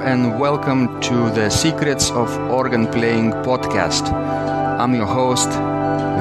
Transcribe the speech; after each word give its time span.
and 0.00 0.38
welcome 0.38 1.00
to 1.00 1.28
the 1.30 1.50
Secrets 1.50 2.10
of 2.10 2.30
Organ 2.50 2.86
Playing 2.86 3.32
podcast. 3.42 4.12
I'm 4.12 4.94
your 4.94 5.06
host, 5.06 5.48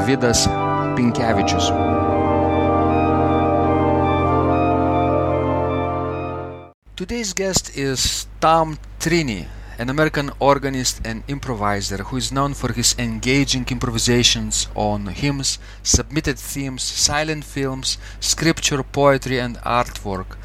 Vidas 0.08 0.48
Pinkevičius. 0.96 1.70
Today's 6.96 7.34
guest 7.34 7.78
is 7.78 8.26
Tom 8.40 8.80
Trenney, 9.00 9.46
an 9.78 9.92
American 9.92 10.32
organist 10.40 11.02
and 11.06 11.24
improviser 11.28 11.98
who 11.98 12.18
is 12.18 12.32
known 12.32 12.56
for 12.56 12.74
his 12.74 12.96
engaging 12.98 13.68
improvisations 13.70 14.68
on 14.74 15.06
hymns, 15.08 15.60
submitted 15.84 16.40
themes, 16.40 16.82
silent 16.82 17.44
films, 17.44 18.00
scripture, 18.20 18.82
poetry, 18.82 19.40
and 19.40 19.58
artwork 19.58 20.36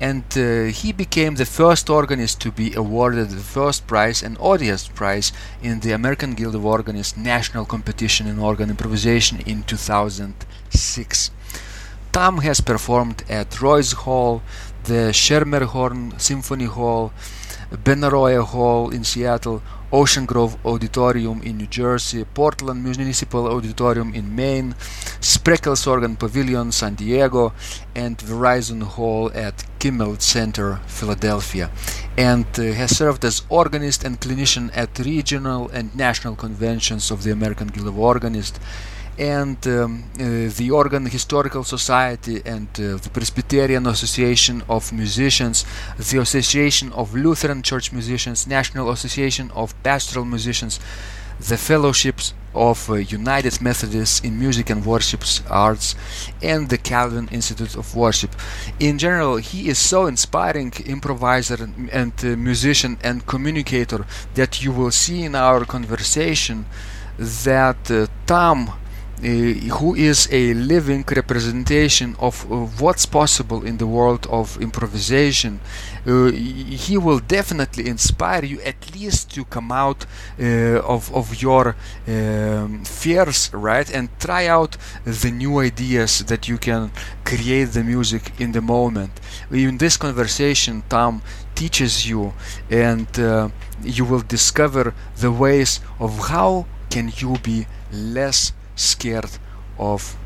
and 0.00 0.24
uh, 0.36 0.64
he 0.64 0.92
became 0.92 1.34
the 1.36 1.44
first 1.44 1.88
organist 1.90 2.40
to 2.40 2.50
be 2.50 2.74
awarded 2.74 3.30
the 3.30 3.36
first 3.36 3.86
prize 3.86 4.22
and 4.22 4.36
audience 4.38 4.88
prize 4.88 5.32
in 5.62 5.80
the 5.80 5.92
American 5.92 6.34
Guild 6.34 6.54
of 6.54 6.64
Organists 6.64 7.16
National 7.16 7.64
Competition 7.64 8.26
in 8.26 8.38
Organ 8.38 8.70
Improvisation 8.70 9.40
in 9.40 9.62
2006. 9.62 11.30
Tom 12.12 12.38
has 12.38 12.60
performed 12.60 13.24
at 13.28 13.60
Royce 13.60 13.92
Hall, 13.92 14.42
the 14.84 15.12
Schermerhorn 15.12 16.18
Symphony 16.20 16.64
Hall, 16.64 17.12
Benaroya 17.76 18.44
Hall 18.44 18.90
in 18.90 19.04
Seattle, 19.04 19.62
Ocean 19.92 20.26
Grove 20.26 20.56
Auditorium 20.64 21.42
in 21.42 21.58
New 21.58 21.66
Jersey, 21.66 22.24
Portland 22.24 22.82
Municipal 22.82 23.46
Auditorium 23.46 24.12
in 24.14 24.34
Maine, 24.34 24.74
Spreckels 25.20 25.86
Organ 25.86 26.16
Pavilion 26.16 26.72
San 26.72 26.94
Diego, 26.94 27.52
and 27.94 28.18
Verizon 28.18 28.82
Hall 28.82 29.30
at 29.34 29.64
Kimmel 29.78 30.18
Center, 30.18 30.80
Philadelphia, 30.86 31.70
and 32.18 32.46
uh, 32.58 32.62
has 32.72 32.96
served 32.96 33.24
as 33.24 33.42
organist 33.48 34.04
and 34.04 34.20
clinician 34.20 34.70
at 34.74 34.98
regional 34.98 35.68
and 35.68 35.94
national 35.94 36.34
conventions 36.36 37.10
of 37.10 37.22
the 37.22 37.30
American 37.30 37.68
Guild 37.68 37.86
of 37.86 37.98
Organists 37.98 38.58
and 39.18 39.66
um, 39.66 40.04
uh, 40.14 40.50
the 40.56 40.70
Organ 40.70 41.06
Historical 41.06 41.64
Society 41.64 42.42
and 42.44 42.68
uh, 42.78 42.96
the 42.96 43.10
Presbyterian 43.12 43.86
Association 43.86 44.62
of 44.68 44.92
Musicians, 44.92 45.64
the 45.98 46.18
Association 46.18 46.92
of 46.92 47.14
Lutheran 47.14 47.62
Church 47.62 47.92
Musicians, 47.92 48.46
National 48.46 48.90
Association 48.90 49.50
of 49.54 49.74
Pastoral 49.82 50.24
Musicians, 50.24 50.78
the 51.38 51.56
Fellowships 51.56 52.32
of 52.54 52.88
uh, 52.88 52.94
United 52.94 53.60
Methodists 53.60 54.20
in 54.20 54.38
Music 54.38 54.70
and 54.70 54.84
Worship 54.84 55.22
Arts, 55.50 55.94
and 56.42 56.68
the 56.68 56.78
Calvin 56.78 57.28
Institute 57.28 57.76
of 57.76 57.94
Worship. 57.94 58.34
In 58.80 58.98
general, 58.98 59.36
he 59.36 59.68
is 59.68 59.78
so 59.78 60.06
inspiring 60.06 60.72
improviser 60.86 61.68
and 61.92 62.12
uh, 62.24 62.28
musician 62.36 62.98
and 63.02 63.26
communicator 63.26 64.06
that 64.34 64.62
you 64.62 64.72
will 64.72 64.90
see 64.90 65.24
in 65.24 65.34
our 65.34 65.64
conversation 65.66 66.64
that 67.18 67.90
uh, 67.90 68.06
Tom 68.26 68.72
who 69.22 69.94
is 69.94 70.28
a 70.30 70.54
living 70.54 71.04
representation 71.08 72.16
of 72.18 72.50
uh, 72.50 72.66
what's 72.78 73.06
possible 73.06 73.64
in 73.64 73.78
the 73.78 73.86
world 73.86 74.26
of 74.30 74.60
improvisation. 74.60 75.60
Uh, 76.06 76.30
he 76.30 76.96
will 76.98 77.18
definitely 77.18 77.88
inspire 77.88 78.44
you 78.44 78.60
at 78.60 78.94
least 78.94 79.34
to 79.34 79.44
come 79.44 79.72
out 79.72 80.06
of, 80.38 81.12
of 81.14 81.42
your 81.42 81.74
um, 82.06 82.84
fears, 82.84 83.50
right, 83.52 83.92
and 83.92 84.08
try 84.20 84.46
out 84.46 84.76
the 85.04 85.30
new 85.30 85.58
ideas 85.58 86.20
that 86.26 86.46
you 86.48 86.58
can 86.58 86.90
create 87.24 87.72
the 87.72 87.82
music 87.82 88.32
in 88.38 88.52
the 88.52 88.60
moment. 88.60 89.12
In 89.50 89.78
this 89.78 89.96
conversation, 89.96 90.82
Tom 90.88 91.22
teaches 91.56 92.08
you 92.08 92.34
and 92.70 93.08
uh, 93.18 93.48
you 93.82 94.04
will 94.04 94.20
discover 94.20 94.94
the 95.16 95.32
ways 95.32 95.80
of 95.98 96.28
how 96.28 96.66
can 96.90 97.12
you 97.16 97.36
be 97.42 97.66
less 97.92 98.52
scared 98.76 99.30
of 99.78 100.16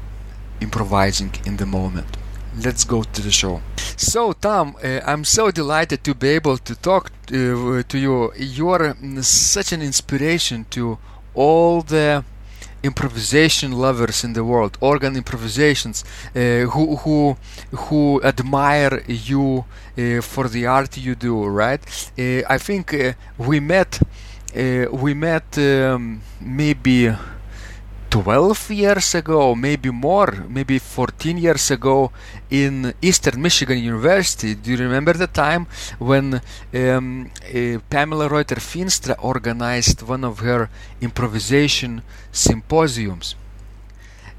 improvising 0.61 1.33
in 1.47 1.56
the 1.56 1.66
moment. 1.66 2.16
Let's 2.59 2.84
go 2.84 3.03
to 3.03 3.22
the 3.22 3.31
show. 3.31 3.62
So, 3.97 4.33
Tom, 4.33 4.77
uh, 4.83 5.00
I'm 5.06 5.25
so 5.25 5.50
delighted 5.50 6.03
to 6.05 6.15
be 6.15 6.28
able 6.31 6.59
to 6.59 6.75
talk 6.75 7.10
uh, 7.28 7.83
to 7.89 7.99
you. 7.99 8.33
You 8.37 8.71
are 8.71 8.97
such 9.22 9.72
an 9.72 9.83
inspiration 9.83 10.66
to 10.71 10.99
all 11.34 11.83
the 11.83 12.25
improvisation 12.83 13.72
lovers 13.72 14.25
in 14.25 14.33
the 14.33 14.43
world, 14.43 14.78
organ 14.81 15.16
improvisations, 15.16 16.03
uh, 16.34 16.66
who 16.72 16.97
who 16.97 17.37
who 17.71 18.21
admire 18.22 19.03
you 19.06 19.65
uh, 19.97 20.21
for 20.22 20.49
the 20.49 20.66
art 20.66 20.97
you 20.97 21.15
do. 21.15 21.44
Right? 21.44 21.83
Uh, 22.19 22.43
I 22.49 22.59
think 22.59 22.94
we 23.39 23.60
met. 23.60 24.00
we 24.91 25.15
met 25.15 25.56
um, 25.59 26.22
maybe 26.41 27.15
12 28.10 28.71
years 28.72 29.15
ago, 29.15 29.54
maybe 29.54 29.91
more, 29.91 30.44
maybe 30.48 30.78
14 30.78 31.38
years 31.38 31.71
ago 31.71 32.10
in 32.50 32.93
Eastern 33.00 33.41
Michigan 33.41 33.78
University. 33.78 34.54
Do 34.54 34.72
you 34.72 34.76
remember 34.78 35.12
the 35.12 35.28
time 35.28 35.66
when 35.98 36.41
um, 36.75 37.31
uh, 37.54 37.78
Pamela 37.88 38.28
Ruiter-Feenstra 38.28 39.15
organized 39.22 40.03
one 40.03 40.25
of 40.25 40.41
her 40.41 40.69
improvisation 41.00 42.03
symposiums? 42.32 43.37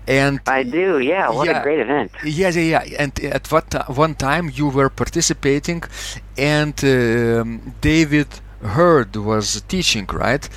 And 0.05 0.41
I 0.47 0.63
do, 0.63 0.99
yeah. 0.99 1.29
What 1.29 1.47
yeah, 1.47 1.59
a 1.61 1.63
great 1.63 1.79
event! 1.79 2.11
Yeah, 2.25 2.49
yeah, 2.49 2.83
yeah. 2.83 2.95
And 2.99 3.17
at 3.23 3.49
what 3.51 3.73
one 3.97 4.15
time 4.15 4.51
you 4.53 4.67
were 4.67 4.89
participating, 4.89 5.83
and 6.37 6.73
um, 6.83 7.75
David 7.79 8.27
Hurd 8.61 9.15
was 9.15 9.61
teaching, 9.67 10.07
right? 10.07 10.47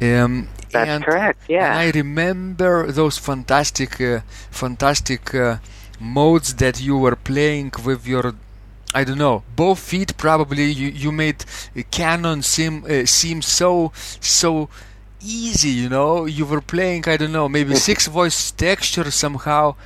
Um, 0.00 0.48
that's 0.72 0.90
and, 0.90 1.04
correct. 1.04 1.40
Yeah. 1.48 1.76
I 1.76 1.90
remember 1.90 2.90
those 2.90 3.18
fantastic, 3.18 4.00
uh, 4.00 4.20
fantastic 4.50 5.34
uh, 5.34 5.58
modes 6.00 6.54
that 6.54 6.80
you 6.80 6.96
were 6.96 7.16
playing 7.16 7.72
with 7.84 8.06
your. 8.06 8.34
I 8.94 9.04
don't 9.04 9.18
know. 9.18 9.42
Both 9.56 9.78
feet 9.78 10.16
probably 10.18 10.66
you, 10.70 10.88
you 10.88 11.12
made 11.12 11.44
canon 11.90 12.42
seem 12.42 12.84
uh, 12.84 13.06
seem 13.06 13.40
so 13.40 13.92
so 14.20 14.68
easy. 15.22 15.70
You 15.70 15.88
know, 15.88 16.26
you 16.26 16.44
were 16.44 16.60
playing. 16.60 17.04
I 17.06 17.16
don't 17.16 17.32
know. 17.32 17.48
Maybe 17.48 17.74
six 17.74 18.06
voice 18.06 18.50
texture 18.50 19.10
somehow 19.10 19.76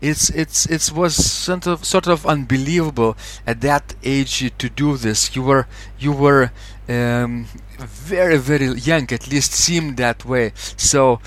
it's 0.00 0.30
it's 0.30 0.66
it 0.66 0.92
was 0.94 1.14
sort 1.14 1.66
of 1.66 1.84
sort 1.84 2.06
of 2.06 2.26
unbelievable 2.26 3.16
at 3.46 3.60
that 3.62 3.94
age 4.04 4.52
to 4.58 4.68
do 4.68 4.96
this. 4.96 5.34
You 5.34 5.42
were 5.42 5.66
you 5.98 6.12
were 6.12 6.50
um, 6.88 7.46
very 7.78 8.38
very 8.38 8.68
young, 8.74 9.12
at 9.12 9.28
least 9.28 9.52
seemed 9.52 9.96
that 9.98 10.24
way. 10.24 10.52
So. 10.76 11.20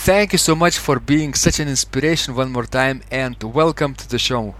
Thank 0.00 0.32
you 0.32 0.38
so 0.38 0.54
much 0.54 0.78
for 0.78 1.00
being 1.00 1.34
such 1.34 1.58
an 1.58 1.66
inspiration 1.68 2.36
one 2.36 2.52
more 2.52 2.66
time 2.66 3.02
and 3.10 3.34
welcome 3.42 3.96
to 3.96 4.08
the 4.08 4.18
show. 4.18 4.54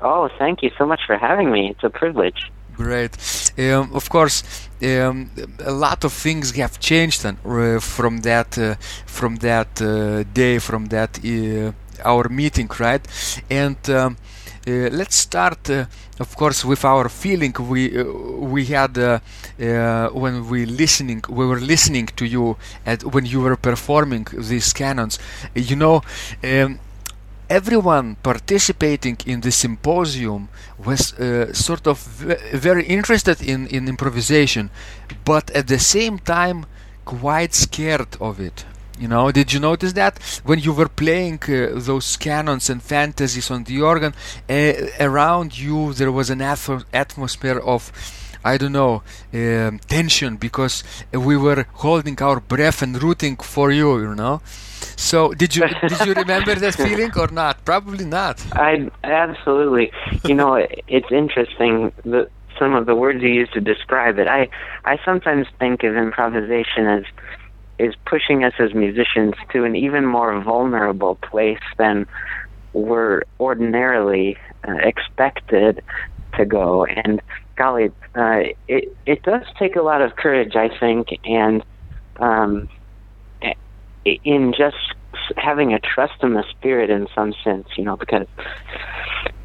Oh, 0.00 0.30
thank 0.38 0.62
you 0.62 0.70
so 0.78 0.86
much 0.86 1.00
for 1.06 1.18
having 1.18 1.52
me. 1.52 1.70
It's 1.70 1.84
a 1.84 1.90
privilege. 1.90 2.50
Great. 2.74 3.16
Um, 3.58 3.90
of 3.92 4.08
course, 4.08 4.68
um, 4.82 5.30
a 5.58 5.72
lot 5.72 6.04
of 6.04 6.12
things 6.12 6.52
have 6.52 6.78
changed 6.78 7.26
uh, 7.26 7.80
from 7.80 8.18
that 8.18 8.56
uh, 8.56 8.76
from 9.04 9.36
that 9.36 9.82
uh, 9.82 10.22
day, 10.32 10.58
from 10.60 10.86
that 10.86 11.18
uh, 11.18 11.72
our 12.04 12.28
meeting, 12.28 12.70
right? 12.78 13.06
And 13.50 13.78
um, 13.90 14.16
uh, 14.66 14.90
let's 14.90 15.16
start, 15.16 15.70
uh, 15.70 15.86
of 16.18 16.36
course, 16.36 16.64
with 16.64 16.84
our 16.84 17.08
feeling 17.08 17.54
we 17.58 17.98
uh, 17.98 18.04
we 18.04 18.66
had 18.66 18.98
uh, 18.98 19.20
uh, 19.60 20.08
when 20.08 20.48
we 20.48 20.66
listening 20.66 21.22
we 21.28 21.46
were 21.46 21.60
listening 21.60 22.06
to 22.16 22.26
you 22.26 22.56
at 22.84 23.04
when 23.04 23.24
you 23.24 23.40
were 23.40 23.56
performing 23.56 24.26
these 24.32 24.72
canons. 24.72 25.18
You 25.54 25.76
know. 25.76 26.02
Um, 26.42 26.80
everyone 27.50 28.14
participating 28.22 29.16
in 29.24 29.40
the 29.40 29.50
symposium 29.50 30.50
was 30.84 31.14
uh, 31.14 31.50
sort 31.54 31.86
of 31.86 31.98
very 32.52 32.84
interested 32.84 33.40
in, 33.40 33.66
in 33.68 33.88
improvisation, 33.88 34.68
but 35.24 35.50
at 35.52 35.66
the 35.66 35.78
same 35.78 36.18
time 36.18 36.66
quite 37.06 37.54
scared 37.54 38.18
of 38.20 38.38
it. 38.38 38.66
You 38.98 39.08
know, 39.08 39.30
did 39.30 39.52
you 39.52 39.60
notice 39.60 39.92
that 39.92 40.18
when 40.44 40.58
you 40.58 40.72
were 40.72 40.88
playing 40.88 41.40
uh, 41.48 41.68
those 41.74 42.16
canons 42.16 42.68
and 42.68 42.82
fantasies 42.82 43.50
on 43.50 43.64
the 43.64 43.80
organ, 43.80 44.12
uh, 44.48 44.72
around 44.98 45.56
you 45.56 45.92
there 45.94 46.10
was 46.10 46.30
an 46.30 46.42
ath- 46.42 46.84
atmosphere 46.92 47.58
of, 47.60 47.92
I 48.44 48.56
don't 48.58 48.72
know, 48.72 49.02
um, 49.32 49.78
tension 49.86 50.36
because 50.36 50.82
we 51.12 51.36
were 51.36 51.66
holding 51.74 52.20
our 52.20 52.40
breath 52.40 52.82
and 52.82 53.00
rooting 53.00 53.36
for 53.36 53.70
you. 53.70 54.00
You 54.00 54.14
know. 54.14 54.40
So 54.96 55.32
did 55.32 55.54
you 55.54 55.68
did 55.68 56.06
you 56.06 56.14
remember 56.14 56.54
that 56.56 56.74
feeling 56.86 57.12
or 57.16 57.28
not? 57.28 57.64
Probably 57.64 58.04
not. 58.04 58.44
I 58.52 58.90
absolutely. 59.04 59.92
You 60.26 60.34
know, 60.34 60.54
it's 60.88 61.12
interesting 61.12 61.92
that 62.04 62.30
some 62.58 62.74
of 62.74 62.86
the 62.86 62.94
words 62.94 63.22
you 63.22 63.28
use 63.28 63.48
to 63.50 63.60
describe 63.60 64.18
it. 64.18 64.26
I 64.26 64.48
I 64.84 64.98
sometimes 65.04 65.46
think 65.58 65.84
of 65.84 65.96
improvisation 65.96 66.86
as 66.86 67.04
is 67.78 67.94
pushing 68.06 68.44
us 68.44 68.54
as 68.58 68.74
musicians 68.74 69.34
to 69.52 69.64
an 69.64 69.76
even 69.76 70.04
more 70.04 70.40
vulnerable 70.42 71.16
place 71.16 71.58
than 71.76 72.06
we're 72.72 73.22
ordinarily 73.40 74.36
uh, 74.66 74.76
expected 74.82 75.82
to 76.36 76.44
go. 76.44 76.84
And 76.84 77.20
golly, 77.56 77.90
uh, 78.14 78.40
it 78.66 78.96
it 79.06 79.22
does 79.22 79.44
take 79.58 79.76
a 79.76 79.82
lot 79.82 80.02
of 80.02 80.16
courage, 80.16 80.56
I 80.56 80.68
think, 80.78 81.08
and 81.24 81.64
um, 82.18 82.68
in 84.04 84.54
just 84.56 84.76
having 85.36 85.72
a 85.72 85.78
trust 85.78 86.22
in 86.22 86.34
the 86.34 86.44
spirit 86.50 86.90
in 86.90 87.06
some 87.14 87.34
sense, 87.44 87.68
you 87.76 87.84
know, 87.84 87.96
because 87.96 88.26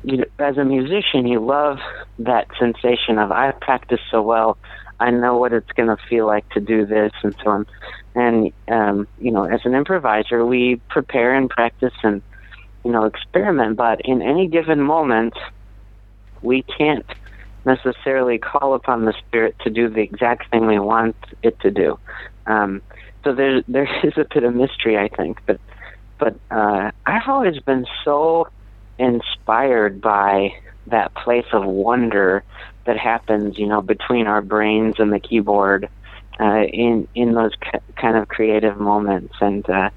you 0.03 0.17
know, 0.17 0.25
as 0.39 0.57
a 0.57 0.65
musician, 0.65 1.27
you 1.27 1.39
love 1.39 1.79
that 2.19 2.47
sensation 2.59 3.17
of 3.17 3.31
I 3.31 3.51
practice 3.51 4.01
so 4.11 4.21
well, 4.21 4.57
I 5.03 5.11
know 5.11 5.37
what 5.37 5.51
it's 5.51 5.71
going 5.73 5.89
to 5.89 5.97
feel 6.09 6.25
like 6.25 6.49
to 6.51 6.61
do 6.61 6.85
this 6.85 7.11
and 7.23 7.35
so 7.43 7.49
on. 7.49 7.67
And 8.15 8.53
um, 8.69 9.05
you 9.19 9.31
know, 9.31 9.43
as 9.43 9.59
an 9.65 9.75
improviser, 9.75 10.45
we 10.45 10.79
prepare 10.89 11.35
and 11.35 11.49
practice 11.49 11.93
and 12.03 12.21
you 12.85 12.91
know 12.91 13.03
experiment, 13.03 13.75
but 13.75 13.99
in 14.05 14.21
any 14.21 14.47
given 14.47 14.79
moment, 14.79 15.33
we 16.41 16.63
can't 16.77 17.05
necessarily 17.65 18.37
call 18.37 18.75
upon 18.75 19.03
the 19.03 19.13
spirit 19.27 19.55
to 19.63 19.69
do 19.69 19.89
the 19.89 20.01
exact 20.01 20.49
thing 20.51 20.67
we 20.67 20.79
want 20.79 21.17
it 21.41 21.59
to 21.59 21.71
do. 21.71 21.99
Um, 22.45 22.81
so 23.25 23.35
there 23.35 23.61
there 23.67 23.89
is 24.03 24.13
a 24.15 24.25
bit 24.33 24.45
of 24.45 24.55
mystery, 24.55 24.97
I 24.97 25.09
think, 25.09 25.41
but 25.45 25.59
but 26.17 26.35
uh, 26.49 26.91
I've 27.05 27.27
always 27.27 27.59
been 27.59 27.85
so 28.05 28.47
inspired 28.97 29.99
by 29.99 30.53
that 30.87 31.13
place 31.13 31.47
of 31.51 31.65
wonder 31.65 32.45
that 32.85 32.97
happens, 32.97 33.57
you 33.57 33.67
know, 33.67 33.81
between 33.81 34.27
our 34.27 34.41
brains 34.41 34.95
and 34.99 35.11
the 35.11 35.19
keyboard 35.19 35.89
uh, 36.39 36.63
in 36.63 37.07
in 37.15 37.33
those 37.33 37.51
kind 37.95 38.17
of 38.17 38.27
creative 38.27 38.77
moments, 38.77 39.35
and 39.39 39.67
uh, 39.69 39.89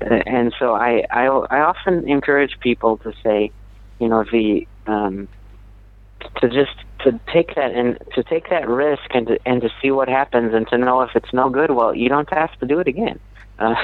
and 0.00 0.54
so 0.58 0.74
I, 0.74 1.04
I 1.10 1.26
I 1.26 1.60
often 1.60 2.08
encourage 2.08 2.58
people 2.60 2.98
to 2.98 3.12
say, 3.22 3.50
you 3.98 4.08
know, 4.08 4.24
the 4.30 4.66
um, 4.86 5.28
to 6.40 6.48
just 6.48 6.74
to 7.00 7.18
take 7.32 7.54
that 7.54 7.72
and 7.72 7.98
to 8.14 8.22
take 8.22 8.50
that 8.50 8.68
risk 8.68 9.02
and 9.10 9.26
to 9.28 9.38
and 9.46 9.60
to 9.62 9.70
see 9.80 9.90
what 9.90 10.08
happens 10.08 10.54
and 10.54 10.66
to 10.68 10.78
know 10.78 11.02
if 11.02 11.10
it's 11.14 11.32
no 11.32 11.50
good, 11.50 11.70
well, 11.70 11.94
you 11.94 12.08
don't 12.08 12.30
have 12.32 12.56
to 12.58 12.66
do 12.66 12.78
it 12.78 12.88
again. 12.88 13.18
Uh, 13.58 13.74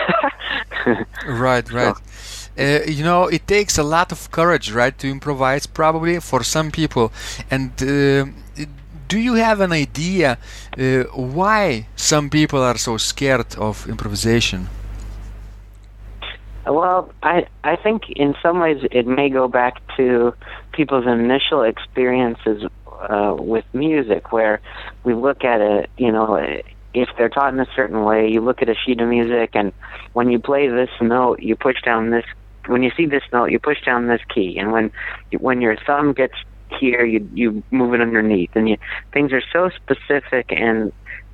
right, 1.27 1.69
right. 1.73 1.97
So, 1.97 2.44
uh, 2.59 2.81
you 2.87 3.05
know, 3.05 3.27
it 3.27 3.47
takes 3.47 3.79
a 3.79 3.83
lot 3.83 4.12
of 4.12 4.31
courage, 4.31 4.71
right, 4.73 4.97
to 4.99 5.09
improvise, 5.09 5.67
probably 5.67 6.21
for 6.21 6.43
some 6.43 6.71
people. 6.71 7.12
And 7.51 7.71
uh, 7.83 8.27
do 9.09 9.19
you 9.19 9.35
have 9.35 9.61
an 9.61 9.73
idea 9.73 10.39
uh, 10.79 11.05
why 11.15 11.87
some 11.97 12.31
people 12.31 12.62
are 12.62 12.79
so 12.79 12.97
scared 12.97 13.55
of 13.56 13.89
improvisation? 13.89 14.69
Well, 16.67 17.12
I 17.23 17.47
I 17.62 17.77
think 17.77 18.11
in 18.11 18.35
some 18.41 18.59
ways 18.59 18.79
it 18.91 19.06
may 19.06 19.29
go 19.29 19.49
back 19.49 19.83
to 19.97 20.35
people's 20.73 21.06
initial 21.06 21.62
experiences 21.62 22.65
uh, 23.09 23.37
with 23.39 23.67
music, 23.75 24.33
where 24.33 24.61
we 25.05 25.12
look 25.15 25.45
at 25.45 25.61
it, 25.61 25.91
you 25.99 26.11
know, 26.11 26.37
if 26.95 27.09
they're 27.19 27.29
taught 27.29 27.53
in 27.53 27.61
a 27.61 27.67
certain 27.77 28.05
way, 28.05 28.31
you 28.31 28.41
look 28.41 28.62
at 28.62 28.69
a 28.69 28.75
sheet 28.75 29.01
of 29.01 29.09
music, 29.09 29.51
and 29.55 29.73
when 30.15 30.31
you 30.31 30.39
play 30.39 30.69
this 30.69 30.91
note, 31.01 31.41
you 31.41 31.55
push 31.55 31.83
down 31.83 32.11
this. 32.11 32.25
When 32.67 32.83
you 32.83 32.91
see 32.97 33.07
this 33.07 33.23
note, 33.33 33.51
you 33.51 33.59
push 33.59 33.83
down 33.85 34.07
this 34.09 34.21
key, 34.35 34.59
and 34.59 34.73
when 34.73 34.91
when 35.39 35.61
your 35.61 35.77
thumb 35.87 36.13
gets 36.13 36.35
here, 36.79 37.05
you 37.05 37.29
you 37.35 37.63
move 37.71 37.95
it 37.95 38.01
underneath, 38.01 38.51
and 38.55 38.69
you, 38.69 38.77
things 39.13 39.33
are 39.33 39.43
so 39.53 39.71
specific. 39.71 40.47
And 40.51 40.93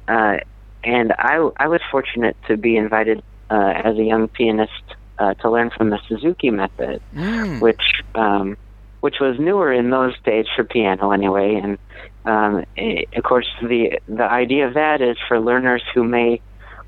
uh, 0.08 0.38
and 0.84 1.12
I 1.12 1.50
I 1.56 1.68
was 1.68 1.80
fortunate 1.90 2.36
to 2.48 2.56
be 2.56 2.76
invited 2.76 3.22
uh, 3.50 3.72
as 3.84 3.96
a 3.96 4.02
young 4.02 4.28
pianist 4.28 4.72
uh, 5.18 5.34
to 5.34 5.50
learn 5.50 5.70
from 5.70 5.90
the 5.90 5.98
Suzuki 6.08 6.50
method, 6.50 7.02
mm. 7.14 7.60
which 7.60 8.02
um, 8.14 8.56
which 9.00 9.16
was 9.20 9.38
newer 9.38 9.72
in 9.72 9.90
those 9.90 10.14
days 10.24 10.46
for 10.54 10.64
piano 10.64 11.10
anyway. 11.10 11.54
And 11.54 11.78
um, 12.24 12.64
it, 12.76 13.08
of 13.14 13.24
course, 13.24 13.48
the 13.62 14.00
the 14.08 14.24
idea 14.24 14.66
of 14.66 14.74
that 14.74 15.00
is 15.00 15.16
for 15.28 15.40
learners 15.40 15.82
who 15.94 16.04
may 16.04 16.40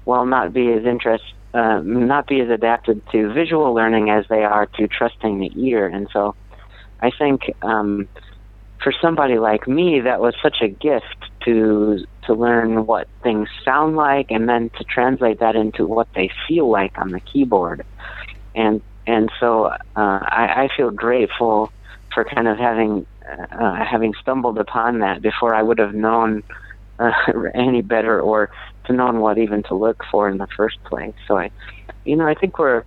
well 0.04 0.26
not 0.26 0.52
be 0.52 0.72
as 0.72 0.84
interest 0.84 1.24
uh, 1.54 1.80
not 1.84 2.26
be 2.26 2.40
as 2.40 2.48
adapted 2.48 3.02
to 3.12 3.32
visual 3.32 3.74
learning 3.74 4.10
as 4.10 4.24
they 4.28 4.44
are 4.44 4.66
to 4.66 4.88
trusting 4.88 5.38
the 5.38 5.52
ear. 5.56 5.86
And 5.86 6.08
so, 6.12 6.34
I 7.00 7.10
think 7.10 7.54
um, 7.62 8.08
for 8.82 8.92
somebody 9.00 9.38
like 9.38 9.68
me, 9.68 10.00
that 10.00 10.20
was 10.20 10.34
such 10.42 10.58
a 10.62 10.68
gift 10.68 11.30
to 11.44 12.04
to 12.26 12.34
learn 12.34 12.86
what 12.86 13.08
things 13.22 13.48
sound 13.64 13.96
like, 13.96 14.30
and 14.30 14.48
then 14.48 14.70
to 14.70 14.84
translate 14.84 15.40
that 15.40 15.56
into 15.56 15.86
what 15.86 16.08
they 16.14 16.30
feel 16.46 16.70
like 16.70 16.96
on 16.98 17.10
the 17.10 17.20
keyboard. 17.20 17.84
And 18.54 18.80
and 19.06 19.30
so 19.40 19.66
uh, 19.66 19.76
I, 19.96 20.64
I 20.64 20.68
feel 20.76 20.90
grateful 20.90 21.72
for 22.14 22.24
kind 22.24 22.48
of 22.48 22.58
having 22.58 23.06
uh, 23.52 23.84
having 23.84 24.14
stumbled 24.20 24.58
upon 24.58 25.00
that 25.00 25.22
before 25.22 25.54
I 25.54 25.62
would 25.62 25.78
have 25.78 25.94
known 25.94 26.42
uh, 26.98 27.12
any 27.54 27.82
better 27.82 28.20
or 28.20 28.50
to 28.86 28.92
known 28.92 29.20
what 29.20 29.38
even 29.38 29.62
to 29.64 29.74
look 29.74 30.02
for 30.10 30.28
in 30.28 30.38
the 30.38 30.48
first 30.56 30.82
place. 30.84 31.14
So 31.26 31.38
I, 31.38 31.50
you 32.04 32.16
know, 32.16 32.26
I 32.26 32.34
think 32.34 32.58
we're 32.58 32.84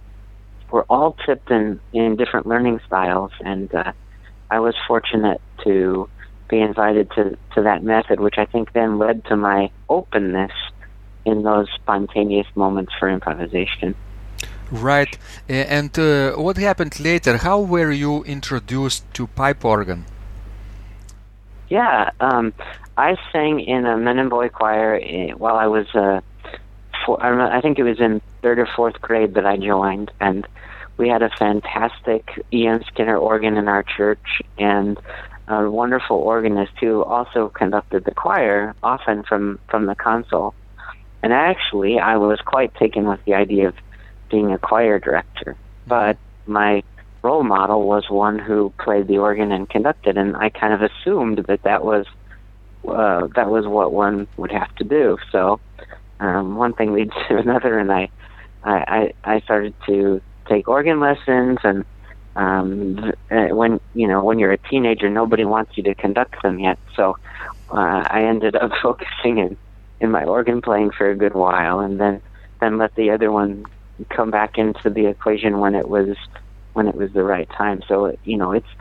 we're 0.72 0.84
all 0.84 1.16
tipped 1.26 1.50
in 1.52 1.80
in 1.94 2.16
different 2.16 2.46
learning 2.46 2.80
styles, 2.88 3.32
and 3.42 3.74
uh, 3.74 3.94
I 4.50 4.60
was 4.60 4.76
fortunate 4.88 5.42
to 5.64 6.10
be 6.50 6.60
invited 6.60 7.12
to 7.12 7.38
to 7.54 7.64
that 7.64 7.84
method, 7.84 8.20
which 8.20 8.38
I 8.38 8.46
think 8.46 8.74
then 8.74 8.98
led 8.98 9.26
to 9.26 9.36
my 9.36 9.72
openness 9.90 10.52
in 11.26 11.44
those 11.44 11.68
spontaneous 11.76 12.48
moments 12.56 12.94
for 13.00 13.10
improvisation. 13.10 13.96
Right. 14.72 15.18
And 15.48 15.98
uh, 15.98 16.34
what 16.34 16.58
happened 16.58 17.00
later? 17.00 17.38
How 17.38 17.60
were 17.60 17.92
you 17.92 18.24
introduced 18.24 19.04
to 19.14 19.28
pipe 19.28 19.64
organ? 19.64 20.06
Yeah, 21.70 22.12
um, 22.20 22.54
I 22.98 23.18
sang 23.32 23.60
in 23.60 23.86
a 23.86 23.98
men 23.98 24.20
and 24.20 24.30
boy 24.30 24.50
choir 24.50 25.00
eh, 25.02 25.32
while 25.32 25.56
I 25.56 25.68
was, 25.68 25.88
uh, 25.96 26.22
four, 27.06 27.22
I, 27.22 27.58
I 27.58 27.62
think 27.62 27.80
it 27.80 27.84
was 27.84 28.00
in 28.00 28.22
third 28.42 28.60
or 28.60 28.68
fourth 28.76 29.02
grade 29.02 29.34
that 29.34 29.46
I 29.46 29.58
joined, 29.58 30.12
and 30.20 30.48
we 30.98 31.10
had 31.10 31.22
a 31.22 31.30
fantastic 31.38 32.30
Aeolian-Skinner 32.54 33.18
organ 33.18 33.58
in 33.58 33.68
our 33.68 33.84
church, 33.84 34.42
and 34.58 34.98
a 35.48 35.70
wonderful 35.70 36.18
organist 36.18 36.72
who 36.80 37.04
also 37.04 37.50
conducted 37.50 38.06
the 38.06 38.14
choir, 38.14 38.74
often 38.82 39.24
from 39.24 39.60
from 39.70 39.86
the 39.86 39.96
console. 39.96 40.54
And 41.22 41.34
actually, 41.34 42.00
I 42.00 42.18
was 42.18 42.40
quite 42.42 42.74
taken 42.76 43.08
with 43.08 43.24
the 43.26 43.34
idea 43.34 43.68
of 43.68 43.76
being 44.30 44.52
a 44.52 44.58
choir 44.58 45.00
director. 45.00 45.56
But 45.88 46.18
my 46.46 46.84
role 47.26 47.44
model 47.44 47.88
was 47.88 48.04
one 48.10 48.38
who 48.38 48.72
played 48.80 49.08
the 49.08 49.18
organ 49.18 49.52
and 49.52 49.68
conducted, 49.68 50.16
and 50.16 50.38
I 50.38 50.50
kind 50.50 50.74
of 50.74 50.82
assumed 50.84 51.40
that 51.48 51.64
that 51.64 51.84
was 51.84 52.06
uh, 52.88 53.28
that 53.36 53.50
was 53.50 53.66
what 53.66 53.92
one 53.92 54.28
would 54.38 54.52
have 54.52 54.74
to 54.76 54.84
do. 54.84 55.18
So 55.32 55.60
um, 56.20 56.56
one 56.56 56.74
thing 56.74 56.94
leads 56.94 57.14
to 57.28 57.38
another, 57.38 57.80
and 57.80 57.92
I, 57.92 58.10
I 58.64 59.14
I 59.24 59.40
started 59.42 59.74
to 59.88 60.22
take 60.48 60.68
organ 60.68 61.00
lessons, 61.00 61.58
and 61.64 61.84
um, 62.36 63.12
uh, 63.32 63.48
when 63.56 63.80
you 63.96 64.08
know 64.08 64.24
when 64.24 64.38
you're 64.38 64.54
a 64.54 64.70
teenager, 64.70 65.10
nobody 65.10 65.46
wants 65.46 65.72
you 65.76 65.84
to 65.84 65.96
conduct 65.96 66.42
them 66.44 66.60
yet. 66.60 66.78
So 66.96 67.18
uh, 67.72 68.04
I 68.08 68.26
ended 68.30 68.56
up 68.56 68.72
focusing 68.84 69.40
in 69.40 69.58
in 70.00 70.12
my 70.12 70.24
organ 70.24 70.62
playing 70.62 70.92
for 70.92 71.10
a 71.10 71.16
good 71.16 71.34
while, 71.34 71.80
and 71.80 72.00
then 72.00 72.22
then 72.62 72.78
let 72.78 72.94
the 72.96 73.10
other 73.10 73.32
one 73.32 73.66
come 74.10 74.30
back 74.30 74.60
into 74.60 74.90
the 74.90 75.08
equation 75.08 75.60
when 75.60 75.74
it 75.74 75.88
was 75.88 76.16
when 76.76 76.88
it 76.88 76.96
was 76.96 77.12
the 77.14 77.24
right 77.24 77.50
time. 77.50 77.82
So 77.88 78.16
you 78.24 78.38
know, 78.38 78.52
it's 78.52 78.74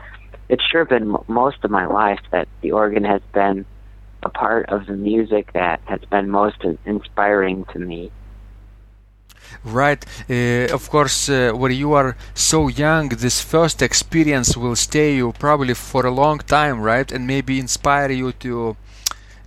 it's 0.49 0.63
sure 0.71 0.85
been 0.85 1.17
most 1.27 1.59
of 1.63 1.71
my 1.71 1.85
life 1.87 2.23
that 2.31 2.47
the 2.61 2.71
organ 2.71 3.03
has 3.03 3.21
been 3.33 3.65
a 4.23 4.29
part 4.29 4.69
of 4.69 4.85
the 4.85 4.97
music 5.11 5.53
that 5.53 5.79
has 5.85 6.01
been 6.11 6.29
most 6.29 6.59
inspiring 6.85 7.65
to 7.73 7.79
me. 7.79 8.11
Right. 9.63 10.03
Uh, 10.29 10.73
of 10.73 10.89
course, 10.89 11.29
uh, 11.29 11.51
when 11.53 11.71
you 11.71 11.93
are 11.93 12.15
so 12.33 12.67
young, 12.67 13.09
this 13.09 13.41
first 13.41 13.81
experience 13.81 14.57
will 14.57 14.75
stay 14.75 15.15
you 15.15 15.33
probably 15.33 15.73
for 15.73 16.05
a 16.05 16.11
long 16.11 16.39
time, 16.39 16.81
right? 16.81 17.11
And 17.11 17.25
maybe 17.27 17.59
inspire 17.59 18.11
you 18.11 18.31
to 18.45 18.75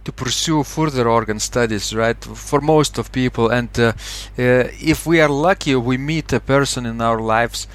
to 0.04 0.12
pursue 0.12 0.62
further 0.62 1.06
organ 1.06 1.38
studies, 1.38 1.94
right? 1.94 2.24
For 2.24 2.60
most 2.62 2.96
of 2.98 3.12
people, 3.12 3.50
and 3.50 3.68
uh, 3.78 3.92
uh, 4.38 4.70
if 4.94 5.06
we 5.06 5.20
are 5.20 5.28
lucky, 5.28 5.74
we 5.74 5.98
meet 5.98 6.32
a 6.32 6.40
person 6.40 6.86
in 6.86 7.00
our 7.00 7.20
lives 7.20 7.68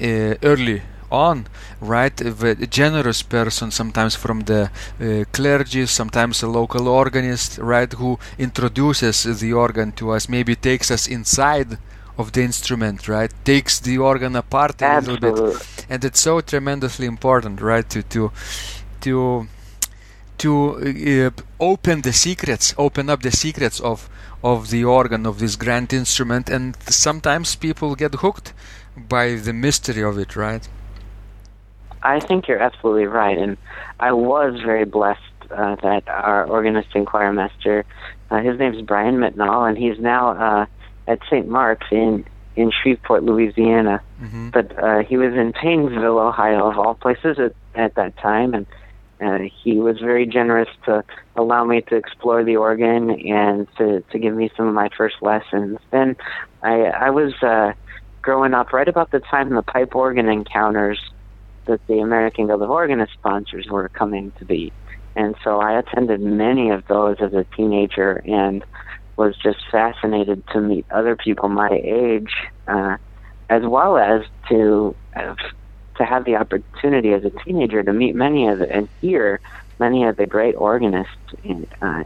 early 0.00 0.82
on, 1.10 1.46
right? 1.80 2.20
A 2.20 2.54
generous 2.66 3.22
person, 3.22 3.70
sometimes 3.70 4.14
from 4.14 4.40
the 4.40 4.70
uh, 5.00 5.24
clergy, 5.32 5.86
sometimes 5.86 6.42
a 6.42 6.48
local 6.48 6.88
organist, 6.88 7.58
right? 7.58 7.92
Who 7.92 8.18
introduces 8.38 9.40
the 9.40 9.52
organ 9.52 9.92
to 9.92 10.12
us, 10.12 10.28
maybe 10.28 10.54
takes 10.54 10.90
us 10.90 11.08
inside 11.08 11.78
of 12.16 12.32
the 12.32 12.42
instrument, 12.42 13.08
right? 13.08 13.32
Takes 13.44 13.80
the 13.80 13.98
organ 13.98 14.36
apart 14.36 14.82
a 14.82 14.84
Absolutely. 14.84 15.30
little 15.30 15.52
bit, 15.52 15.86
and 15.88 16.04
it's 16.04 16.20
so 16.20 16.40
tremendously 16.40 17.06
important, 17.06 17.60
right? 17.60 17.88
To 17.90 18.02
to 18.02 18.30
to 19.00 19.48
to 20.38 21.30
uh, 21.30 21.30
open 21.58 22.02
the 22.02 22.12
secrets, 22.12 22.74
open 22.78 23.10
up 23.10 23.22
the 23.22 23.32
secrets 23.32 23.80
of 23.80 24.08
of 24.42 24.70
the 24.70 24.84
organ 24.84 25.26
of 25.26 25.38
this 25.38 25.56
grand 25.56 25.92
instrument, 25.92 26.48
and 26.48 26.76
sometimes 26.88 27.56
people 27.56 27.94
get 27.94 28.14
hooked 28.16 28.52
by 28.96 29.34
the 29.34 29.52
mystery 29.52 30.02
of 30.02 30.18
it, 30.18 30.36
right? 30.36 30.68
I 32.02 32.20
think 32.20 32.48
you're 32.48 32.62
absolutely 32.62 33.06
right, 33.06 33.36
and 33.36 33.56
I 33.98 34.12
was 34.12 34.58
very 34.64 34.84
blessed 34.84 35.20
uh, 35.50 35.76
that 35.82 36.08
our 36.08 36.46
organist 36.46 36.88
and 36.94 37.06
choir 37.06 37.32
master, 37.32 37.84
uh, 38.30 38.40
his 38.40 38.58
name's 38.58 38.82
Brian 38.82 39.16
Mitnall, 39.16 39.68
and 39.68 39.76
he's 39.76 39.98
now 39.98 40.30
uh, 40.30 40.66
at 41.06 41.18
St. 41.30 41.48
Mark's 41.48 41.86
in 41.90 42.24
in 42.56 42.70
Shreveport, 42.70 43.22
Louisiana. 43.22 44.02
Mm-hmm. 44.20 44.50
But 44.50 44.76
uh, 44.78 44.98
he 45.00 45.16
was 45.16 45.32
in 45.34 45.52
Painesville, 45.52 46.18
Ohio, 46.18 46.68
of 46.68 46.78
all 46.78 46.94
places 46.94 47.38
at, 47.38 47.54
at 47.74 47.94
that 47.94 48.16
time, 48.18 48.54
and 48.54 48.66
uh, 49.20 49.38
he 49.62 49.76
was 49.78 49.98
very 49.98 50.26
generous 50.26 50.68
to 50.86 51.04
allow 51.36 51.64
me 51.64 51.82
to 51.82 51.96
explore 51.96 52.42
the 52.42 52.56
organ 52.56 53.10
and 53.10 53.68
to 53.76 54.00
to 54.10 54.18
give 54.18 54.34
me 54.34 54.50
some 54.56 54.66
of 54.66 54.74
my 54.74 54.88
first 54.96 55.16
lessons. 55.20 55.78
Then 55.90 56.16
I 56.62 56.84
I 56.84 57.10
was 57.10 57.34
uh, 57.42 57.72
growing 58.22 58.54
up 58.54 58.72
right 58.72 58.88
about 58.88 59.10
the 59.10 59.20
time 59.20 59.50
the 59.50 59.62
pipe 59.62 59.94
organ 59.94 60.28
encounters 60.28 60.98
that 61.66 61.84
the 61.86 62.00
American 62.00 62.46
Guild 62.46 62.62
of 62.62 62.70
Organist 62.70 63.12
sponsors 63.12 63.66
were 63.68 63.88
coming 63.88 64.32
to 64.38 64.44
be. 64.44 64.72
And 65.16 65.34
so 65.42 65.60
I 65.60 65.78
attended 65.78 66.20
many 66.20 66.70
of 66.70 66.86
those 66.86 67.16
as 67.20 67.32
a 67.32 67.44
teenager 67.56 68.22
and 68.26 68.64
was 69.16 69.36
just 69.36 69.58
fascinated 69.70 70.42
to 70.48 70.60
meet 70.60 70.86
other 70.90 71.16
people 71.16 71.48
my 71.48 71.70
age, 71.70 72.32
uh, 72.66 72.96
as 73.48 73.62
well 73.64 73.98
as 73.98 74.22
to 74.48 74.94
have, 75.12 75.36
to 75.96 76.04
have 76.04 76.24
the 76.24 76.36
opportunity 76.36 77.12
as 77.12 77.24
a 77.24 77.30
teenager 77.44 77.82
to 77.82 77.92
meet 77.92 78.14
many 78.14 78.48
of 78.48 78.60
the, 78.60 78.72
and 78.72 78.88
hear 79.00 79.40
many 79.78 80.04
of 80.04 80.16
the 80.16 80.26
great 80.26 80.54
organists 80.54 81.10
in, 81.44 81.66
uh, 81.82 82.04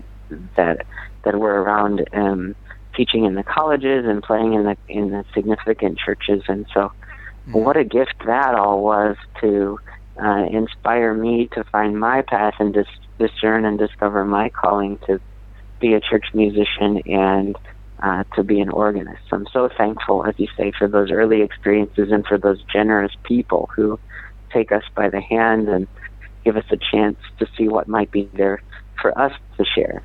that 0.57 0.87
that 1.25 1.39
were 1.39 1.63
around 1.63 2.07
um, 2.13 2.55
teaching 2.97 3.25
in 3.25 3.35
the 3.35 3.43
colleges 3.43 4.05
and 4.07 4.23
playing 4.23 4.55
in 4.55 4.65
the 4.65 4.77
in 4.89 5.11
the 5.11 5.25
significant 5.35 5.99
churches. 5.99 6.43
And 6.49 6.67
so, 6.73 6.93
Mm-hmm. 7.47 7.59
what 7.59 7.77
a 7.77 7.85
gift 7.85 8.15
that 8.25 8.55
all 8.55 8.83
was 8.83 9.17
to 9.43 9.79
uh, 10.23 10.47
inspire 10.51 11.13
me 11.13 11.49
to 11.53 11.63
find 11.65 12.01
my 12.01 12.23
path 12.23 12.55
and 12.59 12.73
dis- 12.73 12.87
discern 13.19 13.67
and 13.67 13.79
discover 13.79 14.25
my 14.25 14.49
calling 14.49 14.99
to 15.07 15.21
be 15.79 15.93
a 15.93 16.01
church 16.01 16.25
musician 16.33 17.03
and 17.05 17.55
uh, 18.03 18.25
to 18.35 18.43
be 18.43 18.61
an 18.61 18.71
organist. 18.71 19.23
I'm 19.31 19.47
so 19.53 19.69
thankful, 19.77 20.25
as 20.25 20.35
you 20.39 20.49
say, 20.57 20.73
for 20.79 20.89
those 20.89 21.11
early 21.11 21.43
experiences 21.43 22.11
and 22.11 22.25
for 22.27 22.39
those 22.39 22.63
generous 22.73 23.13
people 23.25 23.69
who 23.77 24.01
take 24.51 24.73
us 24.73 24.85
by 24.95 25.11
the 25.11 25.21
hand 25.21 25.69
and 25.69 25.87
give 26.45 26.57
us 26.57 26.65
a 26.71 26.79
chance 26.79 27.19
to 27.39 27.47
see 27.59 27.69
what 27.69 27.89
might 27.89 28.11
be 28.11 28.31
there 28.33 28.63
for 29.03 29.17
us 29.19 29.33
to 29.59 29.65
share. 29.67 30.03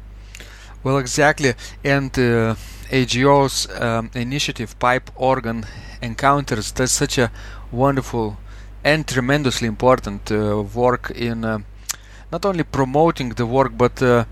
Well, 0.84 0.98
exactly. 0.98 1.53
And 1.86 2.17
uh, 2.19 2.55
AGO's 2.91 3.67
um, 3.79 4.10
initiative, 4.13 4.77
Pipe 4.79 5.12
Organ 5.15 5.65
Encounters, 6.01 6.72
that's 6.72 6.91
such 6.91 7.17
a 7.17 7.31
wonderful 7.72 8.38
and 8.84 9.08
tremendously 9.08 9.67
important 9.67 10.31
uh, 10.31 10.63
work 10.74 11.12
in 11.12 11.43
uh, 11.43 11.60
not 12.31 12.46
only 12.46 12.63
promoting 12.63 13.29
the 13.29 13.46
work 13.46 13.72
but 13.77 14.01
uh, 14.01 14.24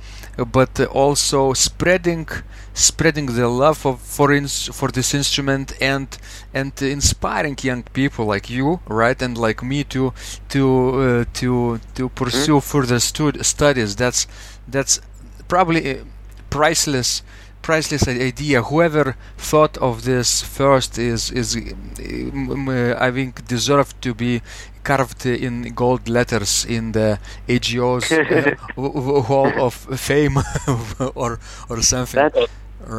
but 0.52 0.80
also 0.88 1.54
spreading 1.54 2.28
spreading 2.74 3.26
the 3.26 3.48
love 3.48 3.86
of, 3.86 4.00
for 4.00 4.32
ins- 4.32 4.68
for 4.68 4.90
this 4.92 5.14
instrument 5.14 5.74
and 5.82 6.18
and 6.54 6.80
inspiring 6.82 7.58
young 7.62 7.84
people 7.94 8.26
like 8.26 8.50
you 8.50 8.80
right 8.88 9.22
and 9.22 9.38
like 9.38 9.64
me 9.64 9.84
to 9.84 10.14
to 10.50 10.64
uh, 11.02 11.26
to 11.34 11.80
to 11.96 12.10
pursue 12.10 12.60
further 12.60 13.00
stud- 13.00 13.44
studies. 13.46 13.96
That's 13.96 14.28
that's 14.68 15.02
probably 15.48 16.04
priceless 16.50 17.24
priceless 17.68 18.08
idea. 18.08 18.62
Whoever 18.62 19.16
thought 19.38 19.76
of 19.90 19.94
this 20.12 20.30
first 20.58 20.98
is 20.98 21.22
is 21.42 21.50
um, 21.56 22.70
uh, 22.70 23.08
I 23.08 23.10
think 23.18 23.34
deserved 23.56 23.96
to 24.06 24.12
be 24.14 24.42
carved 24.84 25.26
in 25.26 25.54
gold 25.82 26.04
letters 26.18 26.66
in 26.76 26.84
the 26.98 27.20
AGO's 27.56 28.10
uh, 28.12 28.56
Hall 29.30 29.52
of 29.68 29.74
Fame 30.08 30.38
or 31.24 31.32
or 31.70 31.78
something. 31.82 32.22
That's, 32.24 32.44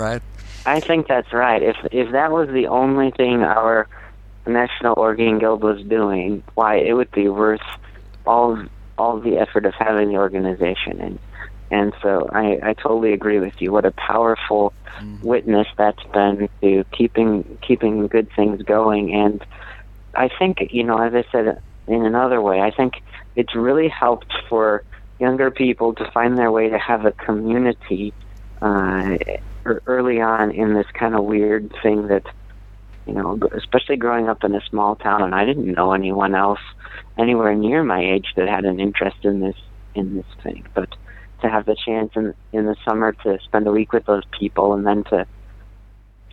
right. 0.05 0.23
I 0.77 0.81
think 0.81 1.01
that's 1.13 1.33
right. 1.33 1.63
If 1.73 1.79
if 2.03 2.13
that 2.13 2.31
was 2.39 2.49
the 2.61 2.67
only 2.83 3.11
thing 3.21 3.37
our 3.43 3.89
National 4.47 4.95
Organ 5.07 5.39
Guild 5.39 5.63
was 5.63 5.81
doing, 5.99 6.43
why 6.59 6.73
it 6.89 6.93
would 6.99 7.13
be 7.23 7.29
worth 7.43 7.69
all 8.27 8.51
all 8.99 9.17
the 9.29 9.35
effort 9.45 9.65
of 9.71 9.75
having 9.87 10.09
the 10.13 10.19
organization 10.27 10.95
and 11.07 11.19
and 11.71 11.93
so 12.03 12.29
I, 12.33 12.59
I 12.63 12.75
totally 12.75 13.13
agree 13.13 13.41
with 13.41 13.55
you. 13.61 13.73
What 13.73 13.85
a 13.85 13.93
powerful 13.93 14.75
Mm. 15.01 15.23
witness 15.23 15.67
that's 15.77 16.03
been 16.13 16.49
to 16.63 16.85
keeping 16.97 17.59
keeping 17.65 18.09
good 18.09 18.29
things 18.35 18.63
going. 18.63 19.15
And 19.15 19.43
I 20.17 20.29
think 20.39 20.57
you 20.71 20.83
know, 20.83 20.99
as 20.99 21.15
I 21.15 21.25
said 21.31 21.59
in 21.87 22.05
another 22.05 22.41
way, 22.41 22.61
I 22.61 22.71
think 22.71 22.95
it's 23.37 23.55
really 23.55 23.89
helped 23.89 24.33
for 24.49 24.83
younger 25.21 25.51
people 25.51 25.95
to 25.95 26.11
find 26.13 26.39
their 26.39 26.51
way 26.51 26.69
to 26.69 26.79
have 26.79 27.05
a 27.05 27.13
community 27.13 28.13
uh, 28.63 29.17
early 29.87 30.21
on 30.21 30.51
in 30.51 30.75
this 30.75 30.87
kind 30.99 31.15
of 31.15 31.25
weird 31.25 31.71
thing 31.83 32.09
that 32.09 32.25
you 33.07 33.15
know, 33.15 33.39
especially 33.57 33.97
growing 33.97 34.29
up 34.29 34.45
in 34.45 34.55
a 34.55 34.61
small 34.69 34.95
town, 34.97 35.23
and 35.23 35.35
I 35.35 35.45
didn't 35.47 35.73
know 35.73 35.93
anyone 35.93 36.35
else 36.35 36.61
anywhere 37.19 37.55
near 37.55 37.83
my 37.83 38.05
age 38.05 38.27
that 38.37 38.49
had 38.49 38.65
an 38.65 38.81
interest 38.81 39.17
in 39.25 39.41
this 39.41 39.57
in 39.95 40.15
this 40.17 40.27
thing, 40.43 40.65
but 40.75 40.91
to 41.41 41.49
have 41.49 41.67
the 41.67 41.77
chance 41.87 42.11
in 42.17 42.35
in 42.53 42.67
the 42.67 42.77
summer 42.85 43.13
to 43.13 43.39
spend 43.45 43.67
a 43.67 43.73
week 43.73 43.93
with 43.93 44.05
those 44.07 44.25
people 44.39 44.75
and 44.75 44.87
then 44.87 45.05
to 45.05 45.27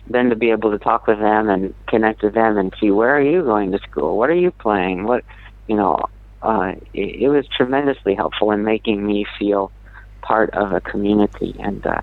then 0.08 0.30
to 0.30 0.36
be 0.36 0.50
able 0.50 0.70
to 0.70 0.78
talk 0.78 1.06
with 1.06 1.18
them 1.18 1.48
and 1.48 1.74
connect 1.88 2.22
with 2.22 2.34
them 2.34 2.56
and 2.58 2.72
see 2.80 2.90
where 2.90 3.16
are 3.16 3.22
you 3.22 3.42
going 3.42 3.72
to 3.72 3.78
school? 3.90 4.16
What 4.16 4.30
are 4.30 4.34
you 4.34 4.50
playing? 4.50 5.04
What 5.04 5.24
you 5.66 5.76
know 5.76 5.98
uh 6.42 6.72
it, 6.92 7.22
it 7.22 7.28
was 7.28 7.46
tremendously 7.56 8.14
helpful 8.14 8.50
in 8.50 8.64
making 8.64 9.04
me 9.06 9.26
feel 9.38 9.72
part 10.22 10.50
of 10.54 10.72
a 10.72 10.80
community. 10.80 11.56
And 11.58 11.84
uh 11.86 12.00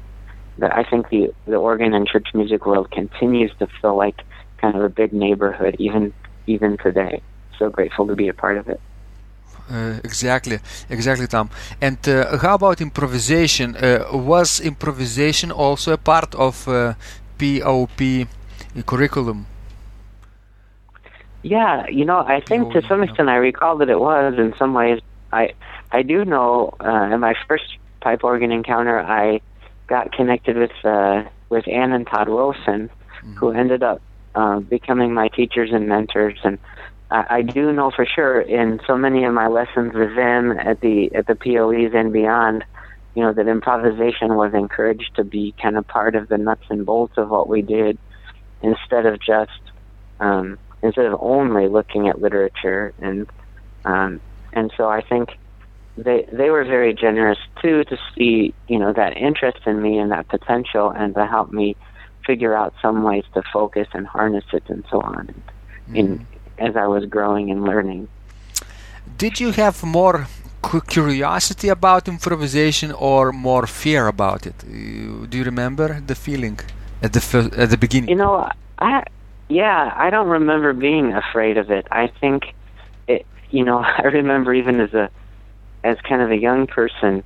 I 0.62 0.84
think 0.84 1.10
the 1.10 1.34
the 1.46 1.56
organ 1.56 1.94
and 1.94 2.08
church 2.08 2.28
music 2.34 2.66
world 2.66 2.92
continues 2.92 3.52
to 3.60 3.68
feel 3.82 3.98
like 3.98 4.22
kind 4.60 4.76
of 4.76 4.84
a 4.84 4.90
big 4.90 5.14
neighborhood 5.14 5.76
even 5.80 6.14
even 6.48 6.78
today. 6.78 7.22
So 7.60 7.70
grateful 7.70 8.08
to 8.08 8.16
be 8.16 8.28
a 8.28 8.34
part 8.34 8.58
of 8.58 8.68
it 8.68 8.82
uh, 9.72 10.00
exactly, 10.04 10.60
exactly, 10.90 11.28
Tom. 11.28 11.50
And 11.82 11.98
uh, 12.08 12.38
how 12.38 12.56
about 12.56 12.82
improvisation? 12.82 13.76
Uh, 13.76 14.06
was 14.12 14.60
improvisation 14.60 15.52
also 15.52 15.94
a 15.94 15.98
part 15.98 16.36
of 16.36 16.66
POP 17.38 18.28
curriculum? 18.86 19.46
Yeah, 21.44 21.88
you 21.88 22.06
know, 22.06 22.20
I 22.20 22.42
think 22.42 22.72
to 22.74 22.82
some 22.88 23.04
extent 23.04 23.30
I 23.30 23.36
recall 23.36 23.78
that 23.78 23.90
it 23.90 24.00
was. 24.00 24.36
In 24.38 24.54
some 24.58 24.74
ways, 24.74 25.02
I 25.32 25.54
I 25.92 26.02
do 26.04 26.26
know. 26.26 26.74
in 26.82 27.20
my 27.20 27.36
first 27.48 27.78
pipe 28.02 28.24
organ 28.24 28.52
encounter, 28.52 29.00
I 29.00 29.42
got 29.88 30.12
connected 30.12 30.58
with 30.58 31.26
with 31.50 31.68
Ann 31.68 31.92
and 31.94 32.08
Todd 32.08 32.30
Wilson, 32.30 32.90
mm-hmm. 32.90 33.36
who 33.36 33.52
ended 33.52 33.84
up 33.84 34.02
becoming 34.70 35.14
my 35.14 35.28
teachers 35.30 35.72
and 35.72 35.88
mentors 35.88 36.40
and 36.44 36.58
I 37.14 37.42
do 37.44 37.72
know 37.72 37.92
for 37.92 38.06
sure 38.06 38.42
in 38.42 38.80
so 38.88 38.98
many 38.98 39.24
of 39.24 39.34
my 39.34 39.48
lessons 39.48 39.94
with 39.94 40.16
them 40.16 40.52
at 40.52 40.82
the 40.82 41.14
at 41.14 41.28
the 41.28 41.36
POEs 41.36 41.94
and 41.94 42.12
beyond, 42.12 42.66
you 43.14 43.22
know, 43.22 43.32
that 43.34 43.48
improvisation 43.48 44.36
was 44.36 44.54
encouraged 44.56 45.16
to 45.18 45.24
be 45.24 45.54
kind 45.62 45.78
of 45.78 45.88
part 45.88 46.16
of 46.16 46.28
the 46.28 46.40
nuts 46.40 46.64
and 46.70 46.86
bolts 46.88 47.14
of 47.18 47.30
what 47.30 47.48
we 47.48 47.62
did, 47.62 48.00
instead 48.64 49.06
of 49.06 49.20
just 49.20 49.52
um, 50.20 50.58
instead 50.82 51.06
of 51.06 51.16
only 51.22 51.68
looking 51.68 52.08
at 52.08 52.20
literature 52.20 52.94
and 53.00 53.28
um, 53.86 54.20
and 54.52 54.74
so 54.76 54.88
I 54.88 55.02
think 55.02 55.38
they 55.96 56.28
they 56.32 56.50
were 56.50 56.64
very 56.64 56.96
generous 56.96 57.38
too 57.62 57.84
to 57.84 57.98
see 58.16 58.56
you 58.68 58.80
know 58.80 58.92
that 58.92 59.16
interest 59.18 59.60
in 59.68 59.84
me 59.84 60.00
and 60.00 60.12
that 60.12 60.30
potential 60.30 60.90
and 60.90 61.14
to 61.14 61.28
help 61.28 61.52
me 61.52 61.76
figure 62.26 62.56
out 62.56 62.74
some 62.82 63.04
ways 63.04 63.26
to 63.36 63.44
focus 63.52 63.88
and 63.94 64.08
harness 64.08 64.46
it 64.52 64.64
and 64.68 64.84
so 64.90 65.02
on. 65.02 65.28
Mm-hmm. 65.28 65.96
In 65.96 66.28
as 66.58 66.76
I 66.76 66.88
was 66.88 67.06
growing 67.06 67.52
and 67.52 67.64
learning. 67.64 68.08
Did 69.18 69.40
you 69.40 69.52
have 69.52 69.84
more 69.84 70.28
curiosity 70.88 71.70
about 71.70 72.08
improvisation 72.08 72.92
or 72.92 73.32
more 73.32 73.68
fear 73.68 74.08
about 74.08 74.48
it? 74.48 74.58
Do 75.30 75.38
you 75.38 75.44
remember 75.44 76.00
the 76.00 76.16
feeling 76.16 76.60
at 77.02 77.14
the 77.14 77.20
f- 77.20 77.58
at 77.58 77.70
the 77.70 77.78
beginning? 77.78 78.10
You 78.10 78.16
know, 78.16 78.50
I 78.80 79.04
yeah, 79.50 79.94
I 79.96 80.10
don't 80.10 80.30
remember 80.30 80.74
being 80.74 81.14
afraid 81.14 81.58
of 81.58 81.70
it. 81.70 81.86
I 81.92 82.08
think 82.08 82.54
it. 83.08 83.26
You 83.52 83.64
know, 83.66 83.80
I 84.04 84.04
remember 84.04 84.54
even 84.54 84.80
as 84.80 84.94
a 84.94 85.10
as 85.84 85.98
kind 86.08 86.22
of 86.22 86.32
a 86.32 86.38
young 86.38 86.68
person. 86.68 87.24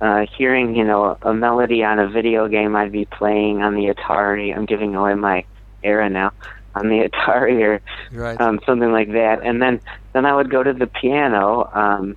Uh, 0.00 0.26
hearing, 0.36 0.74
you 0.74 0.82
know, 0.82 1.16
a 1.22 1.32
melody 1.32 1.84
on 1.84 2.00
a 2.00 2.08
video 2.08 2.48
game 2.48 2.74
I'd 2.74 2.90
be 2.90 3.04
playing 3.04 3.62
on 3.62 3.76
the 3.76 3.94
Atari. 3.94 4.52
I'm 4.52 4.66
giving 4.66 4.96
away 4.96 5.14
my 5.14 5.44
era 5.84 6.10
now 6.10 6.32
on 6.74 6.88
the 6.88 7.08
Atari 7.08 7.60
or 7.62 7.80
right. 8.12 8.40
um, 8.40 8.60
something 8.66 8.92
like 8.92 9.12
that. 9.12 9.40
And 9.44 9.60
then 9.60 9.80
then 10.12 10.26
I 10.26 10.34
would 10.34 10.50
go 10.50 10.62
to 10.62 10.72
the 10.72 10.86
piano, 10.86 11.70
um, 11.72 12.16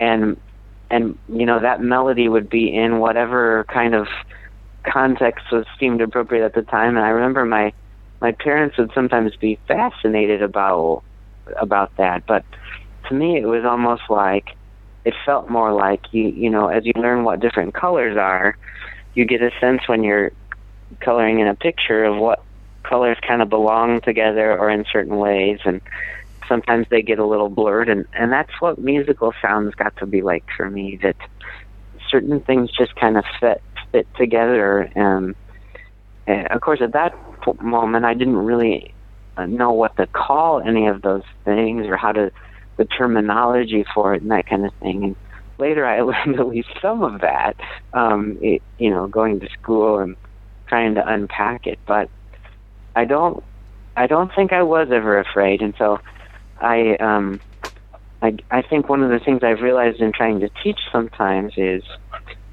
and 0.00 0.36
and 0.90 1.18
you 1.28 1.46
know 1.46 1.60
that 1.60 1.80
melody 1.80 2.28
would 2.28 2.48
be 2.48 2.74
in 2.74 2.98
whatever 2.98 3.64
kind 3.68 3.94
of 3.94 4.06
context 4.84 5.46
was 5.52 5.64
seemed 5.78 6.00
appropriate 6.00 6.44
at 6.44 6.54
the 6.54 6.62
time. 6.62 6.96
And 6.96 7.04
I 7.04 7.10
remember 7.10 7.44
my 7.44 7.72
my 8.20 8.32
parents 8.32 8.76
would 8.78 8.90
sometimes 8.94 9.34
be 9.36 9.58
fascinated 9.66 10.42
about 10.42 11.02
about 11.56 11.96
that, 11.96 12.26
but 12.26 12.44
to 13.08 13.14
me 13.14 13.36
it 13.36 13.46
was 13.46 13.64
almost 13.64 14.02
like 14.08 14.56
it 15.04 15.14
felt 15.26 15.50
more 15.50 15.72
like 15.72 16.12
you 16.12 16.28
you 16.28 16.50
know 16.50 16.68
as 16.68 16.84
you 16.84 16.92
learn 16.96 17.24
what 17.24 17.40
different 17.40 17.74
colors 17.74 18.16
are, 18.16 18.56
you 19.14 19.24
get 19.24 19.42
a 19.42 19.50
sense 19.60 19.82
when 19.88 20.04
you're 20.04 20.30
coloring 21.00 21.40
in 21.40 21.48
a 21.48 21.54
picture 21.54 22.04
of 22.04 22.16
what 22.16 22.44
colors 22.82 23.18
kind 23.26 23.42
of 23.42 23.48
belong 23.48 24.00
together 24.00 24.56
or 24.58 24.70
in 24.70 24.84
certain 24.92 25.16
ways 25.16 25.58
and 25.64 25.80
sometimes 26.48 26.86
they 26.90 27.02
get 27.02 27.18
a 27.18 27.26
little 27.26 27.48
blurred 27.48 27.88
and 27.88 28.06
and 28.12 28.32
that's 28.32 28.52
what 28.60 28.78
musical 28.78 29.32
sounds 29.40 29.74
got 29.74 29.94
to 29.96 30.06
be 30.06 30.22
like 30.22 30.44
for 30.56 30.70
me 30.70 30.98
that 31.02 31.16
certain 32.10 32.40
things 32.40 32.70
just 32.76 32.94
kind 32.96 33.16
of 33.16 33.24
fit 33.40 33.62
fit 33.90 34.06
together 34.16 34.90
and, 34.94 35.34
and 36.26 36.46
of 36.48 36.60
course 36.60 36.80
at 36.82 36.92
that 36.92 37.14
moment 37.60 38.04
I 38.04 38.14
didn't 38.14 38.36
really 38.36 38.94
know 39.38 39.72
what 39.72 39.96
to 39.96 40.06
call 40.08 40.60
any 40.60 40.86
of 40.86 41.02
those 41.02 41.22
things 41.44 41.86
or 41.86 41.96
how 41.96 42.12
to 42.12 42.30
the 42.76 42.84
terminology 42.84 43.84
for 43.94 44.14
it 44.14 44.22
and 44.22 44.30
that 44.30 44.46
kind 44.46 44.66
of 44.66 44.72
thing 44.80 45.04
and 45.04 45.16
later 45.58 45.86
I 45.86 46.00
learned 46.02 46.38
at 46.38 46.48
least 46.48 46.68
some 46.80 47.02
of 47.02 47.20
that 47.20 47.56
um 47.92 48.38
it, 48.40 48.62
you 48.78 48.90
know 48.90 49.06
going 49.06 49.40
to 49.40 49.48
school 49.60 49.98
and 49.98 50.16
trying 50.66 50.94
to 50.94 51.06
unpack 51.06 51.66
it 51.66 51.78
but 51.86 52.08
I 52.94 53.04
don't 53.04 53.42
I 53.96 54.06
don't 54.06 54.34
think 54.34 54.52
I 54.52 54.62
was 54.62 54.88
ever 54.90 55.18
afraid. 55.18 55.62
And 55.62 55.74
so 55.78 55.98
I 56.60 56.96
um 56.96 57.40
I 58.20 58.36
I 58.50 58.62
think 58.62 58.88
one 58.88 59.02
of 59.02 59.10
the 59.10 59.18
things 59.18 59.42
I've 59.42 59.60
realized 59.60 60.00
in 60.00 60.12
trying 60.12 60.40
to 60.40 60.50
teach 60.62 60.78
sometimes 60.90 61.54
is 61.56 61.82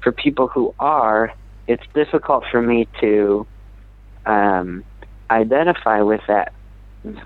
for 0.02 0.12
people 0.12 0.48
who 0.48 0.74
are 0.78 1.32
it's 1.66 1.84
difficult 1.94 2.44
for 2.50 2.60
me 2.60 2.88
to 3.00 3.46
um 4.26 4.84
identify 5.30 6.00
with 6.02 6.20
that 6.28 6.52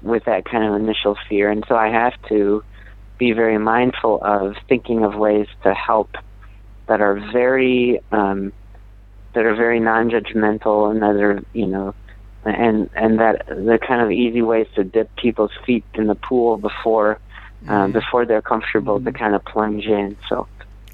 with 0.02 0.25
that 0.26 0.44
kind 0.44 0.64
of 0.64 0.80
initial 0.80 1.16
fear. 1.28 1.50
And 1.50 1.64
so 1.68 1.76
I 1.76 1.88
have 1.88 2.12
to 2.28 2.62
be 3.18 3.33
very 3.33 3.59
mindful 3.59 4.21
of 4.23 4.56
thinking 4.68 5.04
of 5.04 5.14
ways 5.14 5.47
to 5.62 5.73
help 5.75 6.11
that 6.87 7.00
are 7.00 7.14
very 7.33 8.00
um 8.12 8.52
that 9.35 9.44
are 9.44 9.56
very 9.56 9.80
non-judgmental 9.80 10.90
and 10.90 11.02
that 11.02 11.21
are 11.21 11.42
you 11.52 11.66
know 11.66 11.94
and 12.45 12.91
and 12.95 13.21
that 13.21 13.47
the 13.47 13.79
kind 13.79 14.01
of 14.03 14.11
easy 14.11 14.43
ways 14.43 14.67
to 14.75 14.85
dip 14.85 15.15
people's 15.17 15.53
feet 15.65 15.85
in 15.95 16.07
the 16.07 16.15
pool 16.15 16.57
before 16.57 17.19
uh, 17.67 17.71
mm-hmm. 17.71 17.93
before 17.93 18.27
they're 18.27 18.43
comfortable 18.43 18.97
mm-hmm. 18.97 19.07
to 19.07 19.13
kind 19.13 19.35
of 19.35 19.45
plunge 19.45 19.87
in. 19.87 20.17
So 20.29 20.47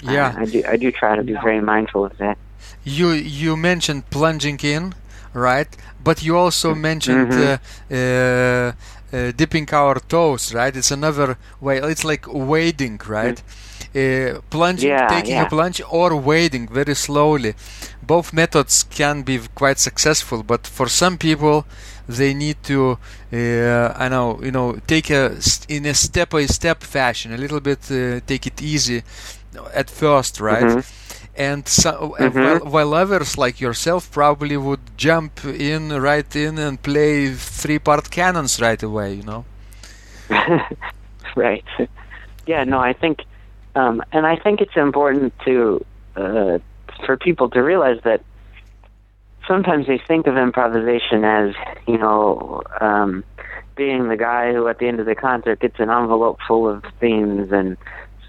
uh, 0.07 0.13
yeah, 0.13 0.35
uh, 0.37 0.43
I 0.43 0.45
do 0.45 0.63
I 0.69 0.77
do 0.77 0.91
try 0.93 1.17
to 1.17 1.23
be 1.23 1.33
very 1.35 1.61
mindful 1.61 2.05
of 2.05 2.17
that. 2.19 2.39
You 2.85 3.11
you 3.11 3.57
mentioned 3.57 4.11
plunging 4.11 4.59
in, 4.63 4.95
right? 5.33 5.69
But 6.03 6.23
you 6.23 6.37
also 6.37 6.73
mm-hmm. 6.73 6.81
mentioned 6.81 7.33
mm-hmm. 7.33 7.95
uh, 7.95 9.17
uh, 9.17 9.33
dipping 9.33 9.69
our 9.73 9.99
toes, 10.01 10.55
right? 10.55 10.75
It's 10.75 10.91
another 10.91 11.37
way. 11.61 11.79
It's 11.79 12.05
like 12.05 12.27
wading, 12.29 13.01
right? 13.07 13.37
Mm-hmm. 13.37 13.70
Uh, 13.93 14.41
plunging, 14.51 14.91
yeah, 14.91 15.09
taking 15.09 15.33
yeah. 15.33 15.47
a 15.47 15.49
plunge, 15.49 15.83
or 15.91 16.15
wading 16.15 16.69
very 16.69 16.95
slowly 16.95 17.55
both 18.11 18.33
methods 18.33 18.83
can 18.83 19.23
be 19.23 19.39
quite 19.55 19.79
successful, 19.79 20.43
but 20.43 20.67
for 20.67 20.89
some 20.89 21.17
people, 21.17 21.65
they 22.09 22.35
need 22.35 22.57
to, 22.65 22.99
uh, 23.33 23.95
I 24.05 24.09
know, 24.09 24.41
you 24.43 24.51
know, 24.51 24.69
take 24.89 25.11
a 25.11 25.23
in 25.69 25.87
a 25.87 25.95
step-by-step 25.95 26.83
fashion, 26.83 27.33
a 27.33 27.37
little 27.37 27.61
bit, 27.61 27.83
uh, 27.91 28.19
take 28.27 28.45
it 28.51 28.61
easy 28.61 29.03
at 29.73 29.89
first, 29.89 30.41
right? 30.41 30.65
Mm-hmm. 30.65 31.41
And 31.49 31.69
so, 31.69 31.93
mm-hmm. 32.19 32.41
while, 32.41 32.61
while, 32.75 32.95
others 32.95 33.39
like 33.39 33.61
yourself 33.61 34.11
probably 34.11 34.57
would 34.57 34.85
jump 34.97 35.45
in 35.45 35.83
right 36.11 36.31
in 36.35 36.59
and 36.59 36.83
play 36.83 37.33
three-part 37.63 38.11
canons 38.11 38.61
right 38.61 38.83
away, 38.83 39.15
you 39.15 39.27
know. 39.31 39.45
right. 41.37 41.71
Yeah. 42.45 42.65
No, 42.65 42.81
I 42.81 42.93
think, 42.93 43.17
um, 43.81 44.03
and 44.13 44.27
I 44.27 44.37
think 44.37 44.61
it's 44.61 44.77
important 44.77 45.33
to 45.45 45.85
uh, 46.17 46.59
for 47.07 47.17
people 47.17 47.49
to 47.51 47.61
realize 47.61 48.01
that 48.05 48.23
sometimes 49.49 49.87
they 49.87 49.99
think 49.99 50.27
of 50.27 50.37
improvisation 50.37 51.25
as, 51.25 51.55
you 51.87 51.99
know, 51.99 52.63
um, 52.81 53.25
being 53.77 54.09
the 54.09 54.17
guy 54.17 54.53
who 54.53 54.69
at 54.69 54.79
the 54.79 54.87
end 54.87 55.01
of 55.01 55.07
the 55.07 55.15
concert 55.15 55.61
gets 55.61 55.79
an 55.79 55.91
envelope 55.91 56.39
full 56.47 56.69
of 56.69 56.85
themes 57.01 57.51
and 57.53 57.77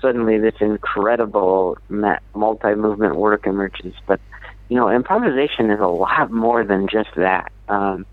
suddenly 0.01 0.39
this 0.39 0.55
incredible 0.61 1.77
multi-movement 2.33 3.15
work 3.15 3.45
emerges. 3.45 3.93
But, 4.07 4.19
you 4.69 4.77
know, 4.77 4.89
improvisation 4.89 5.69
is 5.69 5.79
a 5.79 5.87
lot 5.87 6.31
more 6.31 6.63
than 6.63 6.87
just 6.87 7.09
that. 7.15 7.51
Um, 7.67 8.05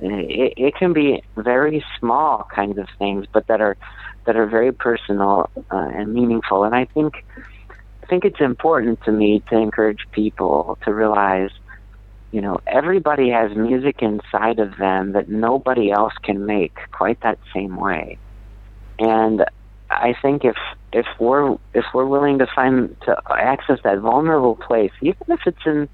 it, 0.00 0.54
it 0.56 0.74
can 0.76 0.92
be 0.92 1.22
very 1.36 1.84
small 1.98 2.48
kinds 2.54 2.78
of 2.78 2.88
things, 2.98 3.26
but 3.30 3.46
that 3.48 3.60
are 3.60 3.76
that 4.28 4.36
are 4.36 4.46
very 4.46 4.72
personal 4.72 5.48
uh, 5.56 5.88
and 5.94 6.12
meaningful. 6.12 6.62
And 6.62 6.74
I 6.74 6.84
think 6.84 7.24
I 8.02 8.06
think 8.06 8.26
it's 8.26 8.40
important 8.40 9.02
to 9.04 9.10
me 9.10 9.42
to 9.48 9.56
encourage 9.56 10.00
people 10.12 10.76
to 10.84 10.92
realize, 10.92 11.48
you 12.30 12.42
know, 12.42 12.60
everybody 12.66 13.30
has 13.30 13.56
music 13.56 14.02
inside 14.02 14.58
of 14.58 14.76
them 14.76 15.12
that 15.12 15.30
nobody 15.30 15.90
else 15.90 16.12
can 16.22 16.44
make 16.44 16.76
quite 16.92 17.18
that 17.22 17.38
same 17.54 17.76
way. 17.76 18.18
And 18.98 19.46
I 19.88 20.14
think 20.20 20.44
if 20.44 20.56
if 20.92 21.06
we're 21.18 21.56
if 21.72 21.86
we're 21.94 22.04
willing 22.04 22.38
to 22.40 22.46
find 22.54 22.94
to 23.06 23.16
access 23.30 23.78
that 23.82 23.98
vulnerable 24.00 24.56
place, 24.56 24.92
even 25.00 25.24
if 25.28 25.40
it's 25.46 25.64
in 25.64 25.88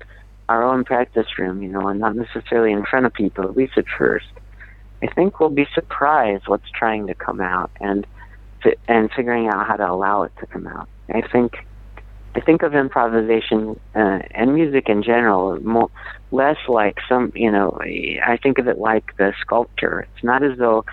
our 0.49 0.65
own 0.65 0.83
practice 0.83 1.39
room, 1.39 1.63
you 1.63 1.69
know, 1.69 1.87
and 1.87 2.01
not 2.01 2.17
necessarily 2.17 2.73
in 2.73 2.85
front 2.85 3.07
of 3.07 3.15
people, 3.15 3.45
at 3.45 3.57
least 3.57 3.75
at 3.79 3.85
first, 3.97 4.27
I 5.05 5.07
think 5.07 5.39
we'll 5.39 5.51
be 5.51 5.69
surprised 5.73 6.49
what's 6.49 6.69
trying 6.71 7.07
to 7.07 7.15
come 7.15 7.41
out 7.41 7.71
and 7.81 8.05
and 8.89 9.11
figuring 9.13 9.49
out 9.49 9.67
how 9.67 9.77
to 9.77 9.91
allow 9.91 10.23
it 10.23 10.33
to 10.41 10.47
come 10.47 10.67
out. 10.67 10.89
I 11.13 11.23
think 11.23 11.55
I 12.35 12.41
think 12.41 12.63
of 12.63 12.75
improvisation 12.75 13.79
uh, 13.95 14.19
and 14.33 14.55
music 14.55 14.89
in 14.89 15.03
general 15.03 15.61
more, 15.63 15.91
less 16.33 16.57
like 16.69 16.99
some, 17.09 17.33
you 17.35 17.51
know, 17.51 17.79
I 17.81 18.39
think 18.43 18.59
of 18.59 18.67
it 18.67 18.79
like 18.79 19.17
the 19.17 19.33
sculpture. 19.41 20.01
It's 20.01 20.25
not 20.25 20.43
as 20.43 20.59
though 20.59 20.85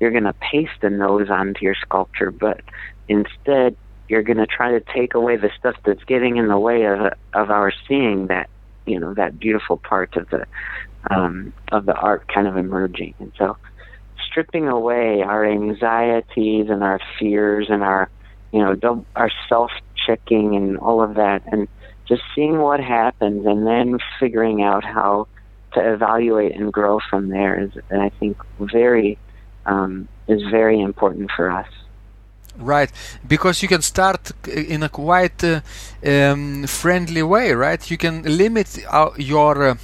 you're 0.00 0.10
going 0.10 0.24
to 0.24 0.32
paste 0.32 0.82
a 0.82 0.90
nose 0.90 1.30
onto 1.30 1.64
your 1.64 1.76
sculpture, 1.80 2.32
but 2.32 2.62
instead 3.08 3.76
you're 4.08 4.22
going 4.22 4.38
to 4.38 4.46
try 4.46 4.72
to 4.72 4.80
take 4.92 5.14
away 5.14 5.36
the 5.36 5.50
stuff 5.56 5.76
that's 5.84 6.02
getting 6.04 6.38
in 6.38 6.48
the 6.48 6.58
way 6.58 6.84
of 6.84 7.12
of 7.34 7.50
our 7.50 7.72
seeing 7.86 8.26
that, 8.26 8.50
you 8.84 8.98
know, 8.98 9.14
that 9.14 9.38
beautiful 9.38 9.76
part 9.76 10.16
of 10.16 10.28
the 10.30 10.44
um, 11.08 11.52
of 11.70 11.86
the 11.86 11.94
art 11.94 12.26
kind 12.26 12.48
of 12.48 12.56
emerging. 12.56 13.14
And 13.20 13.32
so, 13.38 13.56
stripping 14.30 14.68
away 14.68 15.22
our 15.22 15.44
anxieties 15.44 16.68
and 16.68 16.82
our 16.82 17.00
fears 17.18 17.66
and 17.68 17.82
our, 17.82 18.08
you 18.52 18.60
know, 18.60 19.04
our 19.16 19.30
self 19.48 19.70
checking 20.06 20.56
and 20.56 20.78
all 20.78 21.02
of 21.02 21.14
that, 21.14 21.42
and 21.52 21.68
just 22.08 22.22
seeing 22.34 22.58
what 22.58 22.80
happens, 22.80 23.46
and 23.46 23.66
then 23.66 23.98
figuring 24.18 24.62
out 24.62 24.84
how 24.84 25.26
to 25.74 25.92
evaluate 25.92 26.56
and 26.56 26.72
grow 26.72 26.98
from 27.08 27.28
there 27.28 27.60
is, 27.60 27.70
I 27.90 28.10
think, 28.18 28.36
very 28.58 29.18
um, 29.66 30.08
is 30.26 30.42
very 30.50 30.80
important 30.80 31.30
for 31.36 31.50
us. 31.50 31.68
Right, 32.56 32.90
because 33.26 33.62
you 33.62 33.68
can 33.68 33.82
start 33.82 34.32
in 34.48 34.82
a 34.82 34.88
quite 34.88 35.42
uh, 35.44 35.60
um, 36.04 36.66
friendly 36.66 37.22
way, 37.22 37.52
right? 37.52 37.90
You 37.90 37.96
can 37.96 38.22
limit 38.22 38.78
your 39.16 39.70
uh, 39.70 39.74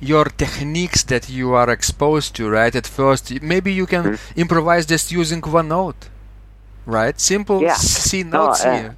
your 0.00 0.26
techniques 0.26 1.02
that 1.04 1.28
you 1.28 1.54
are 1.54 1.70
exposed 1.70 2.34
to, 2.36 2.48
right? 2.48 2.74
At 2.74 2.86
first, 2.86 3.42
maybe 3.42 3.72
you 3.72 3.86
can 3.86 4.04
mm-hmm. 4.04 4.40
improvise 4.40 4.86
just 4.86 5.10
using 5.12 5.40
one 5.40 5.68
note, 5.68 6.08
right? 6.86 7.18
Simple 7.20 7.62
yeah. 7.62 7.74
C 7.74 8.22
notes 8.22 8.64
no, 8.64 8.70
uh, 8.70 8.78
here 8.80 8.96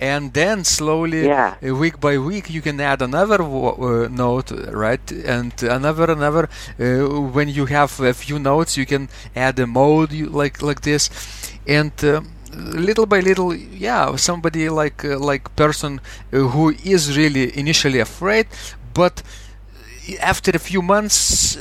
and 0.00 0.32
then 0.32 0.64
slowly 0.64 1.26
yeah. 1.26 1.56
uh, 1.66 1.74
week 1.74 2.00
by 2.00 2.16
week 2.18 2.50
you 2.50 2.62
can 2.62 2.80
add 2.80 3.02
another 3.02 3.42
uh, 3.42 4.08
note 4.08 4.50
right 4.70 5.10
and 5.10 5.60
another 5.62 6.10
another 6.10 6.48
uh, 6.78 7.20
when 7.20 7.48
you 7.48 7.66
have 7.66 7.98
a 8.00 8.14
few 8.14 8.38
notes 8.38 8.76
you 8.76 8.86
can 8.86 9.08
add 9.34 9.58
a 9.58 9.66
mode 9.66 10.12
like 10.12 10.62
like 10.62 10.82
this 10.82 11.10
and 11.66 11.92
uh, 12.04 12.20
little 12.52 13.06
by 13.06 13.20
little 13.20 13.54
yeah 13.54 14.14
somebody 14.16 14.68
like 14.68 15.04
uh, 15.04 15.18
like 15.18 15.54
person 15.56 16.00
uh, 16.32 16.38
who 16.38 16.70
is 16.84 17.16
really 17.16 17.56
initially 17.58 17.98
afraid 17.98 18.46
but 18.94 19.22
after 20.20 20.50
a 20.54 20.58
few 20.58 20.82
months 20.82 21.56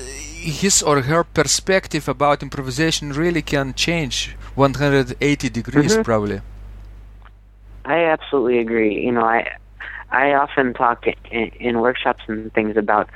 his 0.62 0.82
or 0.82 1.02
her 1.02 1.24
perspective 1.24 2.08
about 2.08 2.42
improvisation 2.42 3.12
really 3.12 3.42
can 3.42 3.74
change 3.74 4.36
180 4.56 5.50
degrees 5.50 5.94
mm-hmm. 5.94 6.02
probably 6.04 6.42
I 7.88 8.04
absolutely 8.04 8.60
agree. 8.60 9.02
You 9.06 9.14
know, 9.14 9.24
I 9.24 9.48
I 10.12 10.34
often 10.34 10.74
talk 10.74 11.06
in, 11.32 11.52
in 11.60 11.80
workshops 11.80 12.22
and 12.28 12.54
things 12.54 12.76
about 12.76 13.10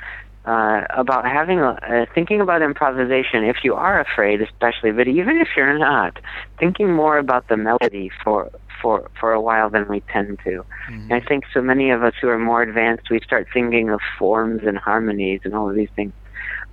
uh, 0.46 0.82
about 0.90 1.24
having 1.24 1.60
a, 1.60 1.70
uh, 1.70 2.06
thinking 2.14 2.40
about 2.40 2.62
improvisation. 2.62 3.44
If 3.44 3.58
you 3.64 3.74
are 3.74 4.00
afraid, 4.00 4.40
especially, 4.40 4.90
but 4.92 5.06
even 5.06 5.36
if 5.36 5.48
you're 5.56 5.78
not, 5.78 6.18
thinking 6.58 6.92
more 6.92 7.18
about 7.18 7.48
the 7.48 7.56
melody 7.56 8.10
for 8.24 8.50
for 8.82 9.08
for 9.18 9.32
a 9.32 9.40
while 9.40 9.70
than 9.70 9.88
we 9.88 10.00
tend 10.12 10.38
to. 10.44 10.64
Mm-hmm. 10.90 11.12
I 11.12 11.20
think 11.20 11.44
so 11.54 11.62
many 11.62 11.90
of 11.90 12.02
us 12.02 12.14
who 12.20 12.28
are 12.28 12.38
more 12.38 12.62
advanced, 12.62 13.08
we 13.10 13.20
start 13.20 13.46
thinking 13.54 13.88
of 13.88 14.00
forms 14.18 14.62
and 14.66 14.76
harmonies 14.76 15.40
and 15.44 15.54
all 15.54 15.70
of 15.70 15.76
these 15.76 15.90
things. 15.94 16.12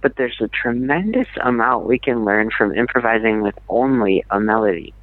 But 0.01 0.15
there's 0.15 0.37
a 0.41 0.47
tremendous 0.47 1.27
amount 1.41 1.85
we 1.85 1.99
can 1.99 2.25
learn 2.25 2.49
from 2.57 2.73
improvising 2.73 3.41
with 3.41 3.55
only 3.69 4.23
a 4.29 4.39
melody. 4.39 4.93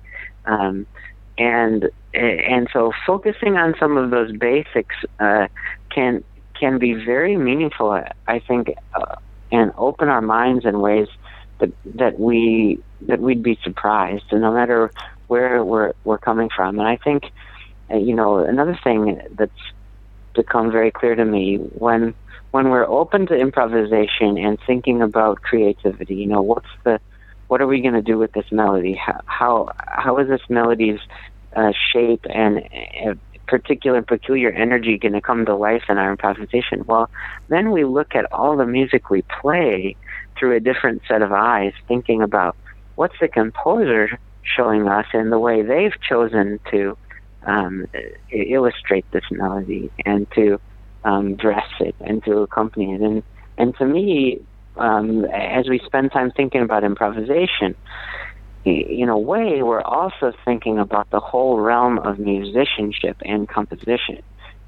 Um, 0.47 0.87
and 1.39 1.91
and 2.15 2.69
so 2.73 2.93
focusing 3.07 3.57
on 3.57 3.75
some 3.79 3.97
of 3.97 4.11
those 4.11 4.33
basics 4.33 4.97
uh, 5.21 5.49
can 5.95 6.25
can 6.59 6.79
be 6.79 6.95
very 6.95 7.37
meaningful. 7.37 7.91
I 8.27 8.39
think, 8.41 8.75
uh, 8.95 9.17
and 9.53 9.73
open 9.77 10.09
our 10.09 10.23
minds 10.23 10.65
in 10.65 10.81
ways 10.81 11.09
that 11.59 11.71
that 11.85 12.19
we 12.19 12.79
that 13.03 13.21
we'd 13.21 13.43
be 13.43 13.59
surprised, 13.63 14.25
And 14.31 14.41
no 14.41 14.53
matter 14.53 14.91
where 15.29 15.65
we're 15.65 15.93
we're 16.05 16.19
coming 16.19 16.49
from. 16.55 16.79
And 16.79 16.89
I 16.89 16.97
think, 16.97 17.25
uh, 17.91 17.97
you 17.97 18.15
know, 18.15 18.39
another 18.39 18.79
thing 18.83 19.21
that's 19.33 19.53
become 20.35 20.71
very 20.71 20.91
clear 20.91 21.15
to 21.15 21.25
me 21.25 21.57
when 21.57 22.15
when 22.51 22.71
we're 22.71 22.87
open 22.87 23.27
to 23.27 23.35
improvisation 23.35 24.39
and 24.39 24.59
thinking 24.67 25.03
about 25.03 25.43
creativity. 25.43 26.17
You 26.17 26.27
know, 26.27 26.43
what's 26.43 26.69
the 26.85 27.01
what 27.49 27.61
are 27.61 27.67
we 27.67 27.81
going 27.81 27.95
to 27.95 28.03
do 28.03 28.19
with 28.19 28.33
this 28.33 28.51
melody? 28.51 28.95
How 28.95 29.21
how, 29.27 29.73
how 29.77 30.19
is 30.19 30.29
this 30.29 30.41
melody's 30.49 31.01
uh, 31.55 31.73
shape 31.93 32.25
and 32.29 32.59
uh, 33.07 33.15
particular 33.47 34.03
peculiar 34.03 34.51
energy 34.51 34.99
going 34.99 35.13
to 35.13 35.21
come 35.21 35.47
to 35.47 35.55
life 35.55 35.85
in 35.89 35.99
our 35.99 36.11
improvisation? 36.11 36.85
Well, 36.87 37.11
then 37.49 37.71
we 37.71 37.85
look 37.85 38.15
at 38.15 38.31
all 38.33 38.57
the 38.57 38.67
music 38.67 39.11
we 39.11 39.23
play 39.41 39.97
through 40.39 40.57
a 40.57 40.61
different 40.61 41.03
set 41.09 41.23
of 41.23 41.33
eyes, 41.33 41.73
thinking 41.89 42.23
about 42.23 42.57
what's 42.97 43.19
the 43.21 43.29
composer 43.29 44.19
showing 44.55 44.89
us 44.89 45.07
and 45.13 45.33
the 45.33 45.39
way 45.39 45.63
they've 45.63 45.99
chosen 46.09 46.61
to 46.71 46.97
um, 47.45 47.87
illustrate 48.31 49.05
this 49.13 49.25
melody 49.31 49.91
and 50.05 50.31
to 50.33 50.61
um, 51.05 51.37
dress 51.37 51.69
it 51.81 51.95
and 52.01 52.23
to 52.25 52.39
accompany 52.39 52.95
it. 52.95 53.01
And 53.01 53.23
and 53.59 53.77
to 53.79 53.87
me, 53.87 54.41
um, 54.77 55.25
as 55.27 55.69
we 55.69 55.81
spend 55.87 56.13
time 56.13 56.31
thinking 56.31 56.61
about 56.61 56.85
improvisation, 56.85 57.75
in 58.67 59.09
a 59.09 59.19
way, 59.19 59.63
we're 59.63 59.81
also 59.81 60.33
thinking 60.45 60.79
about 60.79 61.09
the 61.11 61.21
whole 61.21 61.61
realm 61.61 61.99
of 62.01 62.19
musicianship 62.19 63.17
and 63.25 63.49
composition. 63.49 64.21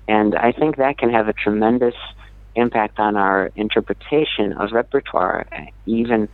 And 0.07 0.37
I 0.37 0.53
think 0.53 0.77
that 0.77 0.99
can 0.99 1.11
have 1.11 1.29
a 1.29 1.33
tremendous 1.33 1.97
impact 2.55 2.99
on 3.01 3.17
our 3.17 3.51
interpretation 3.57 4.53
of 4.53 4.73
repertoire, 4.73 5.47
even 5.87 6.29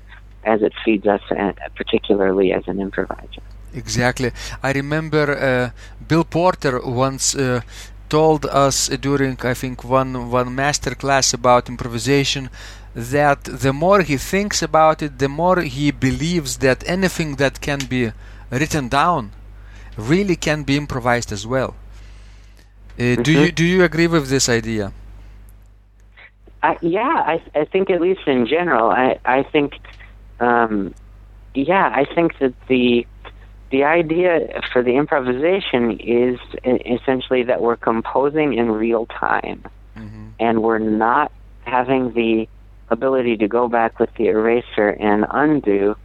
as 0.45 0.63
it 0.63 0.73
feeds 0.85 1.07
us, 1.07 1.23
uh, 1.31 1.53
particularly 1.75 2.53
as 2.53 2.65
an 2.67 2.81
improviser. 2.81 3.43
Exactly. 3.75 4.31
I 4.63 4.73
remember 4.73 5.25
uh, 5.33 5.71
Bill 6.07 6.25
Porter 6.25 6.81
once 6.81 7.35
uh, 7.35 7.61
told 8.09 8.47
us 8.47 8.89
during, 8.89 9.37
I 9.43 9.55
think, 9.55 9.83
one 9.83 10.31
one 10.31 10.55
master 10.55 10.95
class 10.95 11.35
about 11.35 11.69
improvisation 11.69 12.51
that 12.95 13.45
the 13.45 13.73
more 13.73 14.03
he 14.03 14.17
thinks 14.17 14.63
about 14.63 15.03
it, 15.03 15.19
the 15.19 15.29
more 15.29 15.61
he 15.63 15.91
believes 15.91 16.59
that 16.59 16.89
anything 16.89 17.37
that 17.37 17.61
can 17.61 17.81
be 17.95 18.13
written 18.51 18.89
down 18.89 19.33
really 19.97 20.37
can 20.37 20.63
be 20.63 20.77
improvised 20.77 21.33
as 21.33 21.47
well. 21.47 21.75
Uh, 22.97 23.03
mm-hmm. 23.03 23.23
Do 23.23 23.33
you 23.33 23.53
do 23.53 23.65
you 23.65 23.83
agree 23.83 24.07
with 24.07 24.29
this 24.29 24.49
idea? 24.49 24.93
I, 26.63 26.79
yeah, 26.81 27.15
I 27.27 27.43
I 27.55 27.65
think 27.65 27.91
at 27.91 28.01
least 28.01 28.27
in 28.27 28.47
general, 28.47 28.91
I 28.91 29.19
I 29.25 29.43
think, 29.43 29.75
um, 30.41 30.95
yeah, 31.55 31.93
I 31.95 32.05
think 32.15 32.39
that 32.39 32.55
the 32.69 33.07
the 33.71 33.85
idea 33.85 34.63
for 34.73 34.83
the 34.83 34.97
improvisation 34.97 35.99
is 35.99 36.39
essentially 36.65 37.43
that 37.45 37.61
we're 37.61 37.77
composing 37.77 38.55
in 38.55 38.71
real 38.71 39.07
time, 39.07 39.65
mm-hmm. 39.97 40.29
and 40.39 40.63
we're 40.63 40.79
not 40.79 41.33
having 41.65 42.13
the 42.13 42.49
ability 42.89 43.37
to 43.39 43.49
go 43.49 43.69
back 43.69 43.99
with 43.99 44.11
the 44.15 44.27
eraser 44.27 44.91
and 44.91 45.27
undo, 45.31 45.97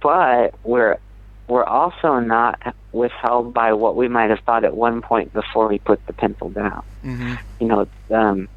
but 0.00 0.54
we're 0.64 0.98
we're 1.48 1.64
also 1.64 2.18
not 2.18 2.74
withheld 2.92 3.52
by 3.52 3.72
what 3.72 3.96
we 3.96 4.08
might 4.08 4.30
have 4.30 4.40
thought 4.40 4.64
at 4.64 4.76
one 4.76 5.02
point 5.02 5.32
before 5.32 5.68
we 5.68 5.78
put 5.78 6.04
the 6.06 6.12
pencil 6.12 6.48
down. 6.48 6.82
Mm-hmm. 7.04 7.34
You 7.60 7.66
know, 7.66 7.88
um, 8.10 8.48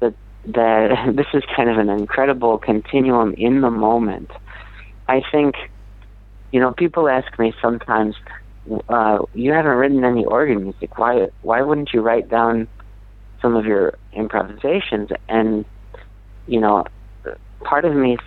that 0.00 0.14
that 0.46 1.12
this 1.16 1.26
is 1.34 1.42
kind 1.56 1.70
of 1.70 1.78
an 1.78 1.88
incredible 1.88 2.58
continuum 2.58 3.34
in 3.34 3.60
the 3.60 3.70
moment. 3.70 4.30
I 5.08 5.22
think 5.30 5.56
you 6.54 6.60
know, 6.60 6.70
people 6.70 7.08
ask 7.08 7.36
me 7.36 7.52
sometimes, 7.60 8.14
uh, 8.88 9.18
"You 9.34 9.52
haven't 9.52 9.76
written 9.76 10.04
any 10.04 10.24
organ 10.24 10.62
music. 10.62 10.96
Why? 10.96 11.26
Why 11.42 11.62
wouldn't 11.62 11.92
you 11.92 12.00
write 12.00 12.28
down 12.28 12.68
some 13.42 13.56
of 13.56 13.66
your 13.66 13.94
improvisations?" 14.12 15.10
And 15.28 15.64
you 16.46 16.60
know, 16.60 16.84
part 17.64 17.84
of 17.84 17.96
me 17.96 18.18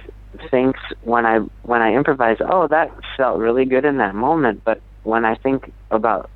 thinks 0.52 0.82
when 1.04 1.26
I 1.26 1.38
when 1.63 1.82
I 1.82 1.94
improvise, 1.94 2.36
"Oh, 2.42 2.68
that 2.68 2.92
felt 3.16 3.40
really 3.40 3.63
good 3.63 3.86
in 3.86 3.96
that 4.00 4.13
moment," 4.13 4.62
but 4.66 4.82
when 5.04 5.24
I 5.24 5.36
think 5.36 5.72
about 5.90 6.30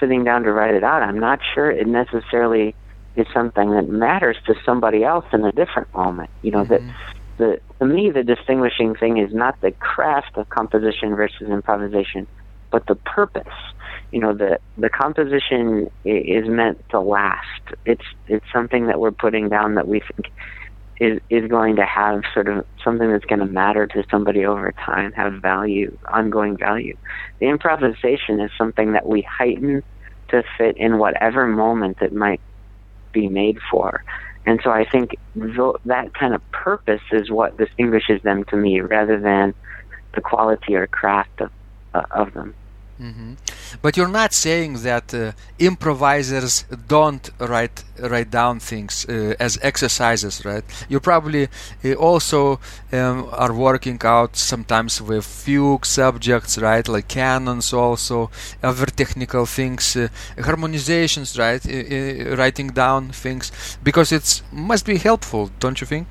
sitting 0.00 0.24
down 0.24 0.42
to 0.42 0.52
write 0.52 0.74
it 0.74 0.82
out, 0.82 1.04
I'm 1.04 1.20
not 1.20 1.38
sure 1.54 1.70
it 1.70 1.86
necessarily 1.86 2.74
is 3.14 3.28
something 3.32 3.70
that 3.70 3.88
matters 3.88 4.38
to 4.46 4.56
somebody 4.64 5.04
else 5.04 5.26
in 5.32 5.44
a 5.44 5.52
different 5.52 5.94
moment. 5.94 6.30
You 6.42 6.50
know 6.50 6.64
mm-hmm. 6.64 6.88
that 6.88 6.94
the 7.38 7.60
to 7.82 7.88
me 7.88 8.10
the 8.10 8.22
distinguishing 8.22 8.94
thing 8.94 9.18
is 9.18 9.34
not 9.34 9.60
the 9.60 9.72
craft 9.72 10.36
of 10.36 10.48
composition 10.50 11.16
versus 11.16 11.48
improvisation, 11.48 12.28
but 12.70 12.86
the 12.86 12.94
purpose. 12.94 13.52
You 14.12 14.20
know, 14.20 14.34
the 14.34 14.60
the 14.76 14.88
composition 14.88 15.90
is 16.04 16.48
meant 16.48 16.78
to 16.90 17.00
last. 17.00 17.62
It's 17.84 18.04
it's 18.28 18.44
something 18.52 18.86
that 18.86 19.00
we're 19.00 19.10
putting 19.10 19.48
down 19.48 19.74
that 19.74 19.88
we 19.88 20.00
think 20.00 20.32
is 21.00 21.20
is 21.28 21.50
going 21.50 21.76
to 21.76 21.84
have 21.84 22.22
sort 22.32 22.48
of 22.48 22.64
something 22.84 23.10
that's 23.10 23.24
going 23.24 23.40
to 23.40 23.46
matter 23.46 23.86
to 23.88 24.04
somebody 24.10 24.44
over 24.44 24.72
time, 24.72 25.10
have 25.12 25.34
value, 25.42 25.96
ongoing 26.08 26.56
value. 26.56 26.96
The 27.40 27.46
improvisation 27.46 28.38
is 28.40 28.50
something 28.56 28.92
that 28.92 29.06
we 29.06 29.22
heighten 29.22 29.82
to 30.28 30.44
fit 30.56 30.76
in 30.76 30.98
whatever 30.98 31.48
moment 31.48 31.98
it 32.00 32.12
might 32.12 32.40
be 33.12 33.28
made 33.28 33.58
for. 33.70 34.04
And 34.46 34.60
so 34.64 34.70
I 34.70 34.84
think 34.84 35.10
th- 35.34 35.76
that 35.84 36.14
kind 36.14 36.34
of 36.34 36.42
purpose 36.50 37.02
is 37.12 37.30
what 37.30 37.56
distinguishes 37.56 38.20
them 38.22 38.44
to 38.46 38.56
me 38.56 38.80
rather 38.80 39.20
than 39.20 39.54
the 40.14 40.20
quality 40.20 40.74
or 40.74 40.86
craft 40.86 41.40
of, 41.40 41.50
uh, 41.94 42.02
of 42.10 42.32
them. 42.34 42.54
Mm-hmm. 43.00 43.32
But 43.80 43.96
you're 43.96 44.06
not 44.06 44.32
saying 44.32 44.82
that 44.82 45.12
uh, 45.12 45.32
improvisers 45.58 46.64
don't 46.86 47.30
write 47.40 47.82
write 47.98 48.30
down 48.30 48.60
things 48.60 49.06
uh, 49.08 49.34
as 49.40 49.58
exercises, 49.62 50.44
right? 50.44 50.62
You 50.88 51.00
probably 51.00 51.48
uh, 51.84 51.94
also 51.94 52.60
um, 52.92 53.28
are 53.32 53.52
working 53.52 53.98
out 54.04 54.36
sometimes 54.36 55.00
with 55.02 55.24
fugue 55.24 55.86
subjects, 55.86 56.58
right? 56.58 56.86
Like 56.86 57.08
canons, 57.08 57.72
also 57.72 58.30
other 58.62 58.86
technical 58.86 59.46
things, 59.46 59.96
uh, 59.96 60.08
harmonizations, 60.36 61.38
right? 61.38 61.64
Writing 62.38 62.68
down 62.68 63.10
things 63.10 63.50
because 63.82 64.12
it 64.12 64.42
must 64.52 64.86
be 64.86 64.98
helpful, 64.98 65.50
don't 65.58 65.80
you 65.80 65.86
think? 65.86 66.06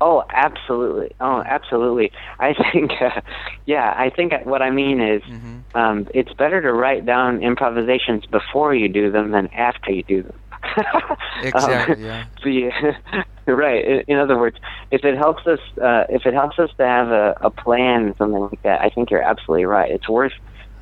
Oh, 0.00 0.24
absolutely. 0.30 1.12
Oh, 1.20 1.42
absolutely. 1.44 2.12
I 2.38 2.54
think, 2.72 2.92
uh, 3.00 3.20
yeah, 3.66 3.94
I 3.96 4.10
think 4.10 4.32
what 4.44 4.62
I 4.62 4.70
mean 4.70 5.00
is 5.00 5.22
mm-hmm. 5.22 5.76
um, 5.76 6.06
it's 6.14 6.32
better 6.34 6.60
to 6.62 6.72
write 6.72 7.04
down 7.04 7.42
improvisations 7.42 8.26
before 8.26 8.74
you 8.74 8.88
do 8.88 9.10
them 9.10 9.30
than 9.32 9.48
after 9.48 9.90
you 9.90 10.02
do 10.04 10.22
them. 10.22 10.38
exactly. 11.42 12.08
Um, 12.08 12.26
yeah. 12.44 13.24
right. 13.46 13.84
In, 13.84 14.04
in, 14.08 14.18
other 14.18 14.38
words, 14.38 14.56
if 14.90 15.04
it 15.04 15.16
helps 15.16 15.46
us, 15.46 15.60
uh, 15.80 16.04
if 16.08 16.26
it 16.26 16.34
helps 16.34 16.58
us 16.58 16.70
to 16.78 16.84
have 16.84 17.08
a, 17.08 17.36
a 17.40 17.50
plan, 17.50 18.14
something 18.18 18.40
like 18.40 18.62
that, 18.62 18.80
I 18.80 18.90
think 18.90 19.10
you're 19.10 19.22
absolutely 19.22 19.64
right. 19.64 19.90
It's 19.90 20.08
worth, 20.08 20.32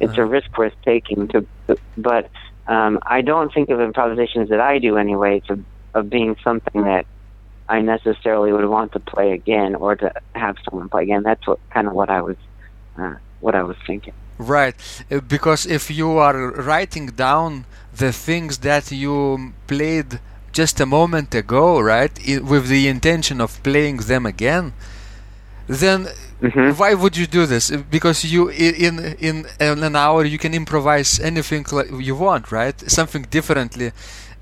it's 0.01 0.13
uh-huh. 0.13 0.23
a 0.23 0.27
risk 0.27 0.57
worth 0.57 0.75
taking. 0.85 1.29
To, 1.29 1.47
but 1.97 2.31
um, 2.67 2.99
I 3.03 3.21
don't 3.21 3.53
think 3.53 3.69
of 3.71 3.81
improvisations 3.81 4.49
that 4.51 4.61
I 4.61 4.79
do 4.79 4.97
anyway 4.97 5.41
to, 5.49 5.63
of 5.95 6.11
being 6.11 6.37
something 6.43 6.83
that 6.83 7.07
I 7.69 7.81
necessarily 7.81 8.53
would 8.53 8.67
want 8.67 8.93
to 8.93 9.01
play 9.01 9.33
again 9.33 9.75
or 9.75 9.97
to 9.97 10.13
have 10.35 10.57
someone 10.65 10.89
play 10.89 11.05
again. 11.05 11.23
That's 11.23 11.47
what 11.47 11.59
kind 11.71 11.87
of 11.87 11.95
what 11.95 12.11
I 12.11 12.21
was 12.23 12.37
uh, 12.99 13.15
what 13.41 13.55
I 13.55 13.63
was 13.63 13.77
thinking. 13.87 14.15
Right, 14.39 14.75
uh, 15.11 15.21
because 15.21 15.65
if 15.67 15.91
you 15.91 16.19
are 16.19 16.53
writing 16.53 17.07
down 17.07 17.65
the 17.95 18.13
things 18.13 18.59
that 18.59 18.93
you 18.93 19.55
played 19.67 20.21
just 20.53 20.79
a 20.81 20.87
moment 20.87 21.35
ago, 21.35 21.81
right, 21.81 22.13
with 22.43 22.69
the 22.69 22.89
intention 22.89 23.41
of 23.41 23.63
playing 23.63 23.99
them 23.99 24.27
again, 24.27 24.75
then 25.67 26.09
mm-hmm. 26.41 26.71
why 26.79 26.95
would 26.95 27.17
you 27.17 27.27
do 27.27 27.47
this? 27.47 27.71
Because 27.71 28.25
you 28.25 28.49
in 28.51 29.17
in 29.19 29.47
an 29.59 29.97
hour 29.97 30.25
you 30.25 30.39
can 30.39 30.55
improvise 30.55 31.19
anything 31.19 31.65
you 31.99 32.15
want, 32.15 32.53
right? 32.53 32.79
Something 32.91 33.23
differently, 33.31 33.93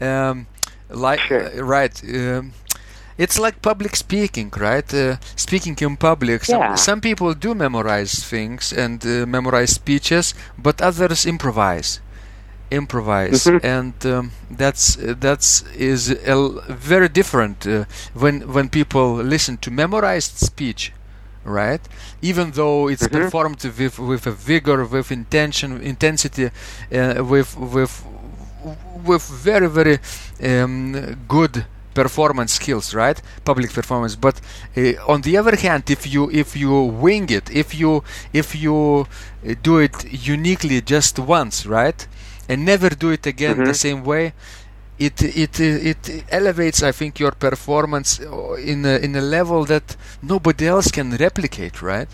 um, 0.00 0.46
like 0.88 1.20
sure. 1.20 1.46
uh, 1.46 1.62
right. 1.62 1.94
Um, 2.04 2.52
it's 3.16 3.38
like 3.38 3.62
public 3.62 3.96
speaking, 3.96 4.52
right? 4.56 4.92
Uh, 4.92 5.16
speaking 5.36 5.76
in 5.80 5.96
public. 5.96 6.44
Some, 6.44 6.60
yeah. 6.60 6.74
some 6.74 7.00
people 7.00 7.34
do 7.34 7.54
memorize 7.54 8.14
things 8.24 8.72
and 8.72 9.04
uh, 9.06 9.26
memorize 9.26 9.70
speeches, 9.70 10.34
but 10.58 10.80
others 10.82 11.24
improvise, 11.26 12.00
improvise, 12.70 13.44
mm-hmm. 13.44 13.64
and 13.64 14.06
um, 14.06 14.32
that's 14.50 14.96
that's 15.00 15.62
is 15.76 16.10
a, 16.10 16.48
very 16.68 17.08
different 17.08 17.66
uh, 17.66 17.84
when 18.14 18.52
when 18.52 18.68
people 18.68 19.14
listen 19.14 19.56
to 19.58 19.70
memorized 19.70 20.38
speech 20.38 20.92
right? 21.46 21.80
Even 22.22 22.52
though 22.52 22.88
it's 22.88 23.06
Mhm. 23.06 23.12
performed 23.20 23.62
with 23.64 23.98
with 23.98 24.26
a 24.26 24.30
vigor, 24.32 24.82
with 24.86 25.12
intention, 25.12 25.78
intensity, 25.82 26.46
uh, 26.46 27.22
with 27.22 27.54
with 27.58 28.02
with 29.04 29.22
very 29.44 29.68
very 29.68 29.98
um, 30.42 31.16
good 31.28 31.66
performance 31.94 32.52
skills 32.60 32.94
right? 32.94 33.18
Public 33.44 33.70
performance. 33.72 34.14
But 34.16 34.36
uh, 34.76 35.12
on 35.12 35.18
the 35.22 35.34
other 35.40 35.56
hand 35.56 35.82
if 35.96 36.02
you 36.14 36.30
if 36.30 36.56
you 36.56 36.72
wing 37.06 37.26
it 37.30 37.46
if 37.50 37.68
you 37.80 38.02
if 38.32 38.48
you 38.64 38.76
uh, 39.06 39.54
do 39.62 39.78
it 39.78 39.96
uniquely 40.36 40.80
just 40.94 41.18
once 41.18 41.56
right? 41.66 42.00
And 42.48 42.64
never 42.64 42.90
do 43.04 43.08
it 43.10 43.24
again 43.26 43.56
the 43.70 43.72
Mhm. 43.72 43.84
same 43.86 44.00
way 44.04 44.24
it 45.06 45.16
it 45.44 45.54
it 45.92 46.02
elevates 46.30 46.80
i 46.90 46.92
think 46.92 47.18
your 47.18 47.32
performance 47.32 48.10
in 48.72 48.84
a, 48.92 48.94
in 49.06 49.16
a 49.16 49.20
level 49.20 49.64
that 49.64 49.96
nobody 50.22 50.64
else 50.74 50.88
can 50.96 51.08
replicate 51.26 51.76
right? 51.82 52.10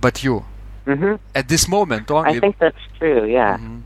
But 0.00 0.14
you. 0.24 0.44
Hmm 0.86 1.16
at 1.34 1.46
this 1.48 1.64
moment 1.68 2.10
only. 2.10 2.38
I 2.38 2.40
think 2.40 2.56
that's 2.64 2.84
true. 2.98 3.20
Yeah, 3.38 3.56
Mhm. 3.58 3.82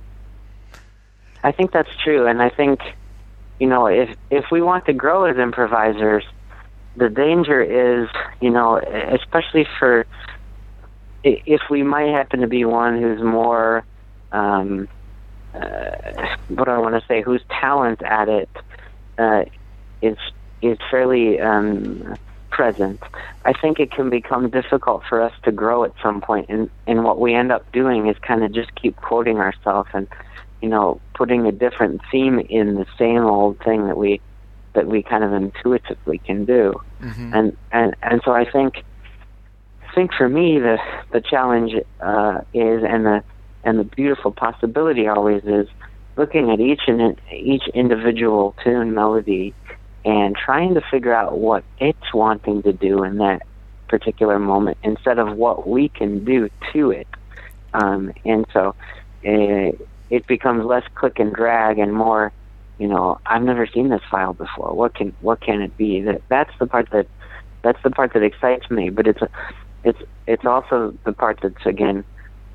I 1.42 1.50
think 1.56 1.72
that's 1.72 1.94
true, 2.04 2.22
and 2.30 2.38
I 2.42 2.50
think 2.50 2.78
you 3.60 3.68
know 3.68 3.86
if 3.86 4.08
if 4.30 4.46
we 4.50 4.60
want 4.60 4.86
to 4.86 4.92
grow 4.92 5.24
as 5.24 5.36
improvisers, 5.36 6.24
the 6.96 7.08
danger 7.08 7.62
is 7.62 8.08
you 8.40 8.50
know 8.50 8.78
especially 9.12 9.66
for 9.78 10.06
if 11.22 11.60
we 11.70 11.82
might 11.82 12.08
happen 12.08 12.40
to 12.40 12.48
be 12.48 12.64
one 12.64 13.00
who's 13.00 13.22
more 13.22 13.84
um, 14.32 14.88
uh, 15.54 15.90
what 16.48 16.64
do 16.64 16.70
I 16.70 16.78
want 16.78 16.94
to 16.94 17.02
say 17.06 17.22
whose 17.22 17.42
talent 17.60 18.02
at 18.02 18.28
it 18.28 18.50
uh, 19.18 19.44
is 20.02 20.16
is 20.62 20.78
fairly 20.90 21.38
um, 21.40 22.16
present. 22.50 23.02
I 23.44 23.52
think 23.52 23.78
it 23.78 23.90
can 23.90 24.10
become 24.10 24.50
difficult 24.50 25.02
for 25.08 25.22
us 25.22 25.32
to 25.44 25.52
grow 25.52 25.84
at 25.84 25.92
some 26.02 26.20
point, 26.20 26.46
and 26.48 26.70
and 26.86 27.04
what 27.04 27.20
we 27.20 27.34
end 27.34 27.52
up 27.52 27.70
doing 27.72 28.08
is 28.08 28.16
kind 28.26 28.42
of 28.42 28.52
just 28.52 28.74
keep 28.74 28.96
quoting 28.96 29.38
ourselves 29.38 29.90
and 29.92 30.08
you 30.60 30.68
know 30.68 31.00
putting 31.14 31.46
a 31.46 31.52
different 31.52 32.00
theme 32.10 32.38
in 32.38 32.74
the 32.74 32.86
same 32.98 33.24
old 33.24 33.58
thing 33.60 33.86
that 33.86 33.96
we 33.96 34.20
that 34.74 34.86
we 34.86 35.02
kind 35.02 35.24
of 35.24 35.32
intuitively 35.32 36.18
can 36.18 36.44
do 36.44 36.80
Mhm. 37.02 37.34
and 37.34 37.56
and 37.72 37.96
and 38.02 38.22
so 38.24 38.32
I 38.32 38.44
think 38.44 38.84
I 39.88 39.94
think 39.94 40.12
for 40.14 40.28
me 40.28 40.58
the 40.58 40.78
the 41.10 41.20
challenge 41.20 41.74
uh, 42.00 42.40
is 42.54 42.84
and 42.84 43.06
the 43.06 43.22
and 43.64 43.78
the 43.78 43.84
beautiful 43.84 44.32
possibility 44.32 45.06
always 45.08 45.42
is 45.44 45.68
looking 46.16 46.50
at 46.50 46.60
each 46.60 46.82
and 46.86 47.20
each 47.32 47.66
individual 47.74 48.54
tune 48.62 48.94
melody 48.94 49.54
and 50.04 50.36
trying 50.36 50.74
to 50.74 50.80
figure 50.90 51.12
out 51.14 51.38
what 51.38 51.62
it's 51.78 52.14
wanting 52.14 52.62
to 52.62 52.72
do 52.72 53.04
in 53.04 53.18
that 53.18 53.42
particular 53.88 54.38
moment 54.38 54.78
instead 54.82 55.18
of 55.18 55.36
what 55.36 55.66
we 55.68 55.88
can 55.88 56.24
do 56.24 56.48
to 56.72 56.90
it 56.90 57.08
um, 57.74 58.12
and 58.24 58.46
so 58.52 58.74
uh, 59.26 59.72
it 60.10 60.26
becomes 60.26 60.64
less 60.64 60.84
click 60.94 61.14
and 61.18 61.32
drag 61.34 61.78
and 61.78 61.94
more 61.94 62.32
you 62.78 62.88
know 62.88 63.18
I've 63.26 63.42
never 63.42 63.66
seen 63.66 63.88
this 63.90 64.00
file 64.10 64.34
before. 64.34 64.74
What 64.74 64.94
can 64.94 65.14
what 65.20 65.40
can 65.40 65.60
it 65.62 65.76
be? 65.76 66.00
That 66.02 66.22
that's 66.28 66.52
the 66.60 66.66
part 66.66 66.88
that 66.92 67.06
that's 67.62 67.82
the 67.84 67.90
part 67.90 68.12
that 68.14 68.22
excites 68.22 68.70
me 68.70 68.90
but 68.90 69.06
it's 69.06 69.22
a, 69.22 69.28
it's 69.84 69.98
it's 70.26 70.44
also 70.44 70.92
the 71.04 71.12
part 71.12 71.38
that's 71.42 71.66
again 71.66 72.04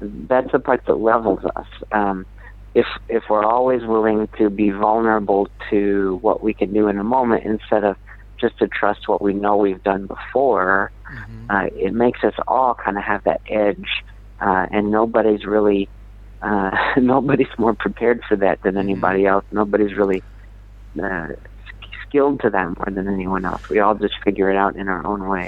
that's 0.02 0.52
the 0.52 0.60
part 0.60 0.82
that 0.88 0.96
levels 0.96 1.40
us. 1.56 1.68
Um 1.92 2.26
if 2.74 2.86
if 3.08 3.24
we're 3.30 3.46
always 3.46 3.82
willing 3.86 4.28
to 4.38 4.50
be 4.50 4.70
vulnerable 4.70 5.48
to 5.70 6.18
what 6.22 6.44
we 6.44 6.54
can 6.54 6.74
do 6.74 6.88
in 6.88 6.98
a 7.00 7.04
moment 7.04 7.44
instead 7.46 7.84
of 7.84 7.96
just 8.40 8.58
to 8.60 8.68
trust 8.68 9.08
what 9.08 9.22
we 9.22 9.34
know 9.34 9.56
we've 9.56 9.84
done 9.84 10.08
before 10.08 10.92
Mhm. 11.12 11.46
uh, 11.50 11.68
it 11.76 11.94
makes 11.94 12.24
us 12.24 12.34
all 12.48 12.76
kind 12.84 12.98
of 12.98 13.04
have 13.04 13.22
that 13.26 13.42
edge, 13.50 14.04
uh, 14.42 14.66
and 14.72 14.90
nobody's 14.92 15.46
really, 15.46 15.90
uh, 16.46 16.72
nobody's 17.14 17.54
more 17.58 17.74
prepared 17.86 18.20
for 18.28 18.36
that 18.44 18.58
than 18.64 18.76
anybody 18.86 19.26
else. 19.34 19.46
Nobody's 19.62 19.94
really 20.02 20.22
uh, 21.02 21.28
skilled 22.04 22.38
to 22.44 22.50
that 22.56 22.68
more 22.78 22.92
than 22.98 23.08
anyone 23.18 23.44
else. 23.52 23.64
We 23.74 23.78
all 23.84 23.96
just 24.06 24.16
figure 24.28 24.50
it 24.54 24.58
out 24.64 24.74
in 24.82 24.86
our 24.94 25.04
own 25.12 25.22
way. 25.34 25.48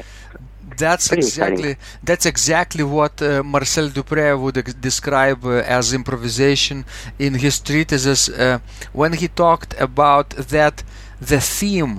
That's 0.83 1.07
Pretty 1.07 1.25
exciting. 1.27 1.59
exactly 1.59 1.75
that's 2.09 2.25
exactly 2.33 2.83
what 2.97 3.13
uh, 3.21 3.41
Marcel 3.55 3.87
Dupré 3.97 4.27
would 4.43 4.57
ex- 4.57 4.73
describe 4.89 5.41
uh, 5.45 5.77
as 5.77 5.85
improvisation 5.99 6.77
in 7.25 7.31
his 7.45 7.55
treatises 7.67 8.21
uh, 8.29 8.59
when 9.01 9.11
he 9.21 9.27
talked 9.45 9.71
about 9.87 10.27
that 10.55 10.75
the 11.31 11.39
theme 11.57 11.95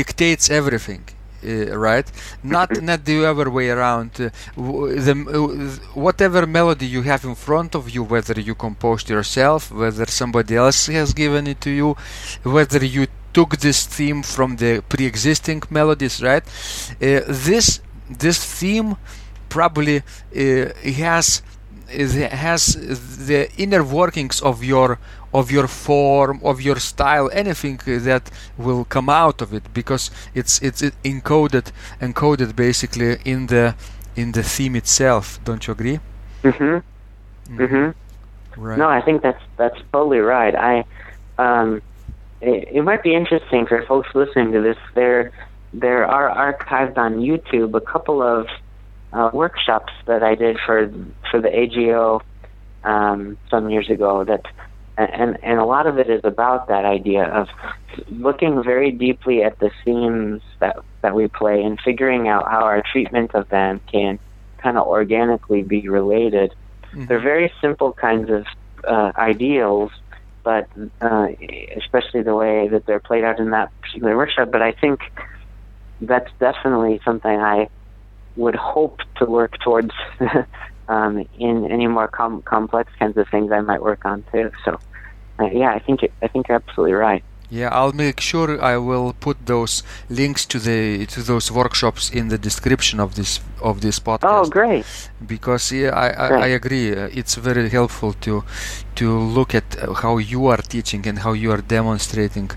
dictates 0.00 0.44
everything. 0.60 1.02
Uh, 1.44 1.76
right, 1.76 2.10
not 2.42 2.82
not 2.90 3.04
the 3.04 3.24
other 3.24 3.50
way 3.50 3.68
around. 3.70 4.10
Uh, 4.20 4.30
w- 4.56 4.98
the 4.98 5.12
uh, 5.12 5.98
whatever 6.00 6.46
melody 6.46 6.86
you 6.86 7.02
have 7.02 7.24
in 7.24 7.34
front 7.34 7.74
of 7.74 7.90
you, 7.90 8.02
whether 8.02 8.40
you 8.40 8.54
composed 8.54 9.08
yourself, 9.10 9.70
whether 9.70 10.06
somebody 10.06 10.56
else 10.56 10.86
has 10.86 11.12
given 11.12 11.46
it 11.46 11.60
to 11.60 11.70
you, 11.70 11.96
whether 12.42 12.84
you 12.84 13.06
took 13.32 13.58
this 13.58 13.84
theme 13.86 14.22
from 14.22 14.56
the 14.56 14.82
pre-existing 14.88 15.62
melodies, 15.70 16.22
right? 16.22 16.44
Uh, 17.02 17.20
this 17.28 17.80
this 18.08 18.38
theme 18.58 18.96
probably 19.48 19.98
uh, 19.98 20.72
has 21.04 21.42
has 21.88 22.62
the 23.26 23.48
inner 23.56 23.84
workings 23.84 24.40
of 24.40 24.64
your 24.64 24.98
of 25.38 25.44
your 25.56 25.68
form 25.68 26.36
of 26.50 26.56
your 26.68 26.78
style 26.90 27.28
anything 27.42 27.76
that 28.08 28.24
will 28.64 28.84
come 28.96 29.08
out 29.24 29.38
of 29.44 29.48
it 29.58 29.64
because 29.80 30.04
it's 30.40 30.54
it's 30.68 30.82
encoded 31.12 31.66
encoded 32.06 32.50
basically 32.66 33.10
in 33.32 33.40
the 33.52 33.64
in 34.22 34.32
the 34.32 34.44
theme 34.54 34.74
itself 34.82 35.24
don't 35.44 35.62
you 35.66 35.72
agree 35.78 35.98
Mm-hmm. 36.46 37.56
Mm-hmm. 37.56 38.60
right 38.60 38.78
No, 38.78 38.88
I 38.88 39.00
think 39.00 39.22
that's 39.22 39.42
that's 39.56 39.78
totally 39.92 40.18
right. 40.18 40.54
I, 40.54 40.84
um, 41.38 41.82
it, 42.40 42.68
it 42.72 42.82
might 42.82 43.02
be 43.02 43.14
interesting 43.14 43.66
for 43.66 43.82
folks 43.86 44.08
listening 44.14 44.52
to 44.52 44.60
this. 44.60 44.76
There, 44.94 45.32
there 45.72 46.06
are 46.06 46.28
archived 46.52 46.98
on 46.98 47.16
YouTube 47.16 47.74
a 47.74 47.80
couple 47.80 48.22
of 48.22 48.48
uh, 49.12 49.30
workshops 49.32 49.92
that 50.06 50.22
I 50.22 50.34
did 50.34 50.58
for 50.64 50.92
for 51.30 51.40
the 51.40 51.52
AGO 51.54 52.22
um, 52.84 53.38
some 53.50 53.70
years 53.70 53.90
ago. 53.90 54.24
That, 54.24 54.46
and 54.96 55.38
and 55.42 55.58
a 55.58 55.64
lot 55.64 55.86
of 55.86 55.98
it 55.98 56.08
is 56.08 56.20
about 56.24 56.68
that 56.68 56.84
idea 56.84 57.24
of 57.24 57.48
looking 58.08 58.62
very 58.62 58.90
deeply 58.90 59.42
at 59.42 59.58
the 59.58 59.70
themes 59.84 60.42
that 60.60 60.76
that 61.02 61.14
we 61.14 61.28
play 61.28 61.62
and 61.62 61.78
figuring 61.80 62.28
out 62.28 62.50
how 62.50 62.60
our 62.60 62.82
treatment 62.92 63.34
of 63.34 63.48
them 63.48 63.80
can 63.92 64.18
kind 64.62 64.78
of 64.78 64.86
organically 64.86 65.62
be 65.62 65.88
related 65.88 66.54
Mhm. 66.96 67.08
they're 67.08 67.20
very 67.20 67.52
simple 67.60 67.92
kinds 67.92 68.30
of 68.30 68.46
uh, 68.86 69.12
ideals, 69.18 69.90
but 70.44 70.68
uh, 71.00 71.28
especially 71.76 72.22
the 72.22 72.34
way 72.34 72.68
that 72.68 72.86
they're 72.86 73.00
played 73.00 73.24
out 73.24 73.38
in 73.38 73.50
that 73.50 73.70
particular 73.80 74.16
workshop. 74.16 74.50
But 74.50 74.62
I 74.62 74.72
think 74.72 75.00
that's 76.00 76.30
definitely 76.38 77.00
something 77.04 77.30
I 77.30 77.68
would 78.36 78.54
hope 78.54 79.00
to 79.16 79.24
work 79.24 79.58
towards 79.64 79.90
um, 80.88 81.26
in 81.38 81.70
any 81.70 81.86
more 81.86 82.08
com- 82.08 82.42
complex 82.42 82.92
kinds 82.98 83.16
of 83.16 83.28
things 83.28 83.52
I 83.52 83.60
might 83.60 83.82
work 83.82 84.04
on 84.04 84.24
too. 84.32 84.50
So, 84.64 84.78
uh, 85.38 85.46
yeah, 85.46 85.70
I 85.72 85.78
think 85.78 86.02
it, 86.02 86.12
I 86.22 86.28
think 86.28 86.48
you're 86.48 86.56
absolutely 86.56 86.94
right. 86.94 87.22
Yeah, 87.48 87.68
I'll 87.68 87.92
make 87.92 88.20
sure 88.20 88.60
I 88.60 88.76
will 88.76 89.12
put 89.12 89.46
those 89.46 89.84
links 90.10 90.44
to 90.46 90.58
the 90.58 91.06
to 91.06 91.22
those 91.22 91.52
workshops 91.52 92.10
in 92.10 92.26
the 92.28 92.38
description 92.38 92.98
of 92.98 93.14
this 93.14 93.38
of 93.62 93.82
this 93.82 94.00
podcast. 94.00 94.46
Oh, 94.46 94.48
great! 94.48 94.84
because 95.24 95.70
yeah, 95.70 95.90
I, 95.90 96.08
I, 96.08 96.28
I 96.28 96.46
agree. 96.48 96.92
Uh, 96.92 97.08
it's 97.12 97.36
very 97.36 97.68
helpful 97.68 98.14
to 98.14 98.42
to 98.96 99.18
look 99.18 99.54
at 99.54 99.78
uh, 99.78 99.92
how 99.94 100.18
you 100.18 100.46
are 100.46 100.56
teaching 100.56 101.06
and 101.06 101.20
how 101.20 101.34
you 101.34 101.52
are 101.52 101.62
demonstrating 101.62 102.50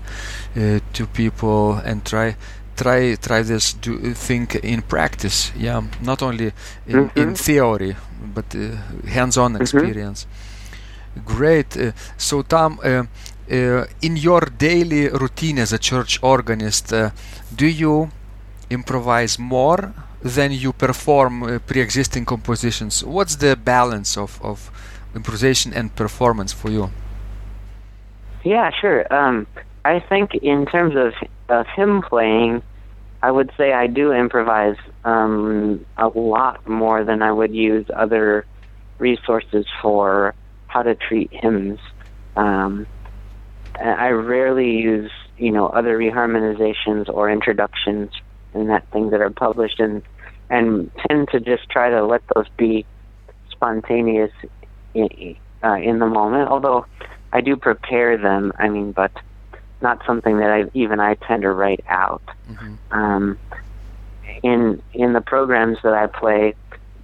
uh, 0.56 0.80
to 0.92 1.06
people 1.06 1.74
and 1.84 2.04
try 2.04 2.34
try 2.82 3.16
try 3.16 3.42
this 3.42 3.74
do 3.84 4.14
think 4.14 4.54
in 4.54 4.82
practice. 4.82 5.52
Yeah, 5.56 5.82
not 6.02 6.22
only 6.22 6.52
in, 6.86 7.10
in 7.14 7.28
Mhm. 7.30 7.36
theory 7.36 7.96
but 8.34 8.54
uh, 8.54 8.60
hands-on 9.08 9.56
experience. 9.56 10.26
Great. 11.24 11.76
Uh, 11.76 11.92
so 12.16 12.42
Tom. 12.42 12.78
Uh, 12.84 13.04
uh, 13.52 13.84
in 14.00 14.16
your 14.16 14.42
daily 14.58 15.08
routine 15.08 15.58
as 15.62 15.72
a 15.72 15.78
church 15.78 16.20
organist, 16.22 16.92
uh, 16.92 17.10
do 17.56 17.66
you 17.66 18.08
improvise 18.70 19.38
more 19.40 19.92
than 20.22 20.52
you 20.52 20.72
perform 20.72 21.42
uh, 21.42 21.58
pre-existing 21.66 22.24
compositions? 22.24 23.02
What's 23.04 23.36
the 23.36 23.56
balance 23.56 24.16
of, 24.20 24.38
of 24.42 24.70
improvisation 25.16 25.72
and 25.74 25.90
performance 25.96 26.52
for 26.52 26.70
you? 26.70 26.90
Yeah, 28.44 28.70
sure. 28.80 29.04
Um, 29.12 29.46
I 29.84 29.98
think 30.08 30.34
in 30.34 30.66
terms 30.66 30.94
of 30.96 31.12
of 31.48 31.66
hymn 31.76 32.02
playing, 32.02 32.62
I 33.22 33.30
would 33.30 33.50
say 33.56 33.72
I 33.72 33.86
do 33.86 34.12
improvise 34.12 34.76
um, 35.04 35.84
a 35.96 36.08
lot 36.08 36.66
more 36.66 37.04
than 37.04 37.22
I 37.22 37.32
would 37.32 37.54
use 37.54 37.86
other 37.94 38.46
resources 38.98 39.66
for 39.82 40.34
how 40.68 40.82
to 40.82 40.94
treat 40.94 41.30
hymns. 41.32 41.78
Um, 42.36 42.86
I 43.74 44.08
rarely 44.08 44.78
use, 44.78 45.10
you 45.36 45.50
know, 45.50 45.68
other 45.68 45.98
reharmonizations 45.98 47.08
or 47.08 47.30
introductions 47.30 48.10
and 48.54 48.68
that 48.70 48.90
thing 48.90 49.10
that 49.10 49.20
are 49.20 49.30
published 49.30 49.80
in 49.80 50.02
and 50.48 50.90
tend 51.08 51.28
to 51.28 51.40
just 51.40 51.68
try 51.70 51.90
to 51.90 52.04
let 52.04 52.22
those 52.34 52.48
be 52.56 52.84
spontaneous 53.50 54.32
in, 54.94 55.36
uh, 55.62 55.74
in 55.74 55.98
the 55.98 56.06
moment. 56.06 56.48
Although 56.48 56.86
I 57.32 57.40
do 57.40 57.56
prepare 57.56 58.16
them. 58.16 58.52
I 58.58 58.68
mean, 58.68 58.92
but 58.92 59.12
not 59.82 60.04
something 60.06 60.38
that 60.38 60.50
I 60.50 60.64
even 60.74 61.00
I 61.00 61.14
tend 61.14 61.42
to 61.42 61.50
write 61.50 61.84
out. 61.88 62.22
Mm-hmm. 62.48 62.74
Um, 62.92 63.38
in 64.42 64.82
in 64.92 65.12
the 65.12 65.20
programs 65.20 65.78
that 65.82 65.94
I 65.94 66.06
play, 66.06 66.54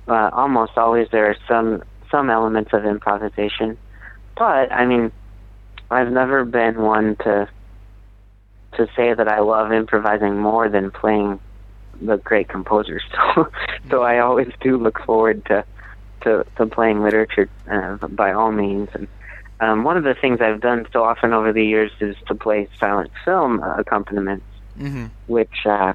uh, 0.08 0.30
almost 0.32 0.72
always 0.76 1.08
there 1.10 1.30
are 1.30 1.36
some 1.48 1.82
some 2.10 2.30
elements 2.30 2.72
of 2.72 2.84
improvisation, 2.84 3.76
but 4.36 4.72
I 4.72 4.86
mean, 4.86 5.12
I've 5.90 6.10
never 6.10 6.44
been 6.44 6.80
one 6.80 7.16
to 7.16 7.48
to 8.74 8.86
say 8.96 9.14
that 9.14 9.28
I 9.28 9.40
love 9.40 9.72
improvising 9.72 10.38
more 10.38 10.68
than 10.68 10.90
playing 10.90 11.40
the 12.00 12.16
great 12.18 12.48
composers. 12.48 13.02
So, 13.34 13.48
so 13.90 14.02
I 14.02 14.18
always 14.18 14.50
do 14.60 14.78
look 14.78 14.98
forward 15.00 15.44
to 15.46 15.64
to, 16.22 16.44
to 16.56 16.66
playing 16.66 17.02
literature 17.02 17.48
uh, 17.70 18.08
by 18.08 18.32
all 18.32 18.50
means. 18.50 18.88
And 18.94 19.06
um, 19.60 19.84
one 19.84 19.96
of 19.96 20.04
the 20.04 20.14
things 20.14 20.40
I've 20.40 20.60
done 20.60 20.86
so 20.92 21.04
often 21.04 21.32
over 21.32 21.52
the 21.52 21.64
years 21.64 21.90
is 22.00 22.16
to 22.26 22.34
play 22.34 22.68
silent 22.78 23.10
film 23.24 23.62
accompaniments, 23.62 24.44
mm-hmm. 24.78 25.06
which 25.26 25.64
uh, 25.64 25.94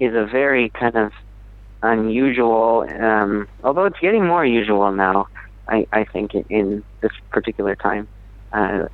is 0.00 0.14
a 0.14 0.26
very 0.26 0.68
kind 0.70 0.96
of 0.96 1.12
unusual, 1.82 2.86
um, 3.00 3.48
although 3.64 3.84
it's 3.84 3.98
getting 4.00 4.26
more 4.26 4.44
usual 4.44 4.92
now. 4.92 5.28
I, 5.68 5.86
I 5.92 6.04
think 6.04 6.34
in, 6.34 6.44
in 6.48 6.84
this 7.00 7.10
particular 7.30 7.74
time, 7.74 8.06
uh, 8.52 8.86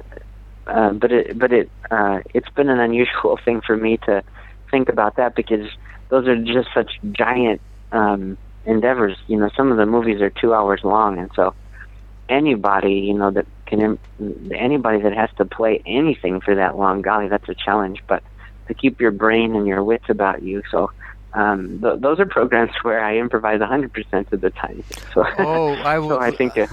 uh, 0.67 0.93
but 0.93 1.13
it 1.13 1.39
but 1.39 1.53
it 1.53 1.71
uh, 1.91 2.21
it's 2.33 2.49
been 2.51 2.71
an 2.71 2.81
unusual 2.81 3.39
thing 3.45 3.61
for 3.61 3.77
me 3.77 3.99
to 4.07 4.23
think 4.71 4.89
about 4.89 5.17
that 5.17 5.35
because 5.35 5.69
those 6.09 6.27
are 6.27 6.43
just 6.43 6.69
such 6.73 6.99
giant 7.13 7.61
um, 7.93 8.39
endeavors. 8.65 9.19
You 9.27 9.37
know, 9.37 9.51
some 9.55 9.71
of 9.71 9.77
the 9.77 9.85
movies 9.85 10.23
are 10.23 10.31
two 10.31 10.55
hours 10.55 10.81
long, 10.83 11.19
and 11.19 11.31
so 11.35 11.55
anybody 12.33 12.95
you 13.09 13.15
know 13.15 13.31
that 13.31 13.47
can 13.67 13.99
anybody 14.55 15.01
that 15.03 15.15
has 15.15 15.31
to 15.39 15.45
play 15.45 15.83
anything 15.87 16.41
for 16.41 16.55
that 16.55 16.77
long, 16.77 17.03
golly, 17.03 17.29
that's 17.29 17.49
a 17.49 17.55
challenge. 17.55 18.03
But 18.07 18.23
to 18.69 18.75
keep 18.75 19.01
your 19.01 19.11
brain 19.11 19.55
and 19.57 19.67
your 19.67 19.83
wits 19.83 20.09
about 20.09 20.43
you. 20.43 20.63
So 20.71 20.91
um, 21.35 21.81
th- 21.81 22.01
those 22.01 22.21
are 22.21 22.27
programs 22.27 22.73
where 22.83 23.03
I 23.05 23.17
improvise 23.19 23.61
100% 23.61 24.33
of 24.33 24.41
the 24.41 24.51
time. 24.51 24.85
So, 25.15 25.25
oh, 25.39 25.73
I 25.93 25.99
would, 25.99 26.09
so 26.09 26.21
I 26.21 26.31
think 26.31 26.59
uh, 26.59 26.67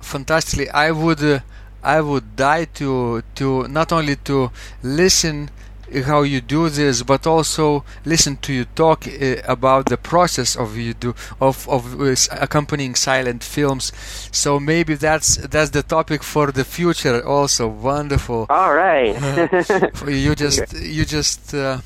fantastically. 0.00 0.68
I 0.70 0.90
would 0.90 1.22
uh, 1.22 1.40
I 1.82 2.00
would 2.00 2.36
die 2.36 2.64
to 2.80 3.22
to 3.36 3.68
not 3.68 3.92
only 3.92 4.16
to 4.30 4.50
listen 4.82 5.50
how 6.04 6.22
you 6.22 6.40
do 6.40 6.68
this, 6.68 7.02
but 7.02 7.26
also 7.26 7.84
listen 8.04 8.36
to 8.38 8.52
you 8.52 8.64
talk 8.64 9.06
uh, 9.06 9.36
about 9.44 9.86
the 9.86 9.96
process 9.96 10.56
of 10.56 10.76
you 10.76 10.94
do 10.94 11.14
of 11.40 11.68
of 11.68 12.00
uh, 12.00 12.14
accompanying 12.32 12.94
silent 12.94 13.42
films. 13.44 13.92
So 14.32 14.60
maybe 14.60 14.94
that's 14.94 15.36
that's 15.36 15.70
the 15.70 15.82
topic 15.82 16.22
for 16.22 16.52
the 16.52 16.64
future. 16.64 17.24
Also, 17.26 17.68
wonderful. 17.68 18.46
All 18.50 18.74
right. 18.74 19.14
you 20.06 20.34
just 20.34 20.72
you 20.74 21.04
just. 21.04 21.54
Uh, 21.54 21.78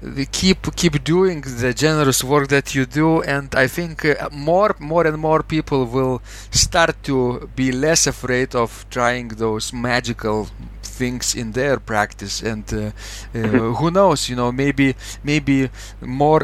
we 0.00 0.26
keep 0.26 0.74
keep 0.76 1.02
doing 1.02 1.40
the 1.40 1.74
generous 1.74 2.22
work 2.22 2.46
that 2.48 2.72
you 2.72 2.86
do 2.86 3.20
and 3.22 3.52
i 3.56 3.66
think 3.66 4.04
uh, 4.04 4.28
more 4.30 4.76
more 4.78 5.04
and 5.04 5.18
more 5.18 5.42
people 5.42 5.84
will 5.86 6.22
start 6.52 6.94
to 7.02 7.50
be 7.56 7.72
less 7.72 8.06
afraid 8.06 8.54
of 8.54 8.86
trying 8.90 9.28
those 9.28 9.72
magical 9.72 10.48
things 11.00 11.34
in 11.34 11.52
their 11.52 11.76
practice 11.92 12.42
and 12.42 12.64
uh, 12.72 12.78
uh, 13.34 13.72
who 13.78 13.90
knows 13.90 14.28
you 14.28 14.36
know 14.36 14.50
maybe 14.52 14.94
maybe 15.22 15.70
more 16.00 16.42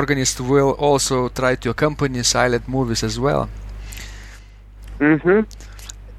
organists 0.00 0.40
will 0.40 0.72
also 0.88 1.28
try 1.28 1.54
to 1.54 1.70
accompany 1.70 2.22
silent 2.22 2.64
movies 2.68 3.02
as 3.02 3.18
well 3.18 3.48
mm-hmm. 4.98 5.40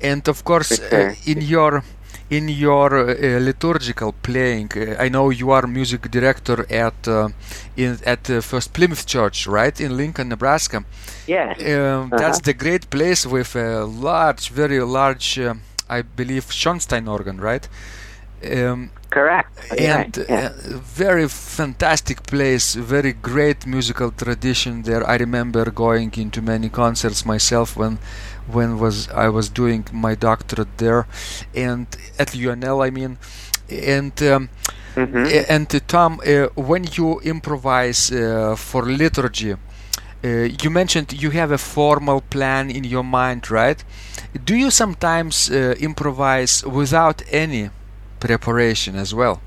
and 0.02 0.28
of 0.28 0.44
course 0.44 0.72
uh, 0.80 1.14
in 1.26 1.42
your 1.42 1.84
in 2.30 2.50
your 2.50 2.94
uh, 2.98 3.40
liturgical 3.40 4.12
playing, 4.12 4.72
uh, 4.76 4.96
I 5.00 5.10
know 5.10 5.30
you 5.30 5.52
are 5.52 5.68
music 5.68 6.10
director 6.10 6.66
at 6.72 7.08
uh, 7.08 7.30
in 7.78 8.00
at 8.06 8.26
First 8.44 8.74
Plymouth 8.74 9.06
Church, 9.06 9.48
right 9.48 9.80
in 9.80 9.96
Lincoln, 9.96 10.30
Nebraska. 10.30 10.84
Yeah, 11.28 11.52
um, 11.52 12.12
uh-huh. 12.12 12.18
that's 12.18 12.40
the 12.40 12.54
great 12.54 12.90
place 12.90 13.26
with 13.28 13.56
a 13.56 13.86
large, 13.86 14.50
very 14.50 14.80
large, 14.80 15.40
I 15.90 16.02
believe, 16.02 16.52
Schoenstein 16.52 17.08
organ, 17.08 17.40
right? 17.40 17.68
Um, 18.44 18.92
Correct. 19.10 19.72
And 19.78 20.18
right. 20.18 20.30
yeah. 20.30 20.50
very 20.60 21.28
fantastic 21.30 22.24
place, 22.24 22.76
very 22.76 23.14
great 23.14 23.66
musical 23.66 24.12
tradition 24.12 24.84
there. 24.84 25.08
I 25.08 25.16
remember 25.16 25.72
going 25.72 26.12
into 26.18 26.42
many 26.42 26.70
concerts 26.70 27.26
myself 27.26 27.78
when 27.78 28.00
when 28.48 28.78
was 28.78 29.10
I 29.10 29.30
was 29.30 29.50
doing 29.50 29.86
my 29.92 30.16
doctorate 30.16 30.78
there, 30.78 31.08
and 31.56 31.88
at 32.20 32.30
UNL, 32.30 32.86
I 32.86 32.90
mean, 32.90 33.18
and. 33.70 34.22
Um, 34.24 34.50
mm-hmm. 34.96 35.46
And 35.50 35.76
uh, 35.76 35.80
Tom, 35.88 36.22
uh, 36.26 36.48
when 36.56 36.86
you 36.94 37.20
improvise 37.22 38.12
uh, 38.12 38.56
for 38.56 38.84
liturgy, 38.84 39.56
uh, 40.26 40.50
you 40.64 40.70
mentioned 40.70 41.14
you 41.14 41.30
have 41.32 41.52
a 41.52 41.58
formal 41.58 42.22
plan 42.22 42.72
in 42.72 42.84
your 42.84 43.04
mind, 43.04 43.52
right? 43.52 43.84
Do 44.44 44.56
you 44.56 44.72
sometimes 44.72 45.50
uh, 45.50 45.76
improvise 45.80 46.66
without 46.66 47.22
any 47.32 47.70
preparation 48.20 48.96
as 48.96 49.14
well? 49.14 49.42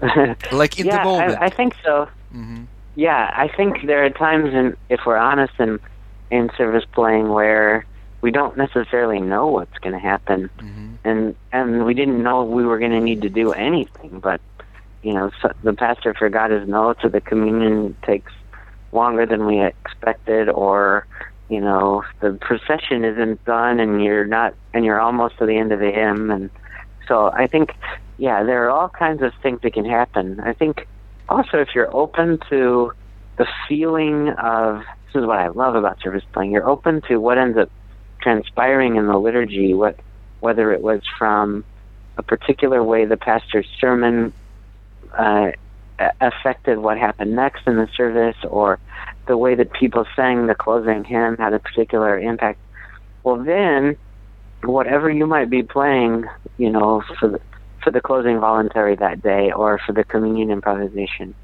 like 0.52 0.78
in 0.78 0.86
yeah, 0.86 0.98
the 0.98 1.04
moment. 1.04 1.38
I, 1.40 1.46
I 1.46 1.50
think 1.50 1.74
so. 1.82 2.08
Mm-hmm. 2.34 2.64
Yeah, 2.94 3.32
I 3.36 3.48
think 3.48 3.86
there 3.86 4.04
are 4.04 4.10
times, 4.10 4.54
in, 4.54 4.76
if 4.88 5.00
we're 5.06 5.16
honest, 5.16 5.54
in 5.58 5.80
in 6.30 6.50
service 6.56 6.84
playing 6.92 7.28
where 7.28 7.86
we 8.20 8.30
don't 8.30 8.56
necessarily 8.56 9.20
know 9.20 9.46
what's 9.46 9.78
going 9.78 9.92
to 9.92 9.98
happen, 9.98 10.50
mm-hmm. 10.58 10.94
and 11.04 11.34
and 11.52 11.84
we 11.84 11.94
didn't 11.94 12.22
know 12.22 12.44
we 12.44 12.64
were 12.64 12.78
going 12.78 12.92
to 12.92 13.00
need 13.00 13.22
to 13.22 13.28
do 13.28 13.52
anything. 13.52 14.20
But 14.20 14.40
you 15.02 15.14
know, 15.14 15.30
so 15.40 15.52
the 15.62 15.72
pastor 15.72 16.14
forgot 16.14 16.50
his 16.50 16.68
notes, 16.68 17.00
or 17.04 17.08
the 17.08 17.20
communion 17.20 17.96
takes 18.02 18.32
longer 18.92 19.26
than 19.26 19.46
we 19.46 19.62
expected, 19.62 20.48
or 20.48 21.06
you 21.48 21.60
know, 21.60 22.02
the 22.20 22.32
procession 22.40 23.04
isn't 23.04 23.44
done, 23.44 23.78
and 23.78 24.02
you're 24.02 24.26
not, 24.26 24.54
and 24.74 24.84
you're 24.84 25.00
almost 25.00 25.38
to 25.38 25.46
the 25.46 25.56
end 25.56 25.72
of 25.72 25.78
the 25.78 25.90
hymn, 25.90 26.30
and 26.30 26.50
so 27.06 27.30
I 27.32 27.46
think, 27.46 27.70
yeah, 28.18 28.42
there 28.42 28.64
are 28.64 28.70
all 28.70 28.88
kinds 28.88 29.22
of 29.22 29.32
things 29.42 29.60
that 29.62 29.74
can 29.74 29.84
happen. 29.84 30.40
I 30.40 30.52
think 30.52 30.86
also 31.28 31.58
if 31.58 31.68
you're 31.74 31.94
open 31.94 32.38
to 32.50 32.92
the 33.36 33.46
feeling 33.68 34.30
of 34.30 34.78
this 35.06 35.22
is 35.22 35.26
what 35.26 35.38
I 35.38 35.48
love 35.48 35.74
about 35.74 36.00
service 36.00 36.24
playing. 36.32 36.50
You're 36.50 36.68
open 36.68 37.02
to 37.02 37.18
what 37.18 37.38
ends 37.38 37.56
up 37.58 37.70
transpiring 38.20 38.96
in 38.96 39.06
the 39.06 39.18
liturgy, 39.18 39.74
what 39.74 39.98
whether 40.40 40.72
it 40.72 40.82
was 40.82 41.00
from 41.18 41.64
a 42.18 42.22
particular 42.22 42.82
way 42.82 43.04
the 43.04 43.16
pastor's 43.16 43.66
sermon 43.80 44.32
uh, 45.16 45.50
affected 46.20 46.78
what 46.78 46.98
happened 46.98 47.34
next 47.34 47.66
in 47.66 47.76
the 47.76 47.88
service, 47.96 48.36
or 48.48 48.78
the 49.26 49.36
way 49.36 49.54
that 49.54 49.72
people 49.72 50.06
sang 50.14 50.46
the 50.46 50.54
closing 50.54 51.04
hymn 51.04 51.36
had 51.36 51.52
a 51.52 51.58
particular 51.58 52.18
impact. 52.18 52.58
Well, 53.22 53.36
then 53.36 53.96
whatever 54.62 55.10
you 55.10 55.26
might 55.26 55.50
be 55.50 55.62
playing, 55.62 56.24
you 56.58 56.70
know, 56.70 57.02
for 57.18 57.28
the, 57.28 57.40
for 57.82 57.90
the 57.90 58.00
closing 58.00 58.40
voluntary 58.40 58.96
that 58.96 59.22
day 59.22 59.52
or 59.52 59.78
for 59.84 59.92
the 59.92 60.04
communion 60.04 60.50
improvisation, 60.50 61.34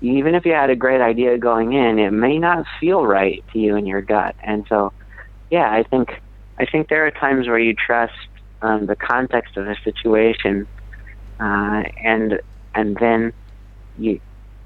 even 0.00 0.34
if 0.34 0.44
you 0.44 0.52
had 0.52 0.70
a 0.70 0.76
great 0.76 1.00
idea 1.00 1.38
going 1.38 1.72
in, 1.72 1.98
it 1.98 2.10
may 2.10 2.38
not 2.38 2.66
feel 2.80 3.06
right 3.06 3.42
to 3.52 3.58
you 3.58 3.76
in 3.76 3.86
your 3.86 4.02
gut. 4.02 4.34
And 4.42 4.66
so, 4.68 4.92
yeah, 5.50 5.70
I 5.70 5.82
think 5.84 6.20
I 6.58 6.66
think 6.66 6.88
there 6.88 7.06
are 7.06 7.10
times 7.10 7.46
where 7.46 7.58
you 7.58 7.74
trust 7.74 8.14
um, 8.62 8.86
the 8.86 8.96
context 8.96 9.56
of 9.56 9.66
the 9.66 9.76
situation, 9.84 10.66
uh, 11.40 11.82
and 12.02 12.40
and 12.74 12.96
then 12.96 13.32
you 13.98 14.20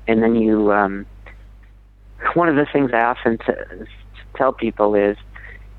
and 0.06 0.22
then 0.22 0.34
you. 0.34 0.72
Um, 0.72 1.06
one 2.34 2.48
of 2.48 2.56
the 2.56 2.66
things 2.70 2.90
I 2.92 3.00
often 3.00 3.38
t- 3.38 3.86
tell 4.36 4.52
people 4.52 4.94
is, 4.94 5.16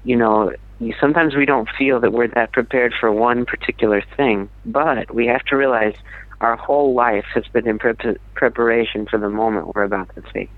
you 0.03 0.15
know, 0.15 0.51
sometimes 0.99 1.35
we 1.35 1.45
don't 1.45 1.69
feel 1.77 1.99
that 1.99 2.11
we're 2.11 2.27
that 2.29 2.51
prepared 2.51 2.93
for 2.99 3.11
one 3.11 3.45
particular 3.45 4.03
thing, 4.17 4.49
but 4.65 5.13
we 5.13 5.27
have 5.27 5.43
to 5.45 5.55
realize 5.55 5.93
our 6.39 6.55
whole 6.55 6.95
life 6.95 7.25
has 7.35 7.43
been 7.53 7.67
in 7.67 7.77
pre- 7.77 8.17
preparation 8.33 9.05
for 9.05 9.19
the 9.19 9.29
moment 9.29 9.75
we're 9.75 9.83
about 9.83 10.13
to 10.15 10.23
see. 10.33 10.49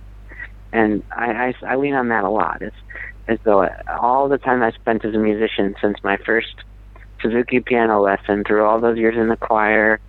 And 0.71 1.03
I, 1.11 1.53
I, 1.63 1.73
I 1.73 1.75
lean 1.75 1.93
on 1.93 2.07
that 2.09 2.23
a 2.23 2.29
lot. 2.29 2.61
It's 2.61 2.75
as 3.27 3.39
though 3.43 3.67
all 3.87 4.29
the 4.29 4.37
time 4.37 4.63
I 4.63 4.71
spent 4.71 5.05
as 5.05 5.13
a 5.13 5.17
musician 5.17 5.75
since 5.81 5.97
my 6.03 6.17
first 6.25 6.55
Suzuki 7.21 7.59
piano 7.59 8.01
lesson, 8.01 8.43
through 8.45 8.65
all 8.65 8.79
those 8.79 8.97
years 8.97 9.17
in 9.17 9.29
the 9.29 9.37
choir, 9.37 9.99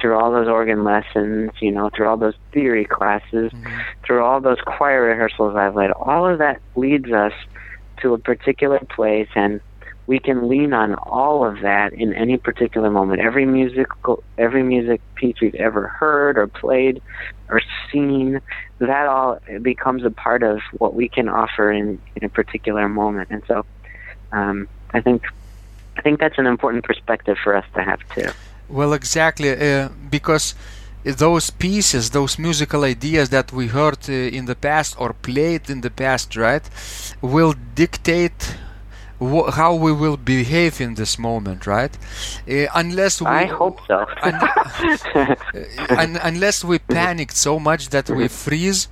through 0.00 0.16
all 0.16 0.32
those 0.32 0.48
organ 0.48 0.84
lessons, 0.84 1.50
you 1.60 1.70
know, 1.70 1.90
through 1.94 2.08
all 2.08 2.16
those 2.16 2.34
theory 2.52 2.84
classes, 2.84 3.52
mm-hmm. 3.52 3.78
through 4.04 4.22
all 4.22 4.40
those 4.40 4.58
choir 4.66 5.02
rehearsals 5.02 5.56
I've 5.56 5.76
led, 5.76 5.90
all 5.92 6.26
of 6.26 6.38
that 6.38 6.60
leads 6.76 7.10
us 7.12 7.32
to 8.02 8.14
a 8.14 8.18
particular 8.18 8.78
place 8.78 9.28
and 9.34 9.60
we 10.10 10.18
can 10.18 10.48
lean 10.48 10.72
on 10.72 10.94
all 10.94 11.46
of 11.46 11.60
that 11.60 11.92
in 11.92 12.12
any 12.14 12.36
particular 12.36 12.90
moment. 12.90 13.20
Every 13.20 13.46
musical, 13.46 14.24
every 14.36 14.64
music 14.64 15.00
piece 15.14 15.36
we've 15.40 15.54
ever 15.54 15.86
heard 15.86 16.36
or 16.36 16.48
played 16.48 17.00
or 17.48 17.62
seen, 17.92 18.40
that 18.80 19.06
all 19.06 19.38
becomes 19.62 20.04
a 20.04 20.10
part 20.10 20.42
of 20.42 20.58
what 20.78 20.94
we 20.94 21.08
can 21.08 21.28
offer 21.28 21.70
in 21.70 22.00
in 22.16 22.24
a 22.24 22.28
particular 22.28 22.88
moment. 22.88 23.30
And 23.30 23.44
so, 23.46 23.64
um, 24.32 24.66
I 24.92 25.00
think 25.00 25.22
I 25.96 26.02
think 26.02 26.18
that's 26.18 26.38
an 26.38 26.46
important 26.46 26.82
perspective 26.82 27.36
for 27.44 27.54
us 27.54 27.64
to 27.74 27.82
have 27.84 28.00
too. 28.12 28.30
Well, 28.70 28.92
exactly, 28.92 29.50
uh, 29.50 29.88
because 30.10 30.54
those 31.04 31.50
pieces, 31.50 32.10
those 32.10 32.38
musical 32.38 32.84
ideas 32.84 33.30
that 33.30 33.52
we 33.52 33.68
heard 33.68 33.98
uh, 34.08 34.12
in 34.12 34.46
the 34.46 34.54
past 34.54 34.94
or 34.98 35.12
played 35.12 35.70
in 35.70 35.80
the 35.80 35.90
past, 35.90 36.36
right, 36.36 36.62
will 37.22 37.54
dictate 37.74 38.54
wh- 39.20 39.50
how 39.52 39.74
we 39.74 39.92
will 39.92 40.16
behave 40.16 40.80
in 40.80 40.94
this 40.94 41.18
moment, 41.18 41.66
right? 41.66 41.96
Uh, 42.48 42.66
unless 42.74 43.20
we, 43.20 43.26
I 43.28 43.46
hope 43.46 43.80
so. 43.86 44.06
un- 44.22 44.48
un- 45.96 46.18
unless 46.22 46.64
we 46.64 46.78
panicked 46.78 47.36
so 47.36 47.58
much 47.58 47.88
that 47.90 48.10
we 48.10 48.28
freeze 48.28 48.88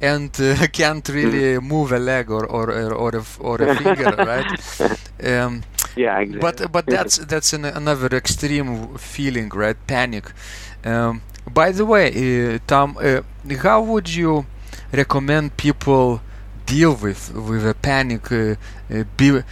and 0.00 0.30
uh, 0.40 0.66
can't 0.72 1.08
really 1.08 1.58
move 1.60 1.92
a 1.92 1.98
leg 1.98 2.30
or 2.30 2.46
or 2.46 2.70
or, 2.70 2.92
or, 2.94 3.16
a, 3.16 3.24
or 3.40 3.62
a 3.62 3.68
finger, 3.68 4.14
right? 4.18 4.50
Um, 5.22 5.62
yeah, 5.96 6.18
exactly. 6.18 6.40
but 6.40 6.72
but 6.72 6.86
that's 6.86 7.18
that's 7.18 7.52
an, 7.52 7.64
another 7.64 8.08
extreme 8.16 8.96
feeling, 8.98 9.48
right? 9.50 9.76
Panic. 9.86 10.32
Um, 10.84 11.22
by 11.52 11.72
the 11.72 11.84
way, 11.84 12.06
uh, 12.54 12.58
Tom, 12.66 12.96
uh, 13.00 13.22
how 13.62 13.82
would 13.82 14.08
you 14.08 14.46
recommend 14.92 15.56
people 15.56 16.20
deal 16.66 16.94
with 16.94 17.34
with 17.34 17.66
a 17.66 17.74
panic 17.74 18.30
uh, 18.30 18.54
uh, 18.94 19.04
be, 19.16 19.30
uh, 19.30 19.42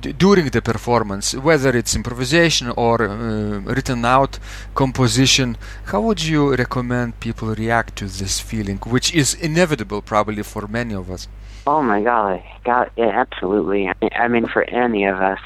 d- 0.00 0.12
during 0.12 0.46
the 0.50 0.60
performance, 0.60 1.34
whether 1.34 1.70
it's 1.76 1.94
improvisation 1.96 2.70
or 2.76 2.96
uh, 3.02 3.60
written 3.76 4.04
out 4.04 4.38
composition? 4.74 5.56
How 5.86 6.00
would 6.02 6.22
you 6.22 6.54
recommend 6.54 7.20
people 7.20 7.48
react 7.54 7.96
to 7.96 8.04
this 8.04 8.40
feeling, 8.40 8.78
which 8.94 9.14
is 9.14 9.34
inevitable 9.34 10.02
probably 10.02 10.42
for 10.42 10.66
many 10.66 10.94
of 10.94 11.10
us? 11.10 11.28
Oh 11.66 11.82
my 11.82 12.00
golly, 12.02 12.44
God, 12.64 12.90
yeah, 12.96 13.12
absolutely. 13.24 13.90
I 14.12 14.28
mean, 14.28 14.46
for 14.46 14.62
any 14.64 15.04
of 15.04 15.16
us, 15.20 15.40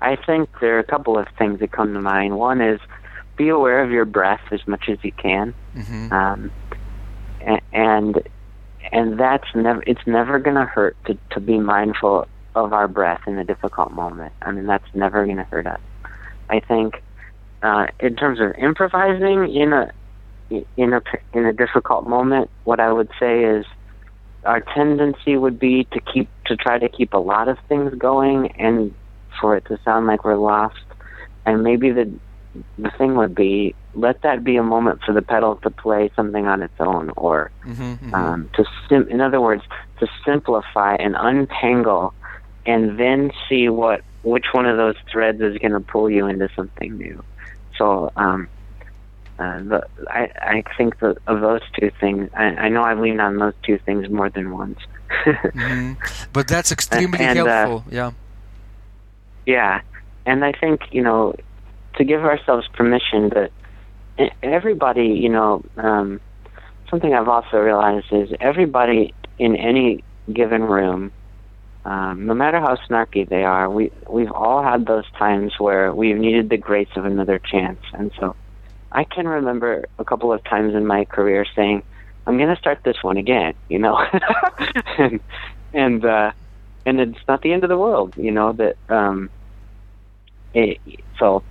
I 0.00 0.16
think 0.16 0.48
there 0.60 0.76
are 0.76 0.80
a 0.80 0.84
couple 0.84 1.18
of 1.18 1.26
things 1.38 1.60
that 1.60 1.72
come 1.72 1.94
to 1.94 2.00
mind. 2.00 2.38
One 2.38 2.60
is 2.60 2.80
be 3.36 3.48
aware 3.48 3.82
of 3.82 3.90
your 3.90 4.04
breath 4.04 4.40
as 4.50 4.60
much 4.66 4.88
as 4.88 4.98
you 5.02 5.12
can, 5.12 5.54
hmm 5.74 6.12
um, 6.12 6.50
and 7.72 8.22
and 8.92 9.18
that's 9.18 9.48
never 9.54 9.82
it's 9.86 10.06
never 10.06 10.38
going 10.38 10.56
to 10.56 10.64
hurt 10.64 10.96
to 11.06 11.16
to 11.30 11.40
be 11.40 11.58
mindful 11.58 12.26
of 12.54 12.72
our 12.72 12.88
breath 12.88 13.20
in 13.26 13.38
a 13.38 13.44
difficult 13.44 13.92
moment. 13.92 14.32
I 14.42 14.50
mean, 14.50 14.66
that's 14.66 14.84
never 14.94 15.24
going 15.24 15.36
to 15.36 15.44
hurt 15.44 15.66
us. 15.66 15.80
I 16.50 16.60
think 16.60 17.02
uh, 17.62 17.86
in 18.00 18.16
terms 18.16 18.40
of 18.40 18.52
improvising 18.58 19.52
in 19.54 19.72
a 19.72 19.92
in 20.76 20.92
a 20.92 21.02
in 21.32 21.44
a 21.44 21.52
difficult 21.52 22.06
moment, 22.06 22.50
what 22.64 22.80
I 22.80 22.92
would 22.92 23.10
say 23.20 23.44
is 23.44 23.66
our 24.44 24.60
tendency 24.60 25.36
would 25.36 25.58
be 25.58 25.84
to 25.92 26.00
keep 26.00 26.28
to 26.46 26.56
try 26.56 26.78
to 26.78 26.88
keep 26.88 27.12
a 27.12 27.18
lot 27.18 27.48
of 27.48 27.58
things 27.68 27.94
going 27.94 28.52
and 28.52 28.94
for 29.40 29.56
it 29.56 29.64
to 29.66 29.78
sound 29.84 30.06
like 30.06 30.24
we're 30.24 30.36
lost. 30.36 30.76
And 31.46 31.62
maybe 31.62 31.90
the 31.90 32.10
the 32.78 32.90
thing 32.98 33.14
would 33.16 33.34
be 33.34 33.74
let 33.94 34.22
that 34.22 34.42
be 34.44 34.56
a 34.56 34.62
moment 34.62 35.00
for 35.04 35.12
the 35.12 35.22
pedal 35.22 35.56
to 35.56 35.70
play 35.70 36.10
something 36.16 36.46
on 36.46 36.62
its 36.62 36.74
own, 36.80 37.10
or 37.16 37.50
hmm 37.62 38.14
um, 38.14 38.50
to 38.54 38.64
sim- 38.88 39.08
in 39.08 39.20
other 39.20 39.40
words, 39.40 39.62
to 40.00 40.06
simplify 40.24 40.94
and 40.96 41.14
untangle, 41.18 42.14
and 42.66 42.98
then 42.98 43.30
see 43.48 43.68
what 43.68 44.02
which 44.22 44.46
one 44.52 44.66
of 44.66 44.76
those 44.76 44.96
threads 45.10 45.40
is 45.40 45.56
going 45.58 45.72
to 45.72 45.80
pull 45.80 46.10
you 46.10 46.26
into 46.26 46.48
something 46.56 46.96
new. 46.96 47.22
So 47.76 48.10
um, 48.16 48.48
uh, 49.38 49.58
the, 49.60 49.86
I 50.08 50.30
I 50.40 50.62
think 50.76 50.98
that 50.98 51.16
of 51.26 51.40
those 51.40 51.60
two 51.78 51.90
things, 52.00 52.28
I, 52.36 52.44
I 52.44 52.68
know 52.68 52.82
I've 52.82 52.98
leaned 52.98 53.20
on 53.20 53.36
those 53.38 53.54
two 53.62 53.78
things 53.78 54.08
more 54.10 54.28
than 54.30 54.50
once. 54.50 54.78
hmm 55.54 55.92
But 56.32 56.48
that's 56.48 56.72
extremely 56.72 57.20
And, 57.20 57.38
uh, 57.38 57.44
helpful. 57.66 57.84
yeah. 57.90 58.10
Yeah, 59.48 59.80
and 60.26 60.44
I 60.44 60.52
think 60.52 60.80
you 60.92 61.02
know 61.02 61.34
to 61.96 62.04
give 62.04 62.20
ourselves 62.22 62.68
permission 62.74 63.30
that 63.30 63.50
everybody, 64.42 65.06
you 65.08 65.30
know, 65.30 65.62
um, 65.78 66.20
something 66.90 67.14
I've 67.14 67.28
also 67.28 67.58
realized 67.58 68.06
is 68.12 68.30
everybody 68.40 69.14
in 69.38 69.56
any 69.56 70.04
given 70.32 70.62
room, 70.62 71.12
um, 71.84 72.26
no 72.26 72.34
matter 72.34 72.60
how 72.60 72.76
snarky 72.90 73.28
they 73.28 73.44
are, 73.44 73.70
we 73.70 73.90
we've 74.10 74.32
all 74.32 74.62
had 74.62 74.86
those 74.86 75.10
times 75.18 75.54
where 75.58 75.94
we've 75.94 76.18
needed 76.18 76.50
the 76.50 76.58
grace 76.58 76.90
of 76.96 77.06
another 77.06 77.40
chance, 77.50 77.80
and 77.94 78.12
so 78.20 78.36
I 78.92 79.04
can 79.04 79.28
remember 79.28 79.84
a 79.98 80.04
couple 80.04 80.32
of 80.32 80.44
times 80.44 80.74
in 80.74 80.86
my 80.86 81.06
career 81.06 81.46
saying, 81.56 81.82
"I'm 82.26 82.36
going 82.38 82.50
to 82.50 82.56
start 82.60 82.80
this 82.84 82.98
one 83.02 83.16
again," 83.18 83.54
you 83.68 83.78
know, 83.80 83.98
and 84.98 85.20
and 85.72 86.04
uh, 86.04 86.32
and 86.86 87.00
it's 87.00 87.20
not 87.28 87.42
the 87.42 87.52
end 87.52 87.64
of 87.64 87.70
the 87.70 87.78
world, 87.78 88.14
you 88.16 88.32
know 88.32 88.52
that. 88.54 88.76
Um, 88.88 89.30
so 91.18 91.42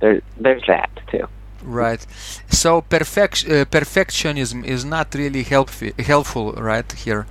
there, 0.00 0.20
there's 0.36 0.62
that 0.66 0.90
too. 1.10 1.26
Right. 1.62 2.04
So 2.50 2.82
perfect, 2.82 3.46
uh, 3.46 3.64
perfectionism 3.64 4.64
is 4.64 4.84
not 4.84 5.14
really 5.14 5.42
helpful, 5.42 5.90
helpful 5.98 6.52
right 6.52 6.90
here. 6.92 7.26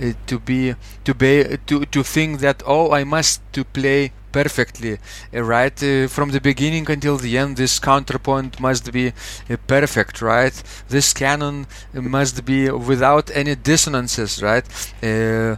Uh, 0.00 0.12
to 0.26 0.40
be 0.40 0.74
to 1.04 1.14
be 1.14 1.56
to 1.66 1.84
to 1.84 2.02
think 2.02 2.40
that 2.40 2.64
oh 2.66 2.90
I 2.90 3.04
must 3.04 3.40
to 3.52 3.62
play 3.64 4.10
perfectly 4.32 4.98
uh, 5.32 5.42
right 5.44 5.80
uh, 5.84 6.08
from 6.08 6.32
the 6.32 6.40
beginning 6.40 6.90
until 6.90 7.16
the 7.16 7.38
end 7.38 7.56
this 7.56 7.78
counterpoint 7.78 8.58
must 8.58 8.90
be 8.90 9.06
uh, 9.08 9.56
perfect 9.68 10.20
right 10.20 10.56
this 10.88 11.12
canon 11.12 11.68
must 11.92 12.44
be 12.44 12.68
without 12.70 13.30
any 13.36 13.54
dissonances 13.54 14.42
right 14.42 14.66
uh, 15.00 15.54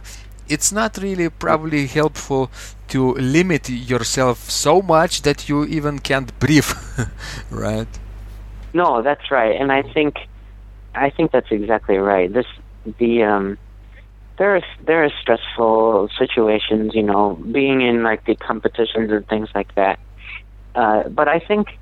it's 0.49 0.71
not 0.71 0.97
really 0.97 1.29
probably 1.29 1.87
helpful 1.87 2.49
to 2.87 3.13
limit 3.13 3.69
yourself 3.69 4.49
so 4.49 4.81
much 4.81 5.21
that 5.23 5.49
you 5.49 5.65
even 5.65 5.99
can't 5.99 6.37
breathe 6.39 6.71
right 7.51 7.87
No, 8.73 9.01
that's 9.01 9.31
right, 9.31 9.55
and 9.59 9.71
I 9.71 9.81
think 9.81 10.17
I 10.93 11.09
think 11.09 11.31
that's 11.31 11.51
exactly 11.51 11.97
right. 11.97 12.31
This 12.31 12.45
the 12.99 13.23
um 13.23 13.57
there 14.37 14.55
are 14.55 14.61
there 14.85 15.03
are 15.03 15.11
stressful 15.21 16.09
situations, 16.17 16.93
you 16.93 17.03
know, 17.03 17.35
being 17.51 17.81
in 17.81 18.03
like 18.03 18.25
the 18.25 18.35
competitions 18.35 19.11
and 19.11 19.27
things 19.27 19.49
like 19.55 19.73
that. 19.75 19.99
Uh, 20.75 21.09
but 21.09 21.27
I 21.27 21.39
think, 21.39 21.77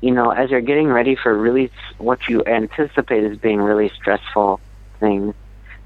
you 0.00 0.12
know, 0.12 0.30
as 0.30 0.50
you're 0.50 0.60
getting 0.60 0.88
ready 0.88 1.16
for 1.16 1.36
really 1.36 1.70
what 1.98 2.28
you 2.28 2.44
anticipate 2.44 3.24
as 3.24 3.36
being 3.38 3.60
really 3.60 3.90
stressful 3.90 4.60
things, 5.00 5.34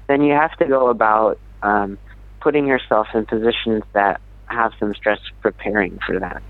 then 0.07 0.21
you 0.21 0.33
have 0.33 0.55
to 0.57 0.65
go 0.65 0.89
about 0.89 1.39
um, 1.63 1.97
putting 2.45 2.67
yourself 2.67 3.07
in 3.15 3.25
positions 3.25 3.81
that 3.93 4.21
have 4.45 4.71
some 4.79 4.93
stress 4.93 5.19
preparing 5.41 5.97
for 6.05 6.19
that. 6.19 6.43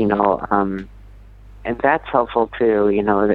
You 0.00 0.06
know, 0.08 0.44
um, 0.50 0.88
and 1.64 1.80
that's 1.80 2.04
helpful 2.10 2.50
too. 2.58 2.90
You 2.90 3.04
know, 3.04 3.30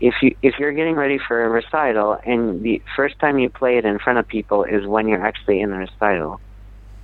if 0.00 0.14
you 0.22 0.34
if 0.42 0.54
you're 0.58 0.72
getting 0.72 0.94
ready 0.94 1.18
for 1.28 1.44
a 1.44 1.48
recital 1.50 2.18
and 2.24 2.62
the 2.62 2.82
first 2.96 3.18
time 3.20 3.38
you 3.38 3.50
play 3.50 3.76
it 3.76 3.84
in 3.84 3.98
front 3.98 4.18
of 4.18 4.26
people 4.26 4.64
is 4.64 4.86
when 4.86 5.08
you're 5.08 5.24
actually 5.24 5.60
in 5.60 5.70
the 5.70 5.76
recital, 5.76 6.40